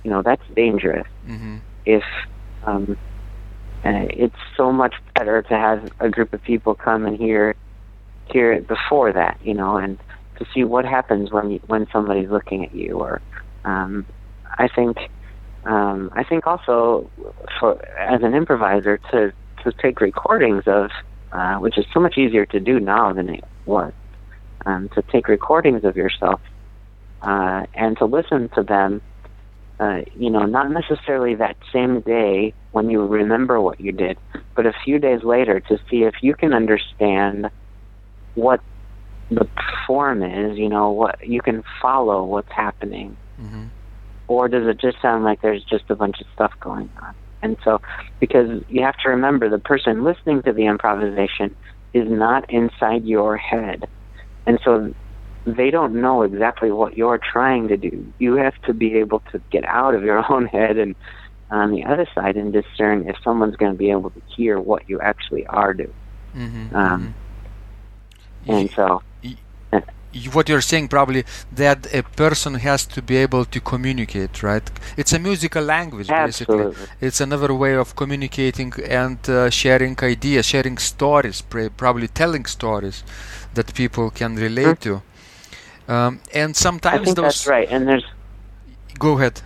you 0.03 0.09
know 0.09 0.23
that's 0.23 0.47
dangerous. 0.55 1.07
hmm 1.25 1.57
If 1.85 2.03
um, 2.65 2.97
uh, 3.85 4.07
it's 4.25 4.41
so 4.57 4.71
much 4.71 4.95
better 5.15 5.43
to 5.43 5.53
have 5.53 5.91
a 5.99 6.09
group 6.09 6.33
of 6.33 6.41
people 6.43 6.73
come 6.73 7.05
and 7.05 7.15
hear 7.17 7.55
hear 8.31 8.51
it 8.51 8.67
before 8.67 9.13
that, 9.13 9.37
you 9.43 9.53
know, 9.53 9.77
and 9.77 9.99
to 10.39 10.45
see 10.53 10.63
what 10.63 10.85
happens 10.85 11.31
when 11.31 11.51
you, 11.51 11.59
when 11.67 11.85
somebody's 11.93 12.29
looking 12.29 12.65
at 12.65 12.73
you. 12.73 12.99
Or 12.99 13.21
um, 13.65 14.05
I 14.57 14.67
think 14.67 14.97
um, 15.65 16.09
I 16.13 16.23
think 16.23 16.47
also 16.47 17.09
for 17.59 17.83
as 17.99 18.21
an 18.23 18.33
improviser 18.33 18.99
to 19.11 19.33
to 19.63 19.71
take 19.81 20.01
recordings 20.01 20.63
of 20.67 20.89
uh, 21.31 21.55
which 21.57 21.77
is 21.77 21.85
so 21.93 21.99
much 21.99 22.17
easier 22.17 22.45
to 22.47 22.59
do 22.59 22.79
now 22.79 23.13
than 23.13 23.29
it 23.29 23.43
was. 23.65 23.93
Um, 24.65 24.89
to 24.95 25.01
take 25.03 25.27
recordings 25.27 25.85
of 25.85 25.95
yourself 25.95 26.41
uh, 27.21 27.63
and 27.75 27.97
to 27.99 28.05
listen 28.05 28.49
to 28.55 28.63
them, 28.63 29.01
uh, 29.79 29.99
you 30.15 30.29
know, 30.29 30.45
not 30.45 30.69
necessarily 30.69 31.35
that 31.35 31.55
same 31.71 32.01
day 32.01 32.53
when 32.71 32.89
you 32.89 33.05
remember 33.05 33.61
what 33.61 33.79
you 33.79 33.91
did, 33.91 34.17
but 34.55 34.65
a 34.65 34.73
few 34.83 34.99
days 34.99 35.23
later 35.23 35.61
to 35.61 35.77
see 35.89 36.03
if 36.03 36.15
you 36.21 36.33
can 36.35 36.53
understand 36.53 37.49
what 38.33 38.59
the 39.29 39.47
form 39.87 40.23
is, 40.23 40.57
you 40.57 40.67
know, 40.67 40.91
what 40.91 41.25
you 41.25 41.41
can 41.41 41.63
follow 41.81 42.25
what's 42.25 42.51
happening 42.51 43.15
hmm 43.39 43.67
or 44.27 44.47
does 44.47 44.67
it 44.67 44.79
just 44.79 44.97
sound 45.01 45.23
like 45.23 45.39
there's 45.41 45.63
just 45.69 45.85
a 45.89 45.95
bunch 45.95 46.17
of 46.21 46.27
stuff 46.33 46.51
going 46.61 46.89
on? 47.01 47.13
And 47.41 47.57
so, 47.63 47.79
because 48.19 48.63
you 48.67 48.83
have 48.83 48.95
to 49.03 49.09
remember, 49.09 49.49
the 49.49 49.59
person 49.59 50.03
listening 50.03 50.41
to 50.43 50.53
the 50.53 50.65
improvisation 50.67 51.55
is 51.93 52.05
not 52.09 52.45
inside 52.49 53.03
your 53.05 53.37
head. 53.37 53.83
And 54.45 54.59
so, 54.63 54.93
they 55.45 55.69
don't 55.71 56.01
know 56.01 56.23
exactly 56.23 56.71
what 56.71 56.95
you're 56.97 57.19
trying 57.19 57.67
to 57.69 57.77
do. 57.77 58.13
You 58.19 58.35
have 58.35 58.53
to 58.65 58.73
be 58.73 58.95
able 58.95 59.21
to 59.31 59.41
get 59.51 59.65
out 59.65 59.95
of 59.95 60.03
your 60.03 60.23
own 60.31 60.45
head 60.47 60.77
and 60.77 60.95
on 61.49 61.71
the 61.71 61.83
other 61.85 62.07
side 62.15 62.35
and 62.37 62.53
discern 62.53 63.07
if 63.07 63.15
someone's 63.23 63.55
going 63.55 63.71
to 63.71 63.77
be 63.77 63.91
able 63.91 64.11
to 64.11 64.21
hear 64.35 64.59
what 64.59 64.83
you 64.87 64.99
actually 65.01 65.45
are 65.47 65.73
doing. 65.73 65.93
Mhm, 66.33 66.71
Um, 66.73 67.11
mhm. 67.11 67.15
And 68.47 68.69
so, 68.75 68.99
what 70.33 70.49
you're 70.49 70.61
saying 70.61 70.87
probably 70.87 71.23
that 71.51 71.93
a 71.93 72.01
person 72.01 72.55
has 72.55 72.85
to 72.85 73.01
be 73.01 73.15
able 73.15 73.45
to 73.45 73.59
communicate 73.59 74.41
right 74.41 74.71
it's 74.97 75.13
a 75.13 75.19
musical 75.19 75.63
language 75.63 76.07
basically 76.07 76.65
absolutely. 76.65 76.87
it's 76.99 77.21
another 77.21 77.53
way 77.53 77.75
of 77.75 77.95
communicating 77.95 78.73
and 78.85 79.29
uh, 79.29 79.49
sharing 79.49 79.95
ideas 80.01 80.45
sharing 80.47 80.77
stories 80.77 81.41
probably 81.77 82.07
telling 82.07 82.45
stories 82.45 83.03
that 83.53 83.73
people 83.75 84.09
can 84.09 84.35
relate 84.35 84.81
to 84.81 85.01
um, 85.89 86.19
and 86.35 86.51
I 86.51 86.53
sometimes 86.53 87.03
think 87.03 87.15
those 87.15 87.23
that's 87.23 87.47
right. 87.47 87.67
And 87.69 87.87
there's, 87.87 88.05
go 88.99 89.17
ahead 89.17 89.41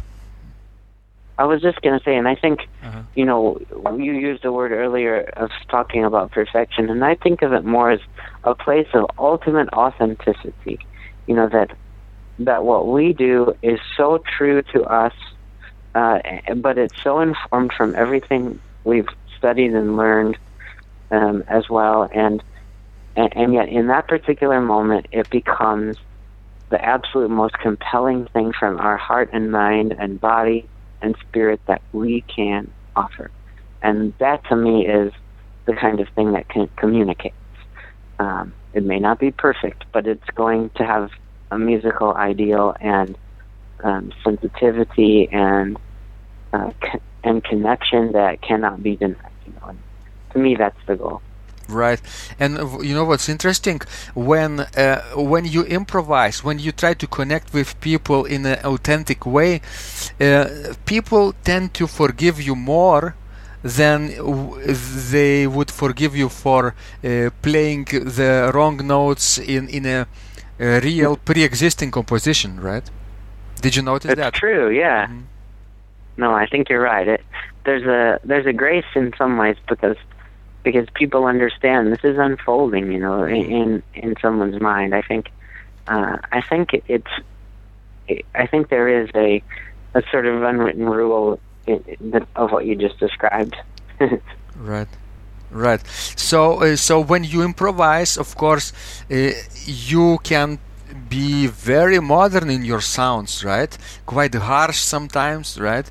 I 1.38 1.46
was 1.46 1.62
just 1.62 1.82
going 1.82 1.98
to 1.98 2.04
say, 2.04 2.16
and 2.16 2.28
I 2.28 2.36
think, 2.36 2.68
Uh-huh. 2.84 3.02
you 3.16 3.26
know, 3.26 3.60
you 3.98 4.14
used 4.14 4.44
the 4.44 4.52
word 4.52 4.72
earlier 4.72 5.22
of 5.36 5.50
talking 5.70 6.06
about 6.06 6.32
perfection, 6.32 6.90
and 6.90 7.04
I 7.04 7.16
think 7.16 7.42
of 7.42 7.54
it 7.54 7.66
more 7.66 7.92
as 7.92 8.00
a 8.44 8.54
place 8.54 8.88
of 8.94 9.06
ultimate 9.18 9.70
authenticity. 9.74 10.80
You 11.28 11.36
know 11.36 11.50
that 11.50 11.72
that 12.40 12.66
what 12.66 12.88
we 12.88 13.14
do 13.14 13.56
is 13.62 13.80
so 13.96 14.24
true 14.38 14.62
to 14.74 14.84
us, 14.84 15.14
uh, 15.96 16.20
but 16.58 16.78
it's 16.78 16.96
so 17.04 17.20
informed 17.20 17.72
from 17.74 17.96
everything 17.96 18.60
we've 18.84 19.08
studied 19.38 19.74
and 19.74 19.96
learned 19.98 20.38
um, 21.12 21.44
as 21.48 21.70
well, 21.70 22.10
and, 22.14 22.44
and 23.16 23.36
and 23.36 23.54
yet 23.54 23.70
in 23.70 23.88
that 23.88 24.08
particular 24.08 24.60
moment, 24.62 25.08
it 25.12 25.30
becomes 25.30 25.98
the 26.70 26.84
absolute 26.84 27.30
most 27.30 27.58
compelling 27.60 28.26
thing 28.34 28.52
from 28.52 28.80
our 28.80 28.98
heart 28.98 29.30
and 29.32 29.52
mind 29.52 29.96
and 29.98 30.20
body 30.20 30.68
and 31.04 31.16
spirit 31.28 31.62
that 31.68 31.82
we 31.92 32.26
can 32.36 32.74
offer. 32.96 33.30
And 33.84 34.14
that 34.20 34.42
to 34.50 34.56
me 34.56 34.88
is 34.88 35.12
the 35.68 35.74
kind 35.74 36.00
of 36.00 36.08
thing 36.16 36.34
that 36.34 36.50
can 36.50 36.70
communicate. 36.78 37.34
Um, 38.20 38.54
it 38.74 38.84
may 38.84 39.00
not 39.00 39.20
be 39.20 39.32
perfect, 39.32 39.86
but 39.94 40.08
it's 40.08 40.24
going 40.36 40.72
to 40.78 40.86
have 40.86 41.10
a 41.52 41.60
musical 41.60 42.14
ideal 42.14 42.76
and 42.80 43.18
um, 43.84 44.12
sensitivity 44.24 45.30
and 45.32 45.78
uh, 46.54 46.72
co- 46.82 47.02
and 47.24 47.44
connection 47.44 48.14
that 48.14 48.42
cannot 48.42 48.82
be 48.82 48.96
denied. 48.96 49.18
You 49.46 49.54
know, 49.54 49.78
to 50.34 50.40
me, 50.40 50.56
that's 50.56 50.78
the 50.88 50.96
goal. 50.96 51.22
Right, 51.70 52.02
and 52.40 52.58
uh, 52.60 52.80
you 52.82 52.94
know 52.94 53.06
what's 53.06 53.30
interesting 53.30 53.80
when 54.16 54.60
uh, 54.60 55.02
when 55.16 55.46
you 55.46 55.64
improvise, 55.64 56.44
when 56.44 56.60
you 56.60 56.72
try 56.74 56.94
to 56.94 57.08
connect 57.08 57.54
with 57.54 57.80
people 57.80 58.26
in 58.26 58.46
an 58.46 58.60
authentic 58.66 59.26
way, 59.26 59.62
uh, 60.20 60.46
people 60.86 61.34
tend 61.46 61.74
to 61.76 61.88
forgive 61.88 62.42
you 62.42 62.56
more 62.56 63.16
than 63.64 64.10
w- 64.18 64.62
they 65.12 65.48
would 65.48 65.72
forgive 65.72 66.18
you 66.18 66.28
for 66.28 66.76
uh, 67.04 67.30
playing 67.42 67.86
the 67.86 68.52
wrong 68.54 68.86
notes 68.86 69.38
in 69.38 69.70
in 69.70 69.86
a, 69.86 70.06
a 70.60 70.80
real 70.82 71.16
pre-existing 71.16 71.92
composition. 71.92 72.60
Right? 72.60 72.84
Did 73.62 73.76
you 73.78 73.84
notice 73.84 74.12
It's 74.12 74.20
that? 74.20 74.34
true, 74.34 74.70
yeah. 74.70 75.08
Mhm. 75.08 75.24
No, 76.18 76.34
I 76.34 76.46
think 76.46 76.70
you're 76.70 76.82
right. 76.84 77.08
It, 77.08 77.22
there's 77.66 77.84
a 77.84 78.20
there's 78.28 78.46
a 78.46 78.54
grace 78.54 78.86
in 78.96 79.14
some 79.18 79.38
ways 79.38 79.56
because 79.70 79.96
because 80.64 80.88
people 80.96 81.26
understand 81.26 81.92
this 81.92 82.04
is 82.04 82.18
unfolding, 82.18 82.92
you 82.92 83.00
know, 83.00 83.24
in 83.24 83.44
in, 83.60 83.84
in 83.94 84.16
someone's 84.22 84.60
mind. 84.62 84.94
I 84.96 85.02
think 85.02 85.32
uh, 85.88 86.18
I 86.32 86.42
think 86.42 86.74
it, 86.74 86.84
it's 86.88 87.12
I 88.36 88.48
think 88.48 88.70
there 88.70 88.88
is 89.04 89.10
a 89.16 89.44
a 89.96 90.02
sort 90.12 90.26
of 90.26 90.44
unwritten 90.44 90.86
rule 90.90 91.40
of 92.36 92.52
what 92.52 92.66
you 92.66 92.76
just 92.76 93.00
described. 93.00 93.56
Right, 94.56 94.88
right. 95.52 95.86
So, 96.16 96.62
uh, 96.64 96.76
so 96.76 97.00
when 97.00 97.24
you 97.24 97.42
improvise, 97.44 98.18
of 98.18 98.36
course, 98.36 98.74
uh, 99.12 99.32
you 99.66 100.20
can 100.24 100.60
be 101.10 101.48
very 101.48 102.00
modern 102.00 102.50
in 102.50 102.64
your 102.64 102.82
sounds, 102.82 103.44
right? 103.44 103.76
Quite 104.06 104.36
harsh 104.36 104.78
sometimes, 104.80 105.60
right? 105.60 105.90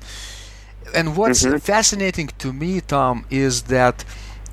And 0.93 1.15
what's 1.17 1.43
Mhm. 1.43 1.61
fascinating 1.61 2.29
to 2.39 2.53
me, 2.53 2.81
Tom, 2.81 3.25
is 3.29 3.63
that, 3.63 4.05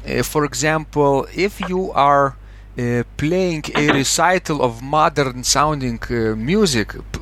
uh, 0.06 0.22
for 0.22 0.44
example, 0.44 1.26
if 1.34 1.60
you 1.60 1.90
are 1.92 2.36
uh, 2.78 3.02
playing 3.16 3.64
a 3.74 3.90
recital 3.90 4.62
of 4.62 4.82
modern 4.82 5.42
sounding 5.44 5.98
uh, 6.10 6.34
music, 6.36 6.92
p- 7.12 7.18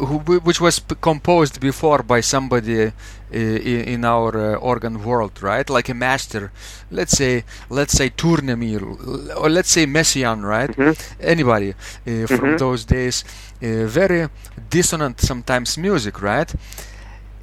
which 0.47 0.61
was 0.61 0.79
p- 0.79 0.95
composed 1.01 1.61
before 1.61 2.03
by 2.03 2.21
somebody 2.21 2.87
uh, 2.87 2.91
in 3.33 4.05
our 4.05 4.55
uh, 4.55 4.55
organ 4.57 5.03
world, 5.03 5.43
right? 5.43 5.69
Like 5.69 5.89
a 5.89 5.95
master, 5.95 6.53
let's 6.91 7.13
say, 7.17 7.45
let's 7.71 7.93
say 7.93 8.11
Tournemire, 8.11 9.35
or 9.37 9.49
let's 9.49 9.71
say 9.71 9.87
Messiaen, 9.87 10.43
right? 10.45 10.77
Mhm. 10.77 10.95
Anybody 11.21 11.71
uh, 12.07 12.27
from 12.27 12.55
Mhm. 12.55 12.57
those 12.57 12.85
days, 12.85 13.25
uh, 13.63 13.87
very 13.87 14.29
dissonant 14.71 15.21
sometimes 15.21 15.77
music, 15.79 16.21
right? 16.23 16.53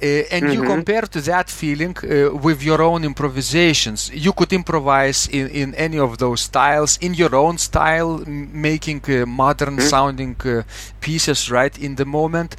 Uh, 0.02 0.24
and 0.30 0.50
you 0.50 0.60
Mhm. 0.60 0.64
compare 0.64 1.02
to 1.02 1.20
that 1.22 1.48
feeling 1.50 1.96
uh, 2.02 2.34
with 2.46 2.62
your 2.62 2.82
own 2.82 3.02
improvisations. 3.04 4.10
You 4.12 4.32
could 4.32 4.52
improvise 4.52 5.26
in, 5.28 5.48
in 5.48 5.74
any 5.74 5.98
of 5.98 6.18
those 6.18 6.42
styles, 6.42 6.98
in 7.00 7.14
your 7.14 7.34
own 7.34 7.56
style, 7.58 8.22
m- 8.26 8.50
making 8.52 9.02
uh, 9.08 9.24
modern 9.26 9.78
Mhm. 9.78 9.80
sounding 9.80 10.36
uh, 10.44 10.62
pieces 11.00 11.50
right 11.50 11.76
in 11.78 11.94
the 11.96 12.04
moment. 12.04 12.56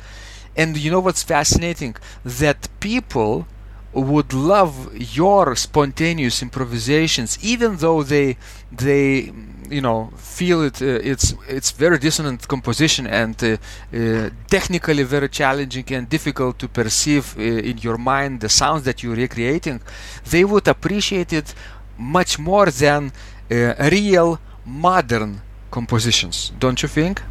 And 0.56 0.76
you 0.78 0.90
know 0.90 1.00
what's 1.00 1.24
fascinating? 1.24 1.96
That 2.26 2.68
people 2.80 3.46
would 3.94 4.34
love 4.34 4.74
your 5.18 5.56
spontaneous 5.56 6.42
improvisations, 6.42 7.38
even 7.42 7.78
though 7.78 8.02
they 8.04 8.38
they 8.72 9.32
you 9.70 9.82
know 9.82 10.10
feel 10.16 10.64
it. 10.64 10.82
Uh, 10.82 11.12
it's 11.12 11.36
it's 11.48 11.72
very 11.72 11.98
dissonant 11.98 12.48
composition 12.48 13.08
and 13.08 13.36
uh, 13.44 13.48
uh, 13.94 14.30
technically 14.48 15.04
very 15.04 15.30
challenging 15.30 15.86
and 15.94 16.10
difficult 16.10 16.60
to 16.60 16.68
perceive 16.68 17.36
in 17.38 17.78
your 17.80 17.98
mind 17.98 18.42
the 18.42 18.50
sounds 18.50 18.84
that 18.84 19.04
you're 19.04 19.16
recreating. 19.16 19.82
They 20.30 20.44
would 20.44 20.68
appreciate 20.68 21.34
it 21.34 21.54
much 21.98 22.40
more 22.40 22.68
than 22.68 23.12
real 23.50 24.40
modern 24.66 25.42
compositions, 25.72 26.52
don't 26.60 26.82
you 26.82 26.90
think? 26.90 27.22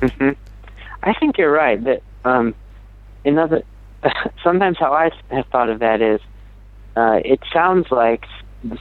hmm 0.00 0.30
I 1.02 1.12
think 1.20 1.36
you're 1.38 1.52
right. 1.52 1.82
That 1.84 2.02
um, 2.24 2.54
another 3.24 3.62
sometimes 4.44 4.78
how 4.78 4.92
I 4.92 5.10
have 5.30 5.46
thought 5.52 5.68
of 5.68 5.78
that 5.80 6.00
is 6.00 6.20
uh, 6.96 7.20
it 7.24 7.40
sounds 7.52 7.90
like 7.90 8.24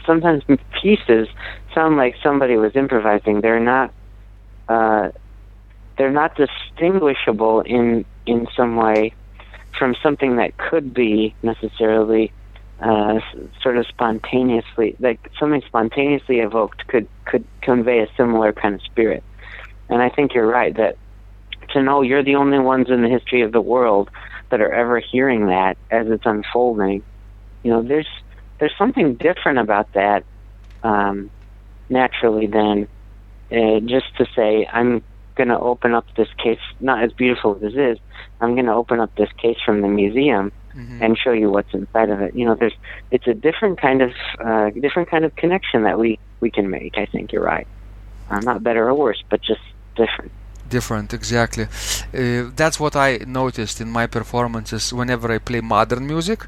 sometimes 0.06 0.44
pieces 0.82 1.28
sound 1.74 1.98
like 1.98 2.16
somebody 2.24 2.58
was 2.58 2.76
improvising. 2.76 3.42
They're 3.42 3.60
not 3.60 3.94
uh, 4.68 5.10
they're 5.98 6.12
not 6.12 6.36
distinguishable 6.36 7.62
in 7.62 8.06
in 8.26 8.48
some 8.56 8.76
way 8.76 9.14
from 9.78 9.96
something 10.02 10.38
that 10.38 10.58
could 10.58 10.94
be 10.94 11.36
necessarily 11.42 12.32
uh, 12.80 13.20
sort 13.62 13.78
of 13.78 13.88
spontaneously 13.88 14.96
like 15.00 15.20
something 15.40 15.62
spontaneously 15.66 16.40
evoked 16.40 16.88
could 16.88 17.08
could 17.26 17.46
convey 17.62 18.00
a 18.00 18.08
similar 18.18 18.54
kind 18.54 18.76
of 18.76 18.82
spirit. 18.82 19.24
And 19.90 20.02
I 20.02 20.10
think 20.10 20.34
you're 20.34 20.48
right 20.48 20.76
that 20.78 20.98
to 21.70 21.82
know 21.82 22.02
you're 22.02 22.24
the 22.24 22.36
only 22.36 22.60
ones 22.60 22.90
in 22.90 23.02
the 23.02 23.10
history 23.10 23.42
of 23.42 23.52
the 23.52 23.62
world 23.62 24.10
that 24.50 24.62
are 24.62 24.72
ever 24.72 25.00
hearing 25.00 25.48
that 25.48 25.78
as 25.92 26.08
it's 26.08 26.26
unfolding. 26.26 27.04
You 27.64 27.72
know, 27.72 27.82
there's 27.84 28.08
there's 28.60 28.74
something 28.78 29.16
different 29.16 29.60
about 29.60 29.92
that 29.94 30.24
um, 30.84 31.30
naturally 31.90 32.48
then 32.48 32.88
uh, 33.52 33.80
just 33.82 34.16
to 34.18 34.26
say 34.36 34.68
I'm 34.72 35.04
going 35.36 35.50
to 35.50 35.60
open 35.60 35.94
up 35.94 36.06
this 36.16 36.28
case, 36.44 36.60
not 36.80 37.04
as 37.04 37.12
beautiful 37.14 37.56
as 37.56 37.74
it 37.74 37.76
is. 37.78 37.98
I'm 38.40 38.54
going 38.54 38.68
to 38.68 38.74
open 38.74 39.00
up 39.00 39.16
this 39.16 39.32
case 39.42 39.58
from 39.66 39.82
the 39.82 39.88
museum 39.88 40.52
Mhm. 40.76 41.02
and 41.04 41.18
show 41.18 41.32
you 41.32 41.52
what's 41.52 41.72
inside 41.74 42.10
of 42.10 42.20
it. 42.22 42.34
You 42.36 42.46
know, 42.46 42.56
there's 42.56 42.74
it's 43.12 43.28
a 43.28 43.34
different 43.36 43.80
kind 43.80 44.02
of 44.02 44.12
uh, 44.44 44.70
different 44.86 45.08
kind 45.10 45.24
of 45.26 45.36
connection 45.36 45.84
that 45.84 46.00
we 46.00 46.18
we 46.40 46.50
can 46.50 46.68
make. 46.70 46.98
I 46.98 47.06
think 47.06 47.32
you're 47.32 47.44
right. 47.56 47.68
Uh, 48.30 48.40
not 48.40 48.64
better 48.64 48.88
or 48.90 48.94
worse, 48.96 49.22
but 49.30 49.40
just 49.42 49.62
different. 49.96 50.32
different 50.70 51.14
exactly 51.14 51.66
uh, 51.66 52.50
that's 52.56 52.80
what 52.80 52.96
i 52.96 53.10
noticed 53.28 53.78
in 53.84 53.90
my 54.00 54.08
performances 54.08 54.84
whenever 55.00 55.28
i 55.36 55.38
play 55.38 55.62
modern 55.62 56.08
music 56.08 56.40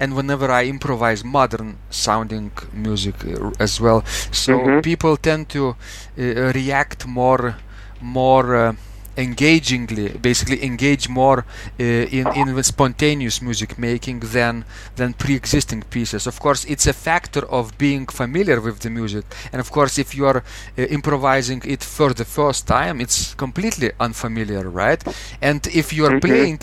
and 0.00 0.14
whenever 0.14 0.50
i 0.50 0.64
improvise 0.64 1.24
modern 1.24 1.76
sounding 1.90 2.50
music 2.72 3.14
uh, 3.24 3.50
as 3.58 3.80
well 3.80 4.02
so 4.30 4.52
Mhm. 4.54 4.82
people 4.82 5.16
tend 5.16 5.48
to 5.48 5.68
uh, 5.68 6.52
react 6.54 7.06
more 7.06 7.56
more 8.00 8.54
uh, 8.56 8.72
engagingly 9.16 10.08
basically 10.22 10.64
engage 10.64 11.08
more 11.08 11.38
uh, 11.80 11.82
in 12.18 12.30
in 12.32 12.62
spontaneous 12.62 13.42
music 13.42 13.76
making 13.78 14.20
than 14.20 14.64
than 14.96 15.12
pre-existing 15.12 15.82
pieces 15.90 16.26
of 16.26 16.38
course 16.38 16.64
it's 16.68 16.86
a 16.86 16.92
factor 16.92 17.44
of 17.50 17.76
being 17.78 18.06
familiar 18.06 18.60
with 18.60 18.78
the 18.80 18.90
music 18.90 19.24
and 19.52 19.60
of 19.60 19.70
course 19.72 19.98
if 19.98 20.14
you 20.14 20.24
are 20.26 20.38
uh, 20.38 20.82
improvising 20.98 21.60
it 21.64 21.82
for 21.82 22.14
the 22.14 22.24
first 22.24 22.66
time 22.68 23.00
it's 23.00 23.34
completely 23.34 23.90
unfamiliar 23.98 24.68
right 24.70 25.02
and 25.42 25.66
if 25.74 25.92
you 25.92 26.06
are 26.06 26.12
Mhm. 26.12 26.20
playing 26.26 26.58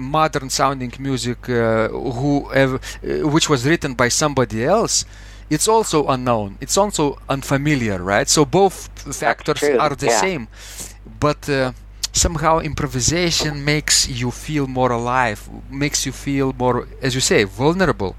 modern 0.00 0.50
sounding 0.50 0.92
music 0.98 1.48
uh, 1.48 1.88
who 1.88 2.48
have, 2.48 2.74
uh, 2.74 3.28
which 3.28 3.48
was 3.48 3.66
written 3.66 3.94
by 3.94 4.08
somebody 4.08 4.64
else 4.64 5.04
it's 5.48 5.68
also 5.68 6.08
unknown. 6.08 6.58
It's 6.60 6.76
also 6.76 7.18
unfamiliar 7.28 8.02
right? 8.02 8.28
So 8.28 8.44
both 8.44 8.88
factors 9.16 9.62
are 9.62 9.94
the 9.94 10.06
yeah. 10.06 10.20
same. 10.20 10.48
But 11.20 11.48
uh, 11.48 11.72
somehow 12.12 12.58
improvisation 12.58 13.64
makes 13.64 14.08
you 14.08 14.30
feel 14.30 14.66
more 14.66 14.90
alive 14.90 15.48
makes 15.70 16.04
you 16.04 16.12
feel 16.12 16.52
more 16.58 16.88
as 17.00 17.14
you 17.14 17.20
say 17.20 17.44
vulnerable. 17.44 18.16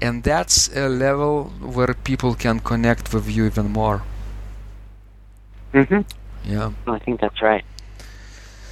And 0.00 0.22
that's 0.22 0.68
a 0.76 0.88
level 0.88 1.44
where 1.60 1.94
people 1.94 2.34
can 2.34 2.60
connect 2.60 3.12
with 3.12 3.28
you 3.28 3.46
even 3.46 3.72
more. 3.72 4.02
Hmm 5.72 6.02
yeah. 6.44 6.72
I 6.86 6.98
think 6.98 7.20
that's 7.20 7.40
right. 7.42 7.64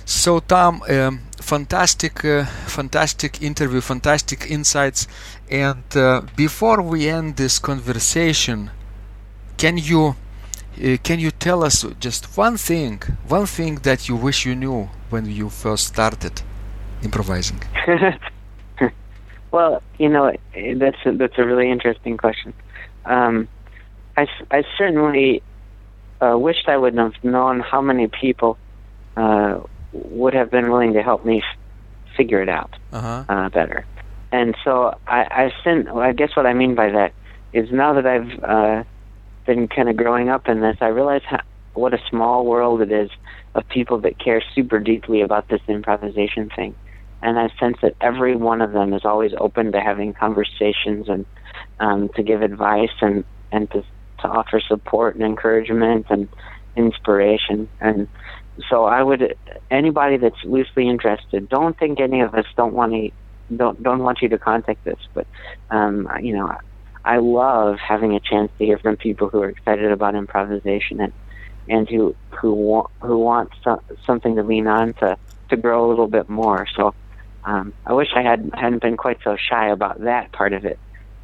So 0.05 0.41
tom 0.41 0.83
um, 0.89 1.21
fantastic 1.41 2.25
uh, 2.25 2.45
fantastic 2.67 3.43
interview 3.43 3.81
fantastic 3.81 4.51
insights 4.51 5.07
and 5.51 5.85
uh, 5.97 6.23
before 6.37 6.83
we 6.83 7.09
end 7.09 7.37
this 7.37 7.59
conversation 7.59 8.71
can 9.57 9.79
you 9.79 10.15
uh, 10.83 10.97
can 11.03 11.19
you 11.19 11.31
tell 11.31 11.63
us 11.65 11.85
just 12.01 12.37
one 12.37 12.57
thing 12.57 13.01
one 13.29 13.47
thing 13.47 13.77
that 13.77 14.09
you 14.09 14.17
wish 14.17 14.47
you 14.47 14.55
knew 14.55 14.89
when 15.11 15.27
you 15.27 15.49
first 15.49 15.87
started 15.87 16.43
improvising 17.03 17.61
well, 19.53 19.83
you 19.99 20.09
know, 20.09 20.35
that's 20.77 20.97
a, 21.05 21.13
that's 21.13 21.39
a 21.39 21.45
really 21.45 21.71
interesting 21.71 22.17
question. 22.17 22.53
Um, 23.05 23.49
I, 24.17 24.27
I 24.51 24.65
certainly 24.79 25.43
uh, 26.21 26.37
wished 26.39 26.69
I 26.69 26.77
would 26.77 26.97
have 26.97 27.13
known 27.23 27.61
how 27.61 27.81
many 27.81 28.09
people 28.09 28.59
uh, 29.17 29.61
would 29.93 30.35
have 30.35 30.51
been 30.51 30.71
willing 30.71 30.95
to 30.95 31.03
help 31.03 31.25
me 31.25 31.39
f- 31.39 32.17
figure 32.17 32.43
it 32.43 32.49
out 32.49 32.75
uh-huh 32.93 33.25
uh, 33.29 33.49
better. 33.51 33.87
And 34.31 34.57
so 34.65 34.99
I, 35.07 35.21
I 35.31 35.53
sent. 35.63 35.87
well, 35.87 36.03
I 36.03 36.13
guess 36.13 36.35
what 36.35 36.47
I 36.47 36.55
mean 36.55 36.75
by 36.75 36.91
that 36.91 37.13
is 37.53 37.71
now 37.71 37.93
that 37.95 38.07
I've 38.07 38.43
uh, 38.43 38.85
been 39.47 39.69
kind 39.69 39.89
of 39.89 39.97
growing 39.97 40.31
up 40.31 40.49
in 40.49 40.61
this, 40.61 40.77
I 40.81 40.87
realize 40.87 41.23
how, 41.27 41.41
what 41.75 41.93
a 41.93 41.99
small 42.09 42.47
world 42.47 42.81
it 42.81 42.91
is 42.91 43.11
of 43.55 43.69
people 43.69 43.99
that 44.01 44.19
care 44.19 44.43
super 44.55 44.79
deeply 44.79 45.21
about 45.21 45.49
this 45.49 45.61
improvisation 45.69 46.51
thing. 46.55 46.75
And 47.21 47.39
I 47.39 47.49
sense 47.61 47.77
that 47.83 47.95
every 48.01 48.35
one 48.35 48.61
of 48.63 48.73
them 48.73 48.93
is 48.93 49.05
always 49.05 49.33
open 49.39 49.73
to 49.73 49.81
having 49.81 50.13
conversations 50.13 51.09
and 51.09 51.25
um, 51.79 52.09
to 52.17 52.23
give 52.23 52.43
advice 52.43 52.91
and 53.01 53.25
and 53.53 53.71
to 53.71 53.85
to 54.21 54.29
offer 54.29 54.61
support 54.61 55.15
and 55.15 55.25
encouragement 55.25 56.07
and 56.11 56.29
inspiration. 56.75 57.69
And 57.81 58.09
so 58.69 58.85
I 58.85 59.03
would 59.03 59.35
anybody 59.71 60.17
that's 60.17 60.43
loosely 60.45 60.89
interested, 60.89 61.49
don't 61.49 61.79
think 61.79 62.01
any 62.01 62.21
of 62.21 62.35
us 62.35 62.45
don't 62.57 62.75
want 62.75 62.93
to 62.93 63.11
don't 63.57 63.83
don't 63.83 64.03
want 64.03 64.23
you 64.23 64.29
to 64.31 64.39
contact 64.39 64.87
us, 64.87 64.99
but 65.15 65.27
um, 65.71 66.09
you 66.21 66.35
know, 66.35 66.55
I 67.05 67.19
love 67.19 67.79
having 67.87 68.15
a 68.15 68.21
chance 68.21 68.51
to 68.59 68.65
hear 68.65 68.79
from 68.79 68.97
people 68.97 69.29
who 69.29 69.43
are 69.43 69.49
excited 69.49 69.91
about 69.91 70.15
improvisation 70.15 71.01
and 71.01 71.13
and 71.69 71.89
who 71.89 72.15
who 72.41 72.53
want 72.53 72.91
who 73.01 73.19
want 73.19 73.51
so, 73.65 73.81
something 74.07 74.37
to 74.37 74.43
lean 74.43 74.67
on 74.67 74.95
to 74.95 75.17
to 75.51 75.57
grow 75.57 75.87
a 75.87 75.89
little 75.89 76.09
bit 76.09 76.29
more. 76.29 76.67
So 76.77 76.95
um, 77.45 77.75
I 77.87 77.93
wish 77.93 78.09
I 78.15 78.23
had 78.23 78.51
hadn't 78.55 78.83
been 78.83 78.97
quite 78.97 79.19
so 79.25 79.37
shy 79.37 79.69
about 79.69 80.01
that 80.01 80.33
part 80.33 80.53
of 80.53 80.65
it 80.65 80.79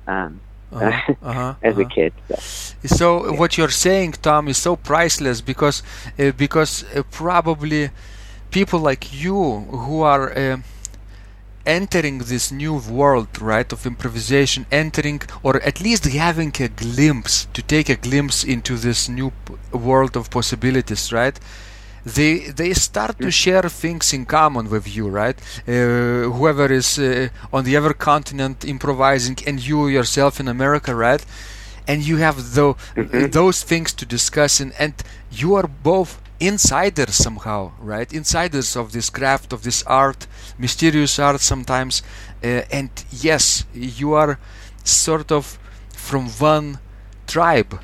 um, 0.06 0.40
uh-huh, 0.72 1.14
uh-huh, 1.22 1.54
as 1.62 1.74
uh-huh. 1.74 1.82
a 1.82 1.84
kid. 1.84 2.12
So. 2.28 2.68
So 2.86 3.32
what 3.32 3.56
you're 3.58 3.70
saying, 3.70 4.12
Tom, 4.22 4.48
is 4.48 4.58
so 4.58 4.76
priceless 4.76 5.40
because 5.40 5.82
uh, 6.18 6.32
because 6.32 6.84
uh, 6.94 7.02
probably 7.10 7.90
people 8.50 8.78
like 8.78 9.12
you 9.12 9.60
who 9.84 10.02
are 10.02 10.36
uh, 10.36 10.58
entering 11.66 12.18
this 12.18 12.50
new 12.50 12.74
world, 12.74 13.28
right, 13.40 13.70
of 13.72 13.86
improvisation, 13.86 14.66
entering 14.72 15.20
or 15.42 15.62
at 15.62 15.80
least 15.80 16.04
having 16.06 16.52
a 16.60 16.68
glimpse 16.68 17.46
to 17.52 17.62
take 17.62 17.88
a 17.88 17.96
glimpse 17.96 18.42
into 18.42 18.76
this 18.76 19.08
new 19.08 19.32
p- 19.44 19.54
world 19.76 20.16
of 20.16 20.30
possibilities, 20.30 21.12
right? 21.12 21.38
They 22.05 22.51
they 22.51 22.72
start 22.74 23.18
to 23.20 23.30
share 23.30 23.68
things 23.68 24.12
in 24.12 24.24
common 24.26 24.70
with 24.70 24.86
you, 24.96 25.09
right? 25.09 25.38
Uh, 25.66 26.30
whoever 26.36 26.72
is 26.72 26.99
uh, 26.99 27.28
on 27.53 27.64
the 27.64 27.76
other 27.76 27.94
continent 27.94 28.64
improvising, 28.64 29.36
and 29.46 29.61
you 29.61 29.88
yourself 29.88 30.40
in 30.40 30.49
America, 30.49 30.94
right? 30.94 31.24
and 31.88 32.07
you 32.07 32.18
have 32.18 32.55
tho- 32.55 32.76
those 32.94 33.62
things 33.62 33.92
to 33.94 34.05
discuss 34.05 34.61
and, 34.61 34.72
and 34.78 34.94
you 35.32 35.55
are 35.55 35.66
both 35.66 36.20
insiders 36.38 37.14
somehow 37.14 37.72
right? 37.80 38.12
Insiders 38.12 38.76
of 38.76 38.92
this 38.92 39.11
craft 39.11 39.53
of 39.53 39.62
this 39.62 39.82
art 39.84 40.26
mysterious 40.59 41.18
art 41.18 41.40
sometimes. 41.40 42.03
Uh, 42.44 42.62
and 42.70 42.90
yes 43.11 43.64
you 43.72 44.12
are 44.12 44.38
sort 44.84 45.32
of 45.32 45.59
from 45.92 46.28
one 46.28 46.78
tribe 47.26 47.80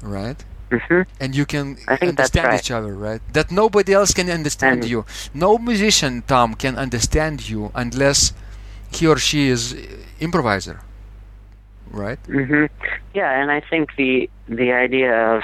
right 0.00 0.44
hmm 0.70 1.02
and 1.20 1.34
you 1.34 1.46
can 1.46 1.76
I 1.88 1.96
think 1.96 2.16
that's 2.16 2.30
understand 2.34 2.46
right. 2.48 2.60
each 2.60 2.70
other 2.70 2.94
right 2.94 3.20
that 3.32 3.50
nobody 3.50 3.92
else 3.92 4.12
can 4.12 4.28
understand 4.30 4.82
And- 4.82 4.90
you 4.90 5.04
no 5.34 5.58
musician 5.58 6.22
tom 6.26 6.54
can 6.54 6.76
understand 6.76 7.48
you 7.48 7.70
unless 7.74 8.32
he 8.92 9.06
or 9.06 9.16
she 9.18 9.48
is 9.48 9.74
improviser 10.20 10.80
right 11.90 12.18
hmm 12.26 12.66
Yeah, 13.14 13.30
and 13.40 13.50
I 13.50 13.60
think 13.70 13.96
the 13.96 14.28
the 14.46 14.72
idea 14.72 15.12
of 15.34 15.42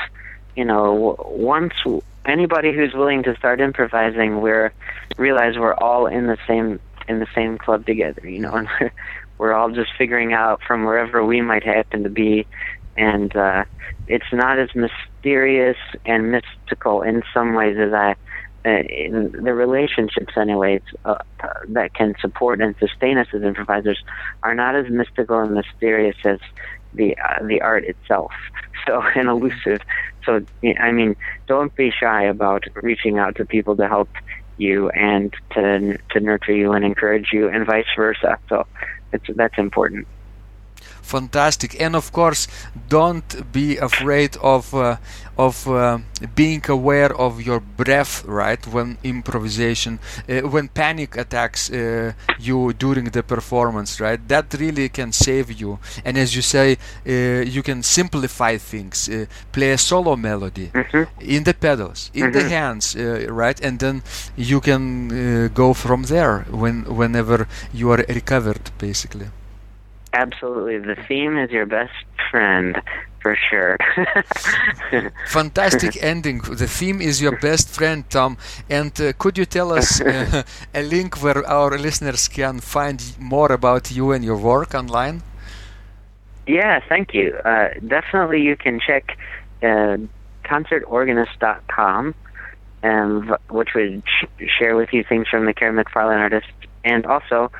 you 0.57 0.64
know 0.64 1.16
once 1.29 1.75
anybody 2.27 2.72
who's 2.72 2.95
willing 2.95 3.22
to 3.25 3.35
start 3.37 3.61
improvising, 3.61 4.41
we're 4.41 4.72
realize 5.16 5.57
we're 5.59 5.75
all 5.75 6.07
in 6.07 6.27
the 6.27 6.39
same 6.47 6.81
in 7.09 7.18
the 7.20 7.27
same 7.35 7.59
club 7.59 7.87
together. 7.87 8.29
You 8.29 8.41
know, 8.41 8.53
and 8.55 8.68
we're 9.39 9.53
all 9.53 9.70
just 9.70 9.91
figuring 9.99 10.33
out 10.33 10.61
from 10.66 10.85
wherever 10.85 11.25
we 11.25 11.41
might 11.41 11.64
happen 11.64 12.03
to 12.05 12.11
be, 12.11 12.47
and 12.97 13.34
uh, 13.36 13.64
it's 14.07 14.32
not 14.32 14.59
as 14.59 14.68
mysterious 14.74 15.76
and 16.05 16.30
mystical 16.30 17.03
in 17.03 17.22
some 17.32 17.55
ways 17.55 17.76
as 17.78 17.92
I. 17.92 18.16
Uh, 18.66 18.80
the 19.42 19.53
relationships, 19.53 20.38
anyways, 20.38 20.80
uh, 21.05 21.16
that 21.68 21.92
can 21.92 22.14
support 22.18 22.62
and 22.62 22.74
sustain 22.78 23.18
us 23.18 23.26
as 23.34 23.42
improvisers, 23.42 24.03
are 24.42 24.55
not 24.55 24.74
as 24.74 24.88
mystical 24.88 25.38
and 25.38 25.53
mysterious 25.53 26.16
as 26.24 26.38
the 26.95 27.14
uh, 27.18 27.45
the 27.47 27.61
art 27.61 27.84
itself. 27.84 28.32
So 28.86 29.01
and 29.14 29.30
elusive. 29.30 29.80
So 30.26 30.45
I 30.78 30.92
mean, 30.92 31.16
don't 31.47 31.74
be 31.74 31.90
shy 31.90 32.24
about 32.24 32.64
reaching 32.74 33.18
out 33.18 33.36
to 33.36 33.47
people 33.47 33.76
to 33.76 33.88
help 33.88 34.11
you 34.59 34.90
and 34.90 35.32
to 35.53 35.97
to 36.11 36.20
nurture 36.20 36.55
you 36.55 36.72
and 36.72 36.84
encourage 36.84 37.30
you, 37.32 37.49
and 37.49 37.64
vice 37.64 37.86
versa. 37.97 38.38
So 38.51 38.66
it's 39.12 39.24
that's 39.36 39.57
important. 39.57 40.07
Fantastic. 41.05 41.80
And 41.80 41.94
of 41.96 42.11
course 42.12 42.48
don't 42.88 43.30
be 43.52 43.76
afraid 43.78 44.36
of 44.42 44.72
uh, 44.74 44.96
of 45.36 45.66
uh, 45.66 45.98
being 46.34 46.62
aware 46.68 47.12
of 47.26 47.42
your 47.42 47.61
breath 47.61 48.24
right 48.26 48.64
when 48.74 48.96
improvisation 49.02 49.98
uh, 50.28 50.48
when 50.48 50.68
panic 50.68 51.16
attacks 51.16 51.70
uh, 51.70 52.12
you 52.38 52.72
during 52.72 53.07
the 53.11 53.22
performance 53.22 54.00
right? 54.00 54.20
That 54.28 54.55
really 54.59 54.88
can 54.88 55.12
save 55.12 55.52
you. 55.61 55.78
And 56.05 56.16
as 56.16 56.34
you 56.36 56.42
say 56.42 56.76
uh, 57.07 57.44
you 57.57 57.62
can 57.62 57.82
simplify 57.82 58.57
things 58.59 59.09
uh, 59.09 59.26
play 59.52 59.72
a 59.72 59.78
solo 59.78 60.16
melody 60.16 60.70
Mhm. 60.74 61.07
in 61.20 61.44
the 61.44 61.55
pedals 61.55 62.11
in 62.14 62.32
the 62.32 62.40
Mhm. 62.44 62.50
hands 62.50 62.94
uh, 62.96 63.26
right? 63.42 63.59
And 63.66 63.78
then 63.78 64.02
you 64.36 64.61
can 64.61 64.82
uh, 65.11 65.48
go 65.55 65.74
from 65.74 66.05
there 66.05 66.44
when 66.50 66.84
whenever 67.00 67.46
you 67.72 67.90
are 67.92 68.05
recovered 68.09 68.70
basically 68.78 69.28
Absolutely, 70.14 70.78
the 70.78 70.94
theme 71.08 71.36
is 71.36 71.50
your 71.50 71.66
best 71.66 71.92
friend 72.30 72.80
for 73.20 73.36
sure. 73.50 73.76
Fantastic 75.26 76.02
ending. 76.02 76.38
The 76.40 76.68
theme 76.68 77.00
is 77.00 77.20
your 77.20 77.36
best 77.40 77.68
friend, 77.70 78.08
Tom. 78.10 78.36
And 78.68 78.92
uh, 79.00 79.12
could 79.18 79.38
you 79.38 79.46
tell 79.46 79.72
us 79.72 80.00
uh, 80.00 80.42
a 80.74 80.82
link 80.82 81.22
where 81.22 81.44
our 81.46 81.76
listeners 81.78 82.28
can 82.28 82.60
find 82.60 83.02
more 83.18 83.50
about 83.50 83.90
you 83.90 84.12
and 84.12 84.22
your 84.24 84.36
work 84.36 84.74
online? 84.74 85.22
Yeah, 86.46 86.80
thank 86.88 87.14
you. 87.14 87.34
Uh, 87.44 87.70
definitely, 87.86 88.42
you 88.42 88.56
can 88.56 88.78
check 88.78 89.16
uh, 89.62 89.96
concertorganist.com, 90.44 92.14
um, 92.82 93.26
v- 93.26 93.54
which 93.56 93.70
would 93.74 94.02
sh- 94.06 94.46
share 94.58 94.76
with 94.76 94.92
you 94.92 95.02
things 95.02 95.26
from 95.28 95.46
the 95.46 95.54
Karen 95.54 95.76
McFarlane 95.82 96.18
artist. 96.18 96.52
And 96.84 97.06
also, 97.06 97.50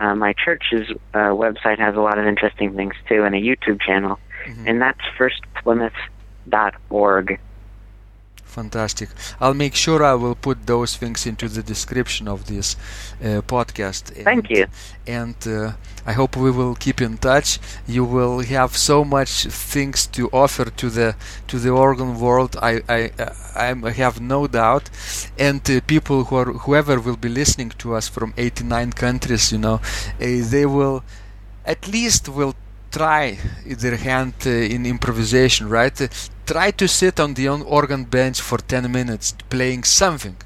uh, 0.00 0.14
my 0.14 0.32
church's 0.32 0.88
uh, 1.14 1.28
website 1.28 1.78
has 1.78 1.94
a 1.94 2.00
lot 2.00 2.18
of 2.18 2.26
interesting 2.26 2.74
things 2.74 2.94
too, 3.08 3.24
and 3.24 3.34
a 3.34 3.40
YouTube 3.40 3.80
channel. 3.80 4.18
And 4.66 4.80
that's 4.80 5.00
firstplymouth.org. 5.18 7.40
Fantastic. 8.50 9.08
I'll 9.40 9.54
make 9.54 9.74
sure 9.74 10.02
I 10.02 10.14
will 10.14 10.34
put 10.34 10.66
those 10.66 10.96
things 10.96 11.24
into 11.26 11.48
the 11.48 11.62
description 11.62 12.26
of 12.26 12.46
this 12.46 12.74
uh, 13.22 13.42
podcast. 13.46 14.14
And, 14.16 14.24
Thank 14.24 14.50
you. 14.50 14.66
And 15.06 15.36
uh, 15.46 15.72
I 16.04 16.12
hope 16.12 16.36
we 16.36 16.50
will 16.50 16.74
keep 16.74 17.00
in 17.00 17.18
touch. 17.18 17.60
You 17.86 18.04
will 18.04 18.40
have 18.40 18.76
so 18.76 19.04
much 19.04 19.44
things 19.44 20.06
to 20.08 20.28
offer 20.32 20.64
to 20.64 20.90
the 20.90 21.14
to 21.46 21.58
the 21.58 21.70
organ 21.70 22.18
world. 22.18 22.56
I 22.60 22.82
I 22.88 23.10
I 23.54 23.90
have 23.90 24.20
no 24.20 24.46
doubt. 24.46 24.90
And 25.38 25.62
uh, 25.70 25.80
people 25.86 26.24
who 26.24 26.36
are 26.36 26.52
whoever 26.64 26.98
will 27.00 27.16
be 27.16 27.28
listening 27.28 27.70
to 27.78 27.94
us 27.94 28.08
from 28.08 28.34
89 28.36 28.92
countries, 28.92 29.52
you 29.52 29.58
know, 29.58 29.74
uh, 29.74 29.80
they 30.54 30.66
will 30.66 31.04
at 31.64 31.86
least 31.86 32.28
will 32.28 32.54
try 32.90 33.38
their 33.64 33.96
hand 33.96 34.34
uh, 34.46 34.50
in 34.50 34.86
improvisation, 34.86 35.68
right? 35.68 35.96
Try 36.50 36.70
to 36.72 36.86
sit 36.88 37.20
on 37.20 37.34
the 37.34 37.48
organ 37.48 38.04
bench 38.04 38.40
for 38.40 38.58
10 38.58 38.90
minutes 38.90 39.34
playing 39.48 39.84
something 39.84 40.36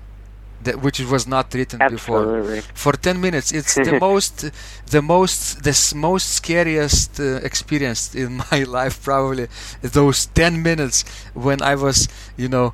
that 0.64 0.82
which 0.82 1.00
was 1.00 1.26
not 1.26 1.55
written 1.55 1.80
Absolutely. 1.80 2.61
before 2.61 2.74
for 2.74 2.92
10 2.92 3.20
minutes. 3.20 3.52
It's 3.52 3.74
the 3.74 3.98
most 4.09 4.50
the 4.86 5.02
most 5.02 5.62
the 5.62 5.92
most 5.96 6.26
scariest 6.34 7.20
uh, 7.20 7.36
experience 7.42 8.14
in 8.14 8.42
my 8.50 8.64
life 8.64 9.02
probably 9.02 9.48
those 9.82 10.26
10 10.26 10.62
minutes 10.62 11.05
when 11.34 11.62
i 11.62 11.74
was 11.74 12.09
you 12.36 12.48
know 12.48 12.66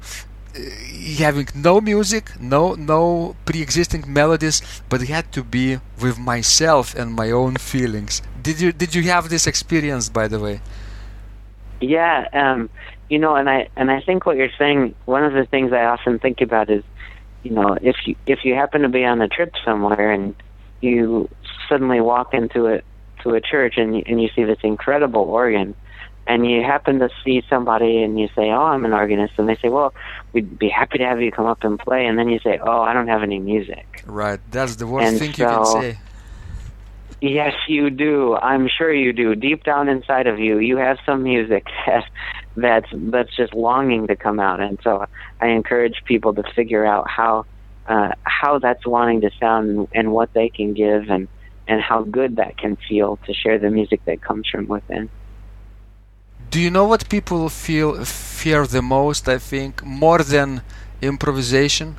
uh, 0.56 0.60
having 1.18 1.48
no 1.54 1.80
music 1.80 2.24
no 2.40 2.74
no 2.74 3.36
pre-existing 3.44 4.04
melodies 4.06 4.62
but 4.88 5.02
it 5.02 5.08
had 5.08 5.30
to 5.32 5.42
be 5.44 5.78
with 6.00 6.18
myself 6.18 6.94
and 6.94 7.14
my 7.14 7.30
own 7.30 7.56
feelings. 7.56 8.22
Did 8.42 8.60
you 8.60 8.72
did 8.72 8.94
you 8.94 9.02
have 9.04 9.28
this 9.28 9.46
experience 9.46 10.08
by 10.08 10.26
the 10.28 10.40
way? 10.40 10.60
Yeah 11.80 12.28
um 12.32 12.68
you 13.10 13.18
know 13.18 13.34
and 13.34 13.50
i 13.50 13.68
and 13.76 13.90
i 13.90 14.00
think 14.00 14.24
what 14.24 14.36
you're 14.36 14.48
saying 14.58 14.94
one 15.04 15.22
of 15.24 15.34
the 15.34 15.44
things 15.44 15.72
i 15.72 15.84
often 15.84 16.18
think 16.18 16.40
about 16.40 16.70
is 16.70 16.82
you 17.42 17.50
know 17.50 17.76
if 17.82 17.96
you 18.06 18.14
if 18.26 18.44
you 18.44 18.54
happen 18.54 18.80
to 18.80 18.88
be 18.88 19.04
on 19.04 19.20
a 19.20 19.28
trip 19.28 19.52
somewhere 19.64 20.10
and 20.10 20.34
you 20.80 21.28
suddenly 21.68 22.00
walk 22.00 22.32
into 22.32 22.66
it 22.66 22.84
to 23.22 23.34
a 23.34 23.40
church 23.40 23.74
and 23.76 24.02
and 24.06 24.22
you 24.22 24.30
see 24.34 24.44
this 24.44 24.58
incredible 24.62 25.22
organ 25.22 25.74
and 26.26 26.48
you 26.48 26.62
happen 26.62 27.00
to 27.00 27.10
see 27.24 27.42
somebody 27.50 28.02
and 28.02 28.18
you 28.18 28.28
say 28.28 28.50
oh 28.50 28.66
i'm 28.66 28.84
an 28.84 28.92
organist 28.92 29.34
and 29.36 29.48
they 29.48 29.56
say 29.56 29.68
well 29.68 29.92
we'd 30.32 30.58
be 30.58 30.68
happy 30.68 30.98
to 30.98 31.04
have 31.04 31.20
you 31.20 31.32
come 31.32 31.46
up 31.46 31.62
and 31.64 31.78
play 31.80 32.06
and 32.06 32.18
then 32.18 32.28
you 32.28 32.38
say 32.38 32.58
oh 32.62 32.80
i 32.80 32.92
don't 32.92 33.08
have 33.08 33.22
any 33.22 33.40
music 33.40 34.02
right 34.06 34.40
that's 34.50 34.76
the 34.76 34.86
worst 34.86 35.08
and 35.08 35.18
thing 35.18 35.34
so, 35.34 35.42
you 35.42 35.48
can 35.48 35.82
say 35.82 35.98
Yes, 37.20 37.52
you 37.68 37.90
do. 37.90 38.34
I'm 38.34 38.68
sure 38.68 38.92
you 38.92 39.12
do. 39.12 39.34
Deep 39.34 39.64
down 39.64 39.88
inside 39.88 40.26
of 40.26 40.38
you, 40.38 40.58
you 40.58 40.78
have 40.78 40.96
some 41.04 41.22
music 41.22 41.66
that, 41.86 42.04
that's 42.60 42.88
that's 42.92 43.34
just 43.36 43.54
longing 43.54 44.06
to 44.08 44.16
come 44.16 44.40
out. 44.40 44.60
And 44.60 44.78
so, 44.82 45.06
I 45.40 45.48
encourage 45.48 46.02
people 46.04 46.34
to 46.34 46.42
figure 46.54 46.84
out 46.84 47.08
how 47.08 47.46
uh, 47.86 48.12
how 48.22 48.58
that's 48.58 48.86
wanting 48.86 49.20
to 49.22 49.30
sound 49.38 49.88
and 49.92 50.12
what 50.12 50.32
they 50.32 50.48
can 50.48 50.74
give, 50.74 51.10
and 51.10 51.28
and 51.66 51.80
how 51.80 52.02
good 52.02 52.36
that 52.36 52.56
can 52.56 52.76
feel 52.88 53.18
to 53.26 53.32
share 53.32 53.58
the 53.58 53.70
music 53.70 54.04
that 54.04 54.20
comes 54.20 54.48
from 54.48 54.66
within. 54.66 55.08
Do 56.50 56.58
you 56.60 56.70
know 56.70 56.84
what 56.84 57.08
people 57.08 57.48
feel 57.48 58.04
fear 58.04 58.66
the 58.66 58.82
most? 58.82 59.28
I 59.28 59.38
think 59.38 59.84
more 59.84 60.18
than 60.18 60.62
improvisation. 61.00 61.96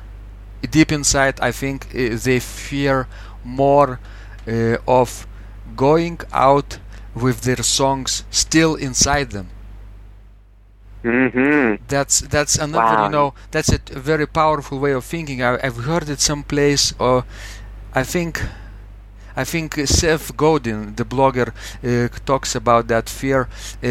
Deep 0.70 0.92
inside, 0.92 1.40
I 1.40 1.52
think 1.52 1.86
uh, 1.86 2.16
they 2.22 2.38
fear 2.38 3.08
more 3.44 3.98
uh, 4.46 4.76
of 4.86 5.26
going 5.74 6.20
out 6.32 6.78
with 7.14 7.42
their 7.42 7.62
songs 7.62 8.24
still 8.30 8.74
inside 8.74 9.30
them. 9.30 9.48
Mm-hmm. 11.04 11.82
That's 11.88 12.20
that's 12.20 12.56
another 12.58 12.98
Wow. 12.98 13.02
you 13.02 13.08
know 13.08 13.34
that's 13.50 13.68
a 13.70 13.78
t- 13.78 13.94
very 13.94 14.26
powerful 14.26 14.78
way 14.78 14.92
of 14.92 15.04
thinking. 15.04 15.42
I, 15.42 15.58
I've 15.62 15.84
heard 15.84 16.08
it 16.08 16.20
someplace, 16.20 16.94
or 16.98 17.24
I 17.94 18.02
think 18.04 18.42
I 19.36 19.44
think 19.44 19.74
Seth 19.86 20.36
Godin, 20.36 20.94
the 20.96 21.04
blogger, 21.04 21.48
uh, 21.82 22.08
talks 22.24 22.54
about 22.54 22.88
that 22.88 23.08
fear 23.08 23.48
uh, 23.82 23.86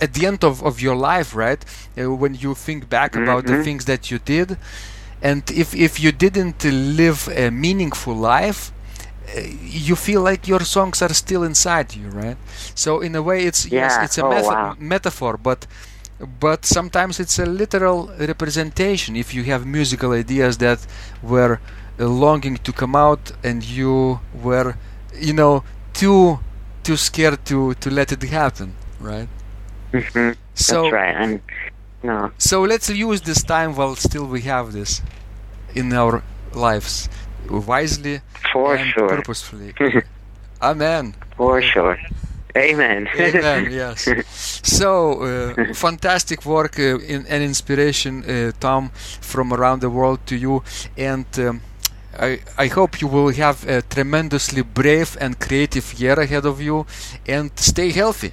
at 0.00 0.14
the 0.14 0.26
end 0.26 0.44
of, 0.44 0.62
of 0.62 0.80
your 0.80 0.96
life, 0.96 1.34
right? 1.34 1.64
Uh, 1.98 2.12
when 2.14 2.34
you 2.34 2.54
think 2.54 2.88
back 2.88 3.16
about 3.16 3.46
the 3.46 3.54
Mhm. 3.54 3.56
things 3.56 3.84
that 3.86 4.10
you 4.10 4.18
did, 4.18 4.56
and 5.22 5.42
if 5.50 5.74
if 5.74 6.00
you 6.00 6.12
didn't 6.12 6.64
live 6.64 7.28
a 7.34 7.50
meaningful 7.50 8.14
life, 8.14 8.72
uh, 9.36 9.40
you 9.62 9.96
feel 9.96 10.22
like 10.22 10.46
your 10.48 10.60
songs 10.60 11.02
are 11.02 11.12
still 11.14 11.42
inside 11.44 11.94
you, 11.94 12.08
right? 12.08 12.36
So 12.74 13.00
in 13.00 13.14
a 13.14 13.22
way, 13.22 13.44
it's 13.44 13.66
yes, 13.66 13.98
it's 13.98 14.18
a 14.18 14.22
Oh, 14.22 14.42
wow. 14.42 14.76
metaphor, 14.78 15.36
but 15.36 15.66
but 16.40 16.64
sometimes 16.64 17.20
it's 17.20 17.38
a 17.38 17.46
literal 17.46 18.08
representation. 18.18 19.16
If 19.16 19.34
you 19.34 19.44
have 19.44 19.66
musical 19.66 20.12
ideas 20.12 20.58
that 20.58 20.86
were 21.22 21.60
uh, 21.98 22.06
longing 22.06 22.56
to 22.58 22.72
come 22.72 22.96
out 22.96 23.32
and 23.42 23.64
you 23.64 24.20
were, 24.34 24.76
you 25.14 25.32
know, 25.32 25.64
too 25.92 26.40
too 26.82 26.96
scared 26.96 27.44
to 27.46 27.74
to 27.74 27.90
let 27.90 28.12
it 28.12 28.22
happen, 28.24 28.74
right? 29.00 29.28
hmm 29.92 30.32
So 30.54 30.90
that's 30.90 30.92
right. 30.92 31.16
I'm 31.16 31.42
no. 32.02 32.30
so 32.38 32.62
let's 32.62 32.88
use 32.90 33.20
this 33.22 33.42
time 33.42 33.74
while 33.74 33.94
still 33.96 34.26
we 34.26 34.42
have 34.42 34.72
this 34.72 35.02
in 35.74 35.92
our 35.92 36.22
lives 36.52 37.08
wisely 37.48 38.20
For 38.52 38.76
and 38.76 38.94
sure. 38.94 39.08
purposefully. 39.08 39.74
Amen. 40.62 41.14
For 41.36 41.60
sure. 41.62 41.98
Amen. 42.56 43.08
Amen. 43.18 43.70
Yes. 43.70 44.08
So 44.62 45.22
uh, 45.22 45.74
fantastic 45.74 46.44
work 46.44 46.78
uh, 46.78 46.98
in, 46.98 47.26
and 47.26 47.42
inspiration, 47.42 48.24
uh, 48.24 48.52
Tom, 48.58 48.90
from 49.20 49.52
around 49.52 49.80
the 49.80 49.90
world 49.90 50.20
to 50.26 50.36
you, 50.36 50.62
and 50.96 51.26
um, 51.38 51.60
I 52.18 52.40
I 52.56 52.68
hope 52.68 53.00
you 53.00 53.08
will 53.08 53.32
have 53.34 53.66
a 53.68 53.82
tremendously 53.82 54.62
brave 54.62 55.16
and 55.20 55.38
creative 55.38 55.94
year 56.00 56.18
ahead 56.20 56.46
of 56.46 56.60
you, 56.60 56.86
and 57.26 57.50
stay 57.56 57.92
healthy. 57.92 58.32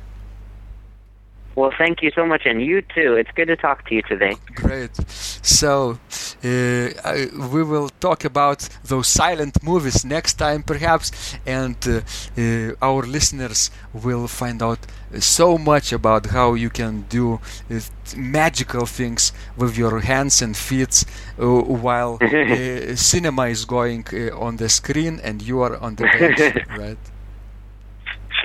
Well, 1.55 1.71
thank 1.77 2.01
you 2.01 2.11
so 2.11 2.25
much, 2.25 2.45
and 2.45 2.61
you 2.61 2.81
too. 2.81 3.15
It's 3.15 3.31
good 3.31 3.47
to 3.47 3.55
talk 3.55 3.87
to 3.87 3.95
you 3.95 4.01
today. 4.01 4.35
Great. 4.55 4.93
So, 5.07 5.99
uh, 6.43 6.89
I, 7.05 7.29
we 7.53 7.63
will 7.63 7.89
talk 8.01 8.25
about 8.25 8.67
those 8.83 9.07
silent 9.07 9.63
movies 9.63 10.03
next 10.03 10.33
time, 10.33 10.63
perhaps, 10.63 11.37
and 11.45 11.77
uh, 11.87 12.01
uh, 12.37 12.73
our 12.81 13.03
listeners 13.03 13.71
will 13.93 14.27
find 14.27 14.61
out 14.61 14.79
so 15.19 15.57
much 15.57 15.93
about 15.93 16.25
how 16.25 16.55
you 16.55 16.69
can 16.69 17.05
do 17.07 17.39
uh, 17.71 17.79
magical 18.17 18.85
things 18.85 19.31
with 19.55 19.77
your 19.77 20.01
hands 20.01 20.41
and 20.41 20.57
feet 20.57 21.05
uh, 21.39 21.45
while 21.45 22.17
uh, 22.21 22.95
cinema 22.95 23.43
is 23.47 23.63
going 23.63 24.03
uh, 24.11 24.37
on 24.37 24.57
the 24.57 24.67
screen 24.67 25.21
and 25.23 25.41
you 25.41 25.61
are 25.61 25.77
on 25.77 25.95
the 25.95 26.03
bench, 26.03 26.67
right? 26.77 26.97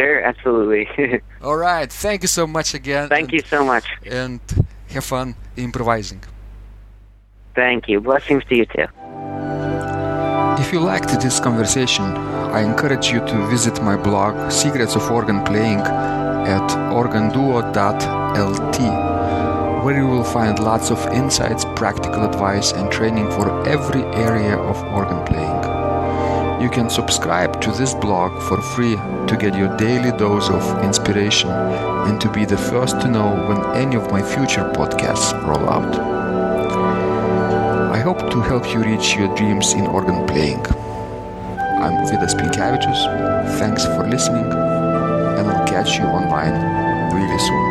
Sure, 0.00 0.20
absolutely. 0.22 0.88
All 1.42 1.58
right. 1.58 1.92
Thank 1.92 2.22
you 2.22 2.28
so 2.28 2.46
much 2.46 2.72
again. 2.72 3.10
thank 3.10 3.28
and, 3.28 3.32
you 3.34 3.40
so 3.40 3.62
much. 3.62 3.84
And 4.06 4.40
have 4.88 5.04
fun 5.04 5.34
improvising. 5.56 6.22
Thank 7.54 7.86
you. 7.86 8.00
Blessings 8.00 8.42
to 8.48 8.56
you 8.56 8.64
too. 8.64 8.86
If 10.62 10.72
you 10.72 10.80
liked 10.80 11.10
this 11.20 11.38
conversation, 11.38 12.04
I 12.56 12.62
encourage 12.62 13.10
you 13.12 13.20
to 13.26 13.46
visit 13.48 13.82
my 13.82 13.96
blog 13.96 14.50
Secrets 14.50 14.96
of 14.96 15.10
Organ 15.10 15.44
Playing 15.44 15.80
at 15.80 16.68
organduo.lt, 17.00 18.78
where 19.84 19.96
you 19.98 20.06
will 20.06 20.24
find 20.24 20.58
lots 20.58 20.90
of 20.90 20.98
insights, 21.08 21.66
practical 21.76 22.24
advice, 22.24 22.72
and 22.72 22.90
training 22.90 23.30
for 23.32 23.46
every 23.68 24.04
area 24.28 24.56
of 24.56 24.82
organ 24.94 25.22
playing. 25.26 25.49
You 26.60 26.68
can 26.68 26.90
subscribe 26.90 27.60
to 27.62 27.70
this 27.72 27.94
blog 27.94 28.30
for 28.42 28.60
free 28.60 28.94
to 28.94 29.36
get 29.40 29.56
your 29.56 29.74
daily 29.78 30.12
dose 30.18 30.50
of 30.50 30.84
inspiration 30.84 31.48
and 31.48 32.20
to 32.20 32.30
be 32.30 32.44
the 32.44 32.58
first 32.58 33.00
to 33.00 33.08
know 33.08 33.30
when 33.48 33.64
any 33.76 33.96
of 33.96 34.10
my 34.10 34.22
future 34.22 34.70
podcasts 34.74 35.32
roll 35.48 35.66
out. 35.70 35.94
I 37.94 37.98
hope 37.98 38.30
to 38.30 38.40
help 38.42 38.66
you 38.74 38.82
reach 38.82 39.14
your 39.14 39.34
dreams 39.36 39.72
in 39.72 39.86
organ 39.86 40.26
playing. 40.26 40.60
I'm 41.80 42.06
Vidas 42.06 42.34
Pinkevičius. 42.34 43.58
Thanks 43.58 43.86
for 43.86 44.06
listening, 44.06 44.44
and 44.44 45.48
I'll 45.48 45.66
catch 45.66 45.98
you 45.98 46.04
online 46.04 46.54
really 47.14 47.38
soon. 47.38 47.69